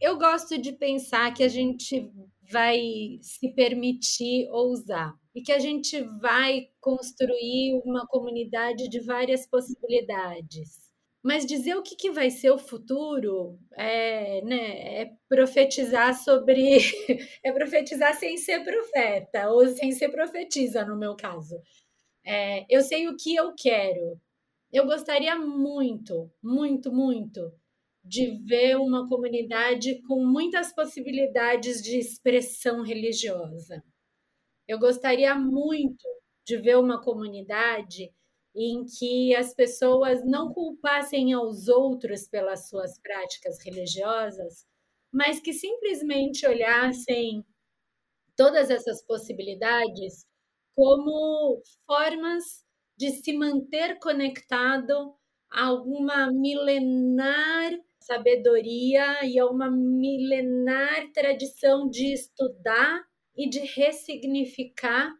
eu 0.00 0.16
gosto 0.16 0.56
de 0.58 0.72
pensar 0.74 1.34
que 1.34 1.42
a 1.42 1.48
gente 1.48 2.08
vai 2.52 3.18
se 3.20 3.52
permitir 3.52 4.48
ousar 4.52 5.12
e 5.34 5.42
que 5.42 5.50
a 5.50 5.58
gente 5.58 6.00
vai 6.20 6.68
construir 6.78 7.82
uma 7.84 8.06
comunidade 8.06 8.88
de 8.88 9.00
várias 9.00 9.44
possibilidades. 9.48 10.89
Mas 11.22 11.44
dizer 11.44 11.76
o 11.76 11.82
que, 11.82 11.94
que 11.94 12.10
vai 12.10 12.30
ser 12.30 12.50
o 12.50 12.58
futuro 12.58 13.58
é, 13.72 14.42
né, 14.42 15.02
é 15.02 15.12
profetizar 15.28 16.14
sobre. 16.14 16.78
é 17.44 17.52
profetizar 17.52 18.14
sem 18.14 18.36
ser 18.38 18.64
profeta, 18.64 19.50
ou 19.50 19.66
sem 19.68 19.92
ser 19.92 20.08
profetiza, 20.08 20.84
no 20.84 20.96
meu 20.96 21.14
caso. 21.14 21.60
É, 22.24 22.64
eu 22.68 22.82
sei 22.82 23.08
o 23.08 23.16
que 23.16 23.34
eu 23.34 23.54
quero. 23.54 24.20
Eu 24.72 24.86
gostaria 24.86 25.36
muito, 25.36 26.30
muito, 26.42 26.92
muito 26.92 27.52
de 28.04 28.30
ver 28.46 28.76
uma 28.76 29.08
comunidade 29.08 30.00
com 30.02 30.24
muitas 30.24 30.72
possibilidades 30.72 31.82
de 31.82 31.98
expressão 31.98 32.82
religiosa. 32.82 33.82
Eu 34.66 34.78
gostaria 34.78 35.34
muito 35.34 36.02
de 36.46 36.56
ver 36.56 36.78
uma 36.78 37.02
comunidade 37.02 38.10
em 38.54 38.84
que 38.84 39.34
as 39.34 39.54
pessoas 39.54 40.24
não 40.24 40.52
culpassem 40.52 41.32
aos 41.32 41.68
outros 41.68 42.26
pelas 42.28 42.68
suas 42.68 42.98
práticas 43.00 43.62
religiosas, 43.64 44.66
mas 45.12 45.40
que 45.40 45.52
simplesmente 45.52 46.46
olhassem 46.46 47.44
todas 48.36 48.70
essas 48.70 49.04
possibilidades 49.04 50.24
como 50.74 51.62
formas 51.86 52.64
de 52.96 53.10
se 53.10 53.32
manter 53.32 53.98
conectado 53.98 55.14
a 55.50 55.72
uma 55.72 56.30
milenar 56.32 57.72
sabedoria 57.98 59.24
e 59.24 59.38
a 59.38 59.46
uma 59.46 59.70
milenar 59.70 61.10
tradição 61.12 61.88
de 61.88 62.12
estudar 62.12 63.02
e 63.36 63.48
de 63.48 63.60
ressignificar 63.60 65.12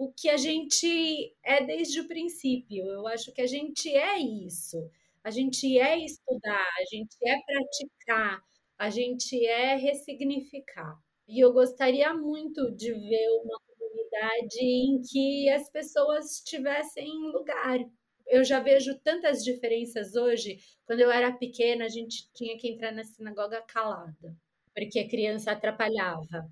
o 0.00 0.10
que 0.10 0.30
a 0.30 0.36
gente 0.38 1.36
é 1.44 1.62
desde 1.62 2.00
o 2.00 2.08
princípio. 2.08 2.86
Eu 2.86 3.06
acho 3.06 3.30
que 3.34 3.42
a 3.42 3.46
gente 3.46 3.94
é 3.94 4.18
isso. 4.18 4.78
A 5.22 5.30
gente 5.30 5.78
é 5.78 5.98
estudar, 5.98 6.66
a 6.78 6.84
gente 6.90 7.16
é 7.22 7.36
praticar, 7.42 8.42
a 8.78 8.88
gente 8.88 9.46
é 9.46 9.76
ressignificar. 9.76 10.98
E 11.28 11.38
eu 11.44 11.52
gostaria 11.52 12.14
muito 12.14 12.70
de 12.74 12.94
ver 12.94 13.28
uma 13.44 13.60
comunidade 13.78 14.58
em 14.62 15.02
que 15.02 15.50
as 15.50 15.70
pessoas 15.70 16.40
tivessem 16.46 17.06
lugar. 17.30 17.78
Eu 18.26 18.42
já 18.42 18.58
vejo 18.58 18.98
tantas 19.00 19.44
diferenças 19.44 20.14
hoje. 20.14 20.56
Quando 20.86 21.00
eu 21.00 21.10
era 21.10 21.30
pequena, 21.30 21.84
a 21.84 21.88
gente 21.90 22.26
tinha 22.32 22.56
que 22.56 22.68
entrar 22.68 22.92
na 22.92 23.04
sinagoga 23.04 23.60
calada, 23.68 24.34
porque 24.74 24.98
a 25.00 25.08
criança 25.08 25.52
atrapalhava. 25.52 26.50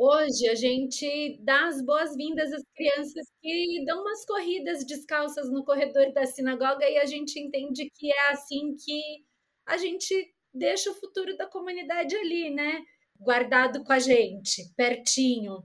Hoje 0.00 0.48
a 0.48 0.54
gente 0.54 1.40
dá 1.42 1.66
as 1.66 1.82
boas-vindas 1.82 2.52
às 2.52 2.62
crianças 2.72 3.26
que 3.42 3.84
dão 3.84 4.00
umas 4.00 4.24
corridas 4.24 4.86
descalças 4.86 5.50
no 5.50 5.64
corredor 5.64 6.12
da 6.12 6.24
sinagoga 6.24 6.88
e 6.88 6.98
a 6.98 7.04
gente 7.04 7.36
entende 7.40 7.90
que 7.96 8.12
é 8.12 8.30
assim 8.30 8.76
que 8.76 9.24
a 9.66 9.76
gente 9.76 10.14
deixa 10.54 10.88
o 10.92 10.94
futuro 10.94 11.36
da 11.36 11.48
comunidade 11.48 12.14
ali, 12.14 12.48
né? 12.48 12.80
Guardado 13.18 13.82
com 13.82 13.92
a 13.92 13.98
gente, 13.98 14.72
pertinho. 14.76 15.64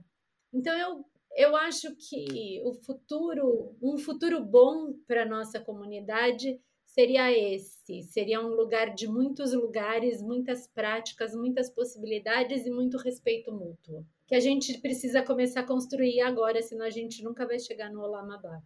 Então 0.52 0.76
eu, 0.76 1.04
eu 1.36 1.54
acho 1.54 1.94
que 1.94 2.60
o 2.64 2.74
futuro, 2.74 3.76
um 3.80 3.96
futuro 3.96 4.44
bom 4.44 4.94
para 5.06 5.24
nossa 5.24 5.60
comunidade 5.60 6.60
seria 6.94 7.30
esse, 7.36 8.02
seria 8.04 8.40
um 8.40 8.54
lugar 8.54 8.94
de 8.94 9.08
muitos 9.08 9.52
lugares, 9.52 10.22
muitas 10.22 10.66
práticas, 10.68 11.34
muitas 11.34 11.68
possibilidades 11.68 12.64
e 12.64 12.70
muito 12.70 12.96
respeito 12.96 13.52
mútuo 13.52 14.06
que 14.26 14.34
a 14.34 14.40
gente 14.40 14.78
precisa 14.78 15.22
começar 15.22 15.60
a 15.60 15.66
construir 15.66 16.20
agora, 16.20 16.62
senão 16.62 16.86
a 16.86 16.90
gente 16.90 17.22
nunca 17.22 17.46
vai 17.46 17.58
chegar 17.58 17.90
no 17.90 18.00
Olamabá. 18.00 18.62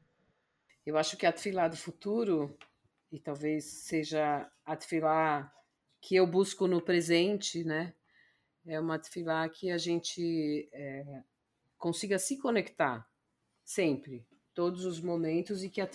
Eu 0.87 0.97
acho 0.97 1.17
que 1.17 1.27
a 1.27 1.33
do 1.69 1.77
futuro, 1.77 2.57
e 3.11 3.19
talvez 3.19 3.65
seja 3.65 4.51
a 4.65 4.77
que 6.01 6.15
eu 6.15 6.27
busco 6.27 6.67
no 6.67 6.81
presente, 6.81 7.65
né? 7.65 7.95
É 8.67 8.79
uma 8.79 8.99
Tfilá 8.99 9.49
que 9.49 9.71
a 9.71 9.79
gente 9.79 10.69
é, 10.73 11.23
consiga 11.77 12.19
se 12.19 12.39
conectar 12.39 13.07
sempre, 13.65 14.25
todos 14.55 14.85
os 14.85 15.01
momentos, 15.01 15.65
e 15.65 15.71
que 15.71 15.81
a 15.81 15.87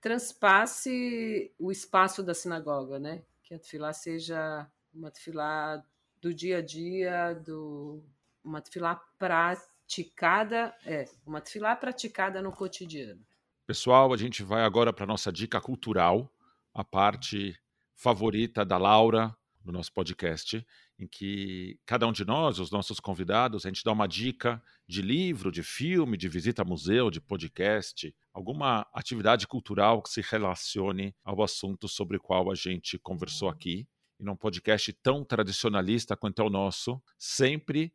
transpasse 0.00 1.52
o 1.58 1.70
espaço 1.70 2.22
da 2.22 2.34
sinagoga, 2.34 2.98
né? 2.98 3.22
Que 3.42 3.54
a 3.54 3.58
Tfilá 3.58 3.92
seja 3.92 4.66
uma 4.92 5.10
Tfilá 5.10 5.82
do 6.20 6.34
dia 6.34 6.58
a 6.58 6.62
dia, 6.62 7.34
do 7.34 8.02
uma 8.44 8.60
tefilá 8.60 8.96
praticada, 9.18 10.74
é, 10.84 11.08
uma 11.26 11.40
tefilá 11.40 11.76
praticada 11.76 12.40
no 12.42 12.52
cotidiano. 12.52 13.24
Pessoal, 13.66 14.12
a 14.12 14.16
gente 14.16 14.42
vai 14.42 14.62
agora 14.64 14.92
para 14.92 15.06
nossa 15.06 15.30
dica 15.30 15.60
cultural, 15.60 16.32
a 16.72 16.82
parte 16.82 17.58
favorita 17.94 18.64
da 18.64 18.78
Laura 18.78 19.36
no 19.64 19.72
nosso 19.72 19.92
podcast, 19.92 20.64
em 20.98 21.06
que 21.06 21.78
cada 21.84 22.06
um 22.06 22.12
de 22.12 22.24
nós, 22.24 22.58
os 22.58 22.70
nossos 22.70 22.98
convidados, 22.98 23.66
a 23.66 23.68
gente 23.68 23.84
dá 23.84 23.92
uma 23.92 24.06
dica 24.06 24.62
de 24.86 25.02
livro, 25.02 25.52
de 25.52 25.62
filme, 25.62 26.16
de 26.16 26.28
visita 26.28 26.62
a 26.62 26.64
museu, 26.64 27.10
de 27.10 27.20
podcast, 27.20 28.14
alguma 28.38 28.86
atividade 28.94 29.48
cultural 29.48 30.00
que 30.00 30.10
se 30.10 30.20
relacione 30.20 31.12
ao 31.24 31.42
assunto 31.42 31.88
sobre 31.88 32.18
o 32.18 32.20
qual 32.20 32.52
a 32.52 32.54
gente 32.54 32.96
conversou 32.96 33.48
aqui 33.48 33.84
e 34.20 34.24
num 34.24 34.36
podcast 34.36 34.92
tão 35.02 35.24
tradicionalista 35.24 36.16
quanto 36.16 36.40
é 36.40 36.44
o 36.44 36.50
nosso, 36.50 37.02
sempre 37.18 37.92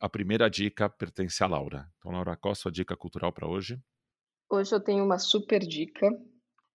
a 0.00 0.08
primeira 0.08 0.50
dica 0.50 0.88
pertence 0.88 1.42
a 1.42 1.46
Laura. 1.46 1.88
Então, 1.98 2.10
Laura, 2.10 2.36
qual 2.36 2.50
a 2.50 2.54
sua 2.56 2.70
dica 2.70 2.96
cultural 2.96 3.32
para 3.32 3.48
hoje? 3.48 3.78
Hoje 4.50 4.74
eu 4.74 4.80
tenho 4.80 5.04
uma 5.04 5.18
super 5.18 5.60
dica, 5.60 6.08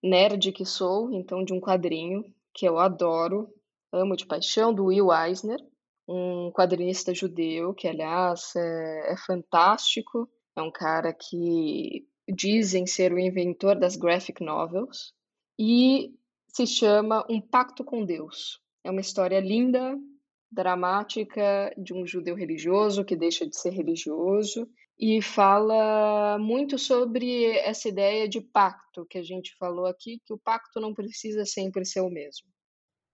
nerd 0.01 0.51
que 0.53 0.66
sou, 0.66 1.12
então 1.12 1.43
de 1.43 1.53
um 1.53 1.59
quadrinho 1.59 2.24
que 2.53 2.66
eu 2.66 2.80
adoro, 2.80 3.53
amo 3.91 4.16
de 4.16 4.26
paixão, 4.26 4.74
do 4.74 4.86
Will 4.86 5.12
Eisner, 5.12 5.59
um 6.07 6.51
quadrinista 6.53 7.14
judeu 7.14 7.74
que, 7.74 7.88
aliás, 7.88 8.53
é, 8.55 9.14
é 9.14 9.18
fantástico. 9.18 10.30
É 10.53 10.62
um 10.62 10.72
cara 10.72 11.14
que 11.14 12.05
dizem 12.28 12.86
ser 12.86 13.13
o 13.13 13.19
inventor 13.19 13.78
das 13.78 13.95
graphic 13.95 14.43
novels 14.43 15.13
e 15.59 16.13
se 16.47 16.67
chama 16.67 17.26
Um 17.30 17.39
Pacto 17.39 17.84
com 17.84 18.05
Deus. 18.05 18.61
É 18.84 18.91
uma 18.91 19.01
história 19.01 19.39
linda, 19.39 19.97
dramática 20.51 21.74
de 21.78 21.93
um 21.93 22.05
judeu 22.05 22.36
religioso 22.36 23.05
que 23.05 23.15
deixa 23.15 23.47
de 23.47 23.55
ser 23.55 23.72
religioso 23.72 24.69
e 24.99 25.22
fala 25.22 26.38
muito 26.38 26.78
sobre 26.78 27.45
essa 27.59 27.89
ideia 27.89 28.28
de 28.28 28.41
pacto 28.41 29.05
que 29.09 29.17
a 29.17 29.24
gente 29.24 29.55
falou 29.57 29.86
aqui, 29.86 30.22
que 30.26 30.34
o 30.34 30.38
pacto 30.38 30.80
não 30.80 30.93
precisa 30.93 31.45
sempre 31.45 31.86
ser 31.86 32.01
o 32.01 32.09
mesmo. 32.09 32.47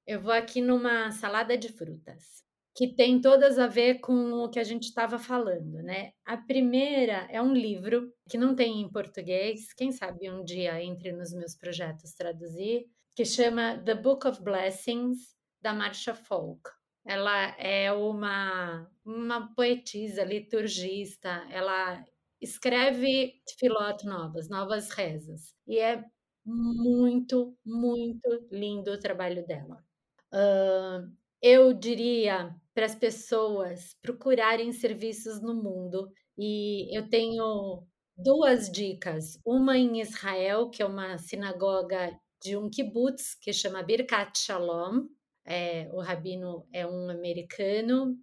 Eu 0.06 0.22
vou 0.22 0.32
aqui 0.32 0.62
numa 0.62 1.12
salada 1.12 1.58
de 1.58 1.70
frutas, 1.70 2.44
que 2.78 2.88
tem 2.88 3.20
todas 3.20 3.58
a 3.58 3.66
ver 3.66 3.96
com 4.02 4.34
o 4.34 4.50
que 4.50 4.60
a 4.60 4.64
gente 4.64 4.84
estava 4.84 5.18
falando, 5.18 5.82
né? 5.82 6.12
A 6.24 6.38
primeira 6.38 7.28
é 7.32 7.42
um 7.42 7.52
livro 7.52 8.14
que 8.30 8.38
não 8.38 8.56
tem 8.56 8.82
em 8.82 8.88
português, 8.88 9.74
quem 9.74 9.92
sabe 9.92 10.30
um 10.30 10.44
dia 10.44 10.80
entre 10.84 11.12
nos 11.12 11.34
meus 11.34 11.56
projetos 11.56 12.14
traduzir, 12.14 12.86
que 13.16 13.26
chama 13.26 13.80
The 13.84 13.96
Book 13.96 14.28
of 14.28 14.44
Blessings, 14.44 15.36
da 15.60 15.74
Marcia 15.74 16.14
Folk. 16.14 16.70
Ela 17.04 17.48
é 17.58 17.92
uma, 17.92 18.88
uma 19.04 19.52
poetisa, 19.56 20.24
liturgista, 20.24 21.48
ela 21.50 22.06
escreve 22.40 23.42
filot 23.58 24.06
novas, 24.06 24.50
novas 24.50 24.92
rezas. 24.92 25.56
E 25.66 25.80
é 25.80 26.06
muito, 26.46 27.58
muito 27.66 28.48
lindo 28.52 28.92
o 28.92 29.00
trabalho 29.00 29.44
dela. 29.48 29.84
Uh, 30.32 31.12
eu 31.42 31.74
diria 31.74 32.56
para 32.78 32.86
as 32.86 32.94
pessoas 32.94 33.96
procurarem 34.04 34.72
serviços 34.72 35.42
no 35.42 35.56
mundo, 35.56 36.12
e 36.38 36.96
eu 36.96 37.10
tenho 37.10 37.84
duas 38.16 38.72
dicas. 38.72 39.40
Uma 39.44 39.76
em 39.80 40.00
Israel, 40.00 40.70
que 40.70 40.84
é 40.84 40.86
uma 40.86 41.18
sinagoga 41.18 42.16
de 42.40 42.56
um 42.56 42.70
kibbutz 42.70 43.34
que 43.42 43.52
chama 43.52 43.82
Birkat 43.82 44.38
Shalom, 44.38 45.08
é, 45.44 45.90
o 45.92 46.02
rabino 46.02 46.68
é 46.72 46.86
um 46.86 47.10
americano, 47.10 48.16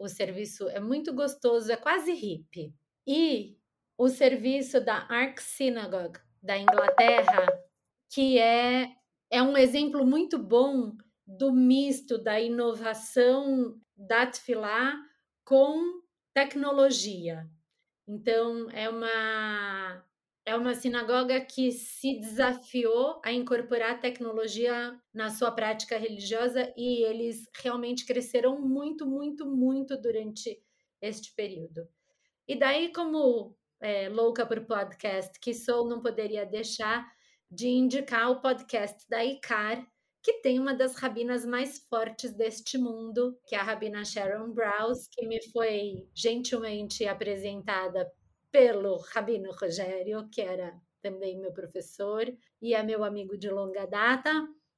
o 0.00 0.08
serviço 0.08 0.68
é 0.70 0.80
muito 0.80 1.14
gostoso, 1.14 1.70
é 1.70 1.76
quase 1.76 2.12
hippie. 2.12 2.74
E 3.06 3.56
o 3.96 4.08
serviço 4.08 4.84
da 4.84 5.06
Ark 5.08 5.40
Synagogue 5.40 6.18
da 6.42 6.58
Inglaterra, 6.58 7.46
que 8.10 8.36
é, 8.36 8.88
é 9.30 9.40
um 9.40 9.56
exemplo 9.56 10.04
muito 10.04 10.42
bom 10.42 10.90
do 11.26 11.52
misto 11.52 12.18
da 12.18 12.40
inovação 12.40 13.80
da 13.96 14.26
Tfilá 14.26 14.94
com 15.44 16.00
tecnologia. 16.32 17.48
Então, 18.06 18.70
é 18.70 18.88
uma 18.88 20.04
é 20.46 20.54
uma 20.54 20.76
sinagoga 20.76 21.40
que 21.40 21.72
se 21.72 22.20
desafiou 22.20 23.20
a 23.24 23.32
incorporar 23.32 24.00
tecnologia 24.00 24.96
na 25.12 25.28
sua 25.28 25.50
prática 25.50 25.98
religiosa 25.98 26.72
e 26.76 27.02
eles 27.02 27.48
realmente 27.52 28.06
cresceram 28.06 28.60
muito, 28.60 29.04
muito, 29.04 29.44
muito 29.44 30.00
durante 30.00 30.56
este 31.02 31.34
período. 31.34 31.88
E 32.46 32.56
daí, 32.56 32.92
como 32.92 33.56
é, 33.80 34.08
louca 34.08 34.46
por 34.46 34.64
podcast 34.64 35.36
que 35.40 35.52
sou, 35.52 35.88
não 35.88 36.00
poderia 36.00 36.46
deixar 36.46 37.04
de 37.50 37.66
indicar 37.66 38.30
o 38.30 38.40
podcast 38.40 39.04
da 39.08 39.24
ICAR, 39.24 39.84
que 40.26 40.40
tem 40.40 40.58
uma 40.58 40.74
das 40.74 40.96
rabinas 40.96 41.46
mais 41.46 41.78
fortes 41.78 42.34
deste 42.34 42.76
mundo, 42.76 43.38
que 43.46 43.54
é 43.54 43.60
a 43.60 43.62
rabina 43.62 44.04
Sharon 44.04 44.50
Browse, 44.50 45.08
que 45.12 45.24
me 45.24 45.40
foi 45.52 46.04
gentilmente 46.12 47.06
apresentada 47.06 48.12
pelo 48.50 48.96
Rabino 48.96 49.52
Rogério, 49.52 50.28
que 50.28 50.40
era 50.40 50.76
também 51.00 51.38
meu 51.38 51.52
professor 51.52 52.24
e 52.60 52.74
é 52.74 52.82
meu 52.82 53.04
amigo 53.04 53.38
de 53.38 53.48
longa 53.48 53.86
data. 53.86 54.32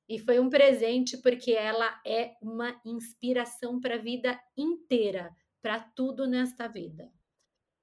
E 0.06 0.18
foi 0.18 0.38
um 0.38 0.50
presente 0.50 1.16
porque 1.16 1.52
ela 1.52 1.98
é 2.06 2.34
uma 2.42 2.78
inspiração 2.84 3.80
para 3.80 3.94
a 3.94 4.02
vida 4.02 4.38
inteira, 4.54 5.34
para 5.62 5.80
tudo 5.80 6.26
nesta 6.26 6.68
vida. 6.68 7.10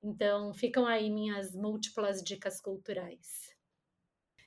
Então, 0.04 0.54
ficam 0.54 0.86
aí 0.86 1.10
minhas 1.10 1.56
múltiplas 1.56 2.22
dicas 2.22 2.62
culturais. 2.62 3.55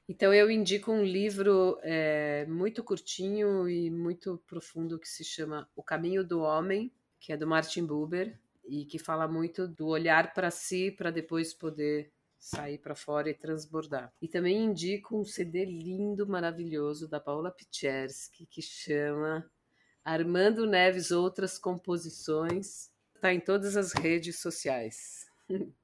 Então, 0.08 0.32
eu 0.32 0.50
indico 0.50 0.90
um 0.90 1.04
livro 1.04 1.78
é, 1.82 2.46
muito 2.46 2.82
curtinho 2.82 3.68
e 3.68 3.90
muito 3.90 4.42
profundo 4.46 4.98
que 4.98 5.08
se 5.08 5.22
chama 5.22 5.68
O 5.76 5.82
Caminho 5.82 6.24
do 6.24 6.40
Homem, 6.40 6.90
que 7.20 7.32
é 7.32 7.36
do 7.36 7.46
Martin 7.46 7.84
Buber 7.84 8.38
e 8.64 8.84
que 8.84 8.98
fala 8.98 9.28
muito 9.28 9.68
do 9.68 9.86
olhar 9.86 10.32
para 10.32 10.50
si 10.50 10.90
para 10.90 11.10
depois 11.10 11.52
poder 11.52 12.10
sair 12.38 12.78
para 12.78 12.94
fora 12.94 13.28
e 13.28 13.34
transbordar. 13.34 14.12
E 14.22 14.28
também 14.28 14.64
indico 14.64 15.18
um 15.18 15.24
CD 15.24 15.64
lindo, 15.64 16.26
maravilhoso 16.26 17.08
da 17.08 17.18
Paula 17.18 17.50
Pichersky 17.50 18.46
que 18.46 18.62
chama 18.62 19.44
Armando 20.04 20.66
Neves 20.66 21.10
Outras 21.10 21.58
Composições. 21.58 22.90
Está 23.14 23.34
em 23.34 23.40
todas 23.40 23.76
as 23.76 23.92
redes 23.92 24.40
sociais. 24.40 25.26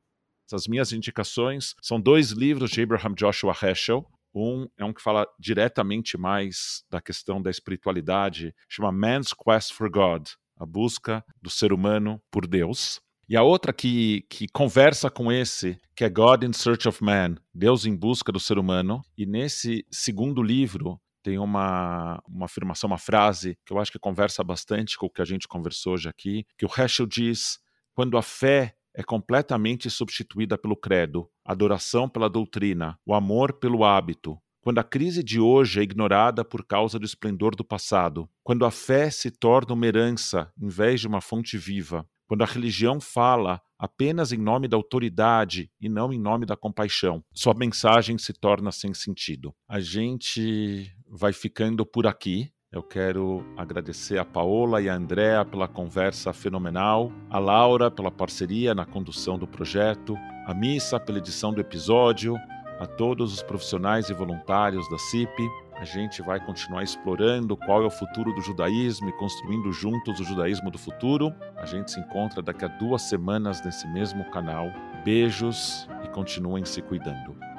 As 0.52 0.68
minhas 0.68 0.92
indicações 0.92 1.74
são 1.82 1.98
dois 1.98 2.30
livros 2.30 2.70
de 2.70 2.82
Abraham 2.82 3.14
Joshua 3.14 3.54
Heschel. 3.60 4.06
Um 4.34 4.66
é 4.76 4.84
um 4.84 4.92
que 4.92 5.02
fala 5.02 5.26
diretamente 5.38 6.18
mais 6.18 6.84
da 6.90 7.00
questão 7.00 7.40
da 7.40 7.50
espiritualidade, 7.50 8.54
chama 8.68 8.90
Man's 8.90 9.32
Quest 9.32 9.72
for 9.72 9.90
God, 9.90 10.28
a 10.56 10.66
busca 10.66 11.24
do 11.40 11.50
ser 11.50 11.72
humano 11.72 12.20
por 12.30 12.46
Deus. 12.46 13.00
E 13.28 13.36
a 13.36 13.42
outra 13.42 13.72
que, 13.72 14.26
que 14.28 14.46
conversa 14.48 15.10
com 15.10 15.32
esse, 15.32 15.80
que 15.96 16.04
é 16.04 16.10
God 16.10 16.42
in 16.42 16.52
Search 16.52 16.86
of 16.86 17.02
Man, 17.02 17.36
Deus 17.54 17.86
em 17.86 17.96
busca 17.96 18.30
do 18.30 18.38
ser 18.38 18.58
humano. 18.58 19.00
E 19.16 19.24
nesse 19.24 19.86
segundo 19.90 20.42
livro 20.42 21.00
tem 21.22 21.38
uma, 21.38 22.22
uma 22.28 22.44
afirmação, 22.44 22.88
uma 22.88 22.98
frase 22.98 23.56
que 23.64 23.72
eu 23.72 23.78
acho 23.78 23.90
que 23.90 23.98
conversa 23.98 24.44
bastante 24.44 24.98
com 24.98 25.06
o 25.06 25.10
que 25.10 25.22
a 25.22 25.24
gente 25.24 25.48
conversou 25.48 25.94
hoje 25.94 26.08
aqui, 26.08 26.44
que 26.58 26.66
o 26.66 26.68
Heschel 26.68 27.06
diz: 27.06 27.58
quando 27.94 28.18
a 28.18 28.22
fé 28.22 28.76
é 28.94 29.02
completamente 29.02 29.90
substituída 29.90 30.56
pelo 30.56 30.76
credo, 30.76 31.28
a 31.44 31.52
adoração 31.52 32.08
pela 32.08 32.30
doutrina, 32.30 32.98
o 33.04 33.14
amor 33.14 33.54
pelo 33.54 33.84
hábito, 33.84 34.38
quando 34.64 34.78
a 34.78 34.84
crise 34.84 35.22
de 35.22 35.38
hoje 35.38 35.80
é 35.80 35.82
ignorada 35.82 36.42
por 36.42 36.64
causa 36.64 36.98
do 36.98 37.04
esplendor 37.04 37.54
do 37.54 37.62
passado, 37.62 38.26
quando 38.42 38.64
a 38.64 38.70
fé 38.70 39.10
se 39.10 39.30
torna 39.30 39.74
uma 39.74 39.86
herança 39.86 40.50
em 40.58 40.68
vez 40.68 41.02
de 41.02 41.06
uma 41.06 41.20
fonte 41.20 41.58
viva, 41.58 42.08
quando 42.26 42.42
a 42.42 42.46
religião 42.46 42.98
fala 42.98 43.60
apenas 43.78 44.32
em 44.32 44.38
nome 44.38 44.66
da 44.66 44.76
autoridade 44.78 45.70
e 45.78 45.88
não 45.88 46.10
em 46.10 46.18
nome 46.18 46.46
da 46.46 46.56
compaixão, 46.56 47.22
sua 47.34 47.52
mensagem 47.52 48.16
se 48.16 48.32
torna 48.32 48.72
sem 48.72 48.94
sentido. 48.94 49.54
A 49.68 49.80
gente 49.80 50.90
vai 51.06 51.34
ficando 51.34 51.84
por 51.84 52.06
aqui. 52.06 52.50
Eu 52.74 52.82
quero 52.82 53.44
agradecer 53.56 54.18
a 54.18 54.24
Paola 54.24 54.82
e 54.82 54.88
a 54.88 54.94
Andrea 54.94 55.44
pela 55.44 55.68
conversa 55.68 56.32
fenomenal, 56.32 57.12
a 57.30 57.38
Laura 57.38 57.88
pela 57.90 58.10
parceria 58.10 58.74
na 58.74 58.84
condução 58.84 59.38
do 59.38 59.46
projeto, 59.46 60.16
a 60.44 60.52
Missa 60.52 60.98
pela 60.98 61.18
edição 61.18 61.52
do 61.52 61.60
episódio, 61.60 62.36
a 62.80 62.86
todos 62.86 63.32
os 63.32 63.42
profissionais 63.42 64.10
e 64.10 64.12
voluntários 64.14 64.90
da 64.90 64.98
CIP 64.98 65.30
a 65.76 65.84
gente 65.84 66.22
vai 66.22 66.38
continuar 66.38 66.82
explorando 66.82 67.56
qual 67.56 67.82
é 67.82 67.86
o 67.86 67.90
futuro 67.90 68.32
do 68.32 68.40
judaísmo 68.40 69.08
e 69.08 69.12
construindo 69.12 69.72
juntos 69.72 70.20
o 70.20 70.24
judaísmo 70.24 70.70
do 70.70 70.78
futuro. 70.78 71.34
A 71.56 71.66
gente 71.66 71.90
se 71.90 71.98
encontra 71.98 72.40
daqui 72.40 72.64
a 72.64 72.68
duas 72.68 73.02
semanas 73.02 73.62
nesse 73.62 73.86
mesmo 73.88 74.24
canal. 74.30 74.70
Beijos 75.04 75.88
e 76.04 76.08
continuem 76.08 76.64
se 76.64 76.80
cuidando. 76.80 77.53